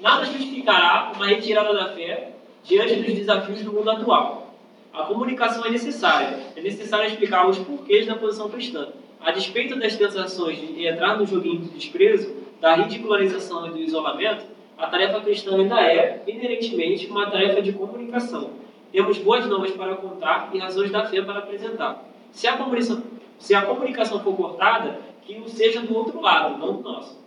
[0.00, 2.32] Nada justificará uma retirada da fé
[2.62, 4.54] diante dos desafios do mundo atual.
[4.92, 6.38] A comunicação é necessária.
[6.54, 8.88] É necessário explicar os porquês da posição cristã.
[9.24, 12.30] A despeito das tentações de entrar no joguinho do desprezo,
[12.60, 14.44] da ridicularização e do isolamento,
[14.76, 18.50] a tarefa cristã ainda é, inerentemente, uma tarefa de comunicação.
[18.92, 22.04] Temos boas novas para contar e razões da fé para apresentar.
[22.32, 23.02] Se a comunicação,
[23.38, 27.18] se a comunicação for cortada, que o seja do outro lado, não do nosso.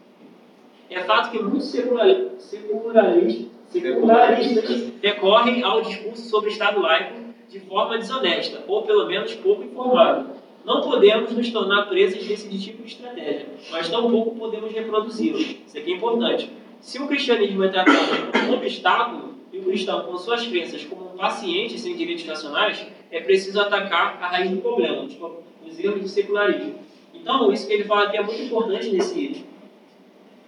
[0.92, 3.48] É fato que muitos secula- secularistas,
[5.02, 7.16] recorrem ao discurso sobre Estado laico
[7.50, 10.37] de forma desonesta, ou pelo menos pouco informada.
[10.68, 15.40] Não podemos nos tornar presos desse tipo de estratégia, mas tampouco podemos reproduzi-lo.
[15.40, 16.52] Isso aqui é importante.
[16.82, 21.14] Se o cristianismo é tratado como um obstáculo e o cristão com suas crenças como
[21.14, 25.16] um paciente sem direitos nacionais, é preciso atacar a raiz do problema, os
[25.66, 26.76] os erros do secularismo.
[27.14, 29.46] Então, isso que ele fala aqui é muito importante nesse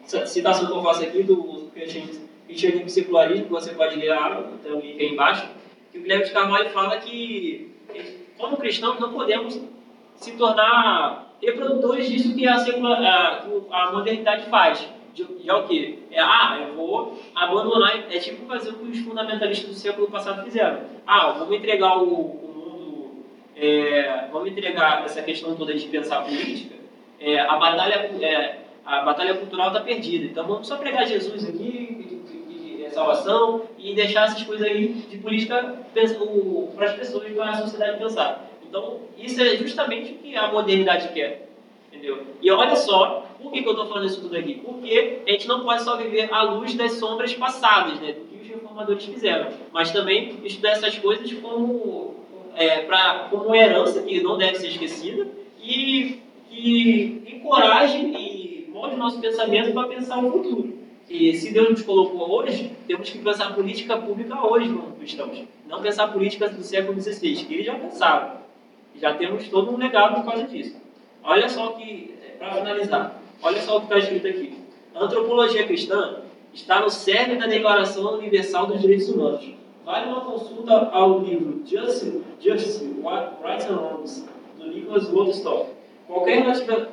[0.04, 4.52] citação que eu faço aqui do cristianismo cristianismo e secularismo, que você pode ler lá,
[4.64, 5.48] tem o link aí embaixo,
[5.92, 7.70] que o Guilherme de Carvalho fala que,
[8.38, 9.62] como cristãos, não podemos
[10.20, 14.88] se tornar reprodutores disso que a, a, a modernidade faz.
[15.14, 16.00] De, de é o quê?
[16.12, 20.44] É, ah, eu vou abandonar, é tipo fazer o que os fundamentalistas do século passado
[20.44, 20.82] fizeram.
[21.08, 23.26] Ah, vamos entregar o, o mundo,
[23.56, 26.76] é, vamos entregar essa questão toda de pensar política,
[27.20, 30.26] é, a batalha é, a batalha cultural está perdida.
[30.26, 35.76] Então vamos só pregar Jesus aqui, de salvação, e deixar essas coisas aí de política
[35.94, 38.49] para as pessoas, para a sociedade pensar.
[38.70, 41.50] Então, isso é justamente o que a modernidade quer.
[41.92, 42.24] Entendeu?
[42.40, 44.62] E olha só, por que, que eu estou falando isso tudo aqui?
[44.64, 48.44] Porque a gente não pode só viver à luz das sombras passadas, né, do que
[48.44, 52.16] os reformadores fizeram, mas também estudar essas coisas como,
[52.56, 55.28] é, pra, como herança que não deve ser esquecida
[55.62, 60.78] e que encoraje e molde o nosso pensamento para pensar o futuro.
[61.10, 65.44] E se Deus nos colocou hoje, temos que pensar política pública hoje como cristãos.
[65.68, 68.39] Não pensar políticas do século XVI, que eles já pensaram.
[69.00, 70.76] Já temos todo um legado por causa disso.
[71.24, 74.54] Olha só que, para finalizar, Olha só o que está escrito aqui.
[74.94, 76.18] A antropologia cristã
[76.54, 79.50] está no cerne da Declaração Universal dos Direitos Humanos.
[79.86, 82.86] Vale uma consulta ao livro Justice, Justice
[83.42, 85.70] Rights and Wrongs, do Nicholas Woodstock.
[86.06, 86.44] Qualquer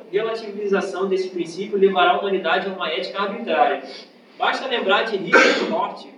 [0.09, 3.83] relativização desse princípio levará a humanidade a uma ética arbitrária.
[4.37, 6.09] Basta lembrar de Richard Norte,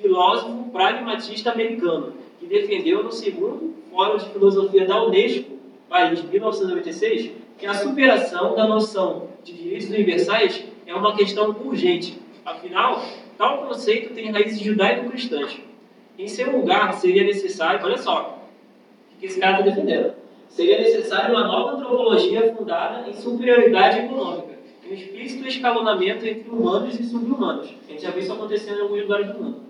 [0.00, 5.58] filósofo pragmatista americano, que defendeu no segundo Fórum de Filosofia da Unesco,
[5.88, 12.18] Paris, 1996, que a superação da noção de direitos universais é uma questão urgente.
[12.44, 13.02] Afinal,
[13.36, 15.58] tal conceito tem raízes judaico-cristãs.
[16.18, 18.46] Em seu lugar, seria necessário, olha só,
[19.14, 20.14] o que esse cara está defendendo?
[20.48, 24.58] Seria necessária uma nova antropologia fundada em superioridade econômica,
[24.88, 27.68] um explícito escalonamento entre humanos e subhumanos.
[27.88, 29.60] A gente já viu isso acontecendo em alguns lugares do mundo.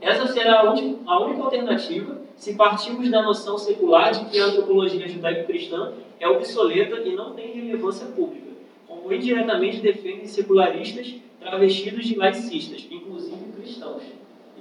[0.00, 4.46] Essa será a, última, a única alternativa se partirmos da noção secular de que a
[4.46, 8.50] antropologia judaico-cristã é obsoleta e não tem relevância pública,
[8.86, 14.02] como indiretamente defendem secularistas travestidos de laicistas, inclusive cristãos.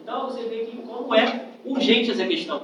[0.01, 2.63] Então você vê que como é urgente essa questão.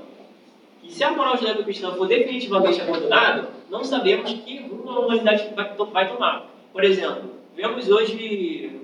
[0.84, 6.08] E se a moral judaico-cristã for definitivamente abandonada, não sabemos que rumo a humanidade vai,
[6.08, 6.50] tomar.
[6.72, 8.82] Por exemplo, vemos hoje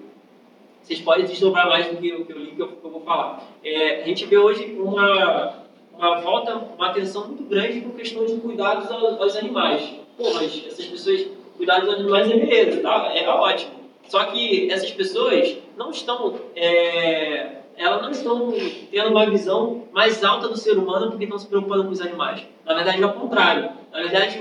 [0.87, 3.43] vocês podem desdobrar mais do que o que eu li, que eu vou falar.
[3.61, 5.56] É, a gente vê hoje uma,
[5.97, 9.81] uma volta, uma atenção muito grande com questão de cuidados aos, aos animais.
[10.17, 13.11] Pô, mas essas pessoas, cuidar dos animais é beleza, tá?
[13.13, 13.77] é ótimo.
[14.07, 18.53] Só que essas pessoas não estão, é, elas não estão
[18.89, 22.41] tendo uma visão mais alta do ser humano porque estão se preocupando com os animais.
[22.65, 23.69] Na verdade, é o contrário.
[23.91, 24.39] Na verdade,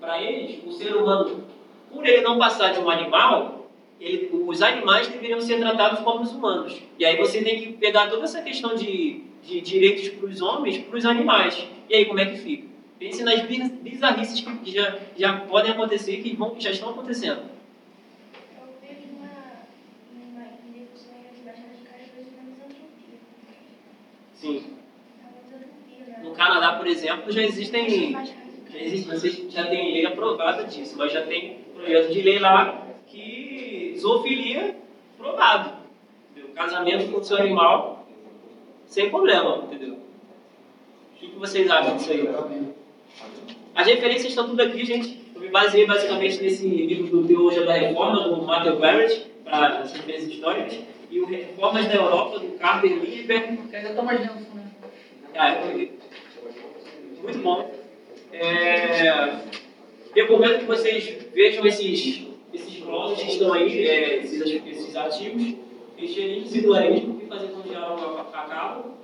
[0.00, 1.44] para eles, o ser humano,
[1.90, 3.68] por ele não passar de um animal,
[4.00, 6.78] ele, os animais deveriam ser tratados como os humanos.
[6.98, 10.78] E aí você tem que pegar toda essa questão de, de direitos para os homens,
[10.78, 11.66] para os animais.
[11.88, 12.68] E aí como é que fica?
[12.98, 17.42] Pense nas bizarrices que já, já podem acontecer, que vão, já estão acontecendo.
[18.56, 19.28] Eu vejo uma,
[20.32, 21.58] uma discussão de cada
[22.14, 23.18] vez menos antropia.
[24.34, 24.64] Sim.
[26.22, 28.12] No Canadá, por exemplo, já existem.
[28.12, 33.94] Já existe, já tem lei aprovada disso, mas já tem projeto de lei lá que
[33.98, 34.76] zoofilia
[35.16, 35.74] provado.
[36.30, 36.50] Entendeu?
[36.54, 37.93] Casamento com o seu animal
[38.86, 39.94] sem problema, entendeu?
[39.94, 42.28] O que, vocês acham disso aí?
[43.74, 45.20] As referências estão tudo aqui, gente.
[45.34, 49.92] Eu me baseei basicamente nesse livro do Teologia da Reforma, do Matthew Barrett, para as
[49.92, 50.78] referências históricas,
[51.10, 53.56] e o Reformas da Europa, do Carter Lindbergh.
[53.68, 54.70] Que ainda está mais denso, né?
[55.36, 55.60] Ah,
[57.22, 57.74] muito bom.
[58.32, 59.38] É,
[60.14, 62.24] recomendo que vocês vejam esses
[62.54, 64.96] esses blogs que estão aí, é, esses, esses
[66.04, 68.94] artigos, encherem secularismo e fazer com que a cabo.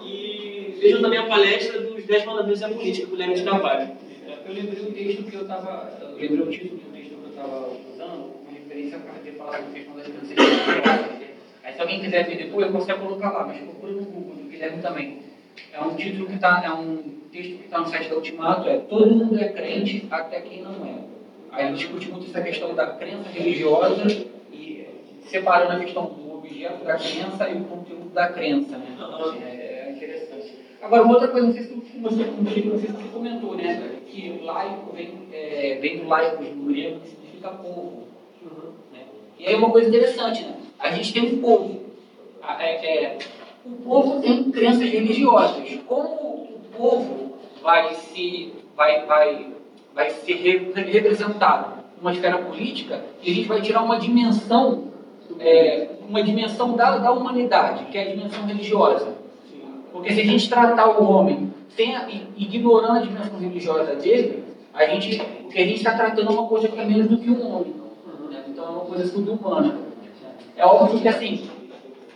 [0.00, 3.90] E vejam também a palestra dos 10 mandamentos da política, do Leme de Carvalho.
[4.46, 5.98] Eu lembrei o texto que eu estava.
[6.16, 9.68] Lembrei o título do texto que eu estava usando, uma referência para poder falar sobre
[9.68, 11.22] a questão das crianças.
[11.64, 14.50] Aí se alguém quiser ver depois, eu posso colocar lá, mas procura no Google, do
[14.50, 15.22] Guilherme também.
[15.72, 16.96] É um título que está, é um
[17.30, 20.84] texto que está no site da Ultimato, é Todo mundo é crente até quem não
[20.84, 21.12] é.
[21.52, 24.31] Aí ele discute muito essa questão da crença religiosa e
[25.32, 28.76] separando a questão do objeto da crença e o conteúdo da crença.
[28.76, 28.96] Né?
[29.40, 30.58] É, é interessante.
[30.82, 33.96] Agora, uma outra coisa, não sei se você, não sei se você comentou, né?
[34.06, 38.08] Que laico vem, é, vem do laico do grego, que significa povo.
[38.92, 39.00] Né?
[39.38, 40.56] E aí uma coisa interessante, né?
[40.78, 41.80] A gente tem um povo.
[42.58, 43.18] É, é,
[43.64, 45.78] o povo tem crenças religiosas.
[45.86, 49.46] Como o povo vai se vai, vai
[49.94, 54.91] vai ser representado numa esfera política e a gente vai tirar uma dimensão,
[55.42, 59.14] é, uma dimensão da, da humanidade, que é a dimensão religiosa.
[59.92, 64.86] Porque se a gente tratar o homem sem a, ignorando a dimensão religiosa dele, a
[64.86, 67.30] gente, o que a gente está tratando é uma coisa que é menos do que
[67.30, 67.74] um homem.
[68.30, 68.44] Né?
[68.48, 69.76] Então é uma coisa subhumana.
[70.56, 71.50] É óbvio que assim,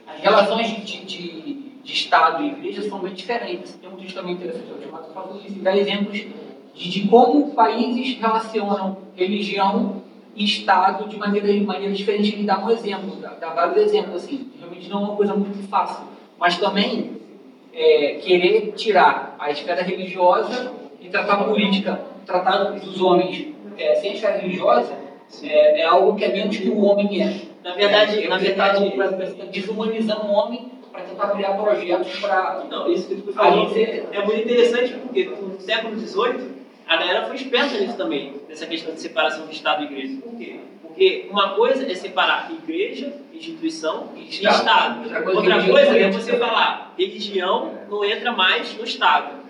[0.06, 3.74] as relações de, de, de Estado e igreja são bem diferentes.
[3.74, 7.50] Tem um texto também interessante, eu te falo isso, e dá exemplos de, de como
[7.52, 10.02] países relacionam religião
[10.44, 12.34] Estado de maneira, de maneira diferente.
[12.34, 14.50] Ele dá um exemplo, dá, dá vários exemplos, assim.
[14.58, 16.04] Realmente não é uma coisa muito fácil.
[16.38, 17.12] Mas também
[17.72, 23.48] é, querer tirar a esfera religiosa e tratar a política, tratar dos homens
[23.78, 24.92] é, sem a esfera religiosa,
[25.42, 27.42] é, é, algo que é menos que o homem é.
[27.62, 28.92] Na verdade, é, na verdade,
[29.50, 32.64] desumanizando o homem para tentar criar projetos para.
[32.70, 36.56] Não, isso que tu falou é muito interessante porque no século XVIII
[36.86, 40.16] a galera foi esperta nisso também, nessa questão de separação de Estado e Igreja.
[40.22, 40.56] Por quê?
[40.80, 44.54] Porque uma coisa é separar igreja, instituição e Estado.
[44.56, 44.98] Estado.
[45.02, 49.44] Outra coisa, Outra coisa é você falar, religião não entra mais no Estado.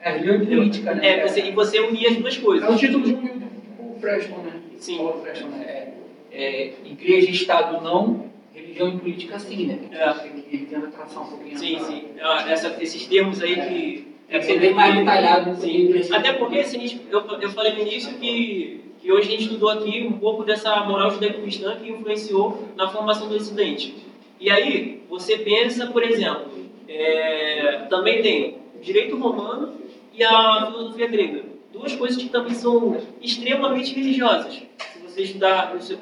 [0.00, 1.08] É, religião política, né?
[1.20, 2.68] É, você, e você unir as duas coisas.
[2.68, 4.60] É o título de um Freshman, né?
[4.78, 5.12] Sim.
[5.22, 5.92] Freshman, é.
[6.32, 9.78] é, igreja e Estado não, religião e política sim, né?
[9.92, 10.26] É.
[10.26, 11.56] Ele, tenta traçar um pouquinho.
[11.56, 12.04] Sim, essa- sim.
[12.48, 14.09] Essa- esses termos aí que.
[14.30, 16.04] Que ser bem mais detalhado aí.
[16.04, 16.14] Sim.
[16.14, 20.06] Até porque assim, eu, eu falei no início que, que hoje a gente estudou aqui
[20.06, 23.94] um pouco dessa moral judaico-cristã que influenciou na formação do Ocidente.
[24.38, 26.46] E aí, você pensa, por exemplo,
[26.88, 29.74] é, também tem o direito romano
[30.14, 31.44] e a filosofia grega.
[31.72, 34.54] Duas coisas que também são extremamente religiosas.
[34.54, 35.96] Se você estudar, se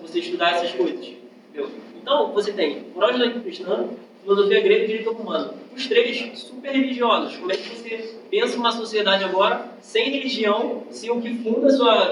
[0.00, 1.06] você estudar essas coisas.
[1.50, 1.70] Entendeu?
[2.00, 3.88] Então, você tem moral judaico-cristã,
[4.22, 5.54] filosofia grega e direito romano.
[5.74, 7.36] Os três super religiosos.
[7.36, 11.70] Como é que você pensa uma sociedade agora sem religião, se o que funda a
[11.70, 12.10] sua,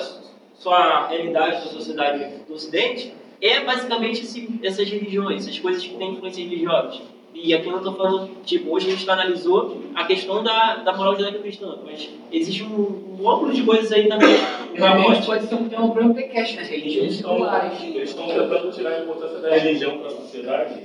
[0.55, 6.13] sua realidade, sua sociedade do Ocidente, é basicamente esse, essas religiões, essas coisas que têm
[6.13, 7.01] influência religiosa.
[7.35, 10.97] E aqui eu não estou falando, tipo, hoje a gente analisou a questão da, da
[10.97, 14.35] moral judaico-cristã, mas existe um, um de coisas aí também.
[14.75, 16.63] Realmente pode ser um tema para podcast, né?
[16.63, 17.83] Eles Religiões estão, seculares.
[17.83, 20.83] eles estão tentando tirar a importância da religião para a sociedade,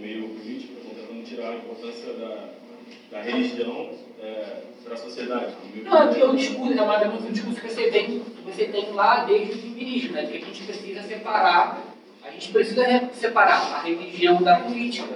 [0.00, 2.48] meio político, tentando tirar a importância da,
[3.10, 3.90] da religião
[4.84, 5.54] para a sociedade.
[5.84, 6.26] Não, é porque político.
[6.30, 9.24] o discurso é mais ou menos um discurso que você tem, que você tem lá
[9.24, 10.26] desde o feminismo, né?
[10.26, 11.82] Que a gente precisa separar,
[12.24, 15.08] a gente precisa re- separar a religião da política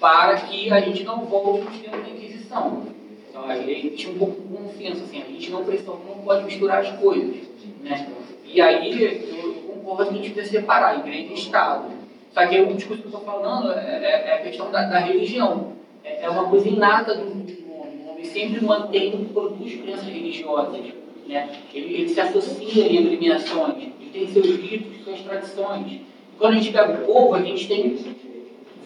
[0.00, 2.86] para que a gente não volte nos tempos da Inquisição.
[3.30, 6.44] Então, a gente tinha um pouco de confiança, assim, a gente não precisa, não pode
[6.44, 7.34] misturar as coisas,
[7.82, 8.06] né?
[8.44, 11.93] E aí, eu concordo que a gente precisa separar igreja e Estado.
[12.34, 14.98] Só que o discurso que eu estou falando é, é- é a questão da, da
[14.98, 15.72] religião.
[16.02, 18.00] É, é uma coisa inata do, do homem.
[18.04, 20.80] O homem sempre mantém, produz crenças religiosas.
[21.28, 21.48] Né?
[21.72, 25.92] Ele, ele se associa em agremiações, ele tem seus ritos, suas tradições.
[25.92, 26.06] E
[26.36, 27.96] quando a gente pega o povo, a gente tem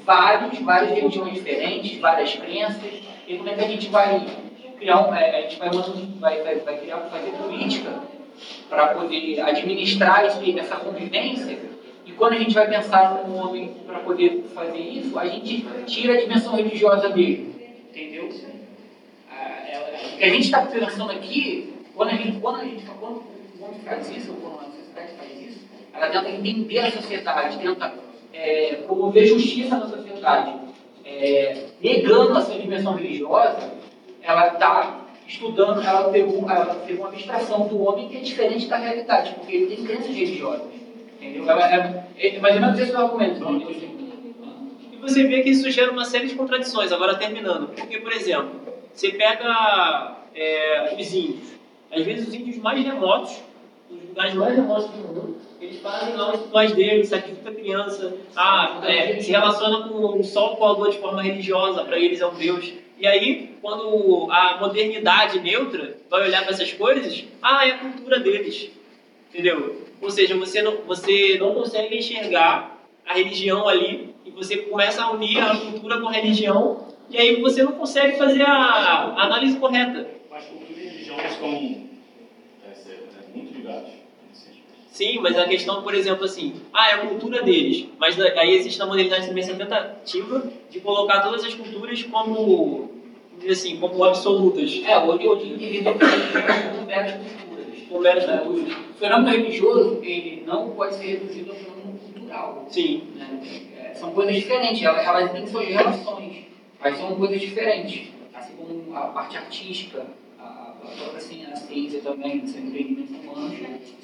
[0.05, 2.93] vários, várias religiões diferentes, várias crenças.
[3.27, 4.27] E como é que a gente vai
[4.79, 5.70] criar um, é, a gente vai,
[6.20, 7.91] vai, vai, vai criar, fazer política
[8.69, 11.78] para poder administrar esse, essa convivência?
[12.19, 16.20] Quando a gente vai pensar no homem para poder fazer isso, a gente tira a
[16.20, 17.55] dimensão religiosa dele.
[17.90, 18.28] Entendeu?
[19.31, 22.85] Ah, é- O que a gente está pensando aqui, quando a gente, quando a gente
[22.85, 23.23] quando
[23.61, 25.61] o homem faz isso, ou quando a sociedade faz isso,
[25.95, 27.95] ela tenta entender a sociedade, tenta
[28.32, 30.55] é, promover justiça na sociedade,
[31.05, 33.74] é, negando a sua dimensão religiosa,
[34.23, 39.35] ela está estudando, ela pegou, ela uma abstração do homem que é diferente da realidade,
[39.35, 40.88] porque ele tem crenças religiosas.
[41.20, 41.51] Entendeu?
[41.51, 43.45] Ela, é, é esse o argumento.
[44.93, 47.69] E você vê que isso gera uma série de contradições, agora terminando.
[47.69, 48.51] Porque, por exemplo,
[48.93, 51.59] você pega é, os índios.
[51.90, 53.40] Às vezes os índios mais remotos,
[53.90, 58.15] os lugares mais remotos do mundo, eles fazem lá os rituais deles, sacrificam a criança,
[58.36, 62.20] ah, é, se relaciona com o sol com a lua de forma religiosa, para eles
[62.20, 62.73] é um deus.
[62.99, 68.20] E aí, quando a modernidade neutra vai olhar para essas coisas, ah, é a cultura
[68.20, 68.70] deles.
[69.31, 69.88] Entendeu?
[70.01, 75.11] Ou seja, você não, você não consegue enxergar a religião ali e você começa a
[75.11, 79.59] unir a cultura com a religião e aí você não consegue fazer a, a análise
[79.59, 80.07] correta.
[80.31, 83.99] Mas cultura e religião estão é, muito ligados.
[84.91, 88.79] Sim, mas a questão, por exemplo, assim, ah, é a cultura deles, mas aí existe
[88.81, 92.91] na modernidade também essa tentativa de colocar todas as culturas como,
[93.49, 97.48] assim, como absolutas, É, hoje, hoje entender que a
[97.90, 98.73] É, culturas.
[98.90, 102.66] O fenômeno religioso, ele não pode ser reduzido ao fenômeno cultural.
[102.69, 103.40] Sim, né?
[103.77, 106.44] É, são coisas diferentes, elas, elas têm suas relações,
[106.81, 108.09] mas são coisas diferentes.
[108.35, 110.06] Assim como a parte artística,
[110.39, 110.43] a,
[110.82, 113.59] a própria assim, a ciência também, os empreendimentos humanos,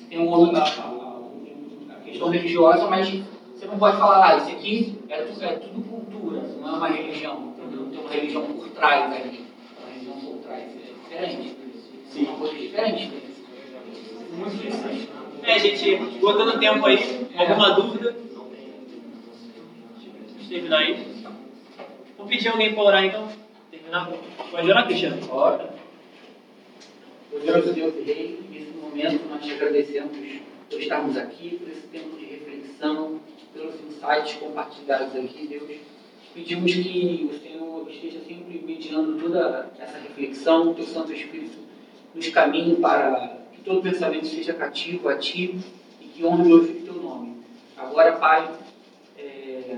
[0.09, 1.21] tem um, outro- a, a-
[2.01, 3.09] a questão religiosa, mas
[3.55, 6.89] você não pode falar, ah, isso aqui é tudo, é tudo cultura, não é uma
[6.89, 7.87] religião, entendeu?
[7.91, 9.45] Tem uma religião por trás ali,
[9.79, 11.57] uma religião por trás, é diferente.
[12.11, 12.25] Sim.
[12.27, 13.24] São coisas diferentes.
[14.37, 15.09] Muito diferentes.
[15.43, 18.15] É, gente, botando tempo aí, alguma dúvida?
[20.33, 21.07] Vamos terminar aí.
[22.17, 23.29] Vou pedir alguém para orar então.
[23.71, 24.11] Terminar?
[24.51, 25.19] Pode orar, Cristiano?
[25.31, 25.75] Ora,
[27.31, 30.17] Deus, Deus Rei, nesse momento nós te agradecemos
[30.71, 33.21] por estarmos aqui, por esse tempo de reflexão,
[33.53, 35.81] pelos insights compartilhados aqui, Deus.
[36.33, 41.59] Pedimos que o Senhor esteja sempre mediando toda essa reflexão, o teu Santo Espírito
[42.15, 45.59] nos caminhe para que todo pensamento seja cativo a ti
[46.01, 47.37] e que honre e glorifique o teu nome.
[47.77, 48.51] Agora, Pai,
[49.19, 49.77] é,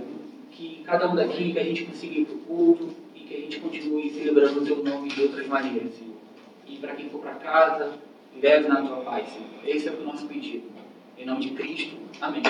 [0.50, 3.38] que cada um daqui, que a gente consiga ir para o culto e que a
[3.38, 6.16] gente continue celebrando o teu nome de outras maneiras, Senhor.
[6.66, 7.94] E para quem for para casa,
[8.42, 9.48] leve na tua paz, Senhor.
[9.64, 10.64] Esse é o nosso pedido.
[11.16, 11.96] Em nome de Cristo.
[12.20, 12.42] Amém.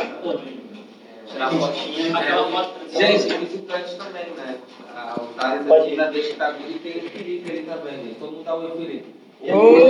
[1.27, 2.91] Tirar a fotinha, aquela foto.
[2.91, 4.59] Gente, os visitantes também, né?
[4.95, 8.19] A Altares aqui na deixa da vida e tem o Felipe aí também, gente.
[8.19, 9.26] Todo mundo dá um Felipe.
[9.45, 9.87] 오!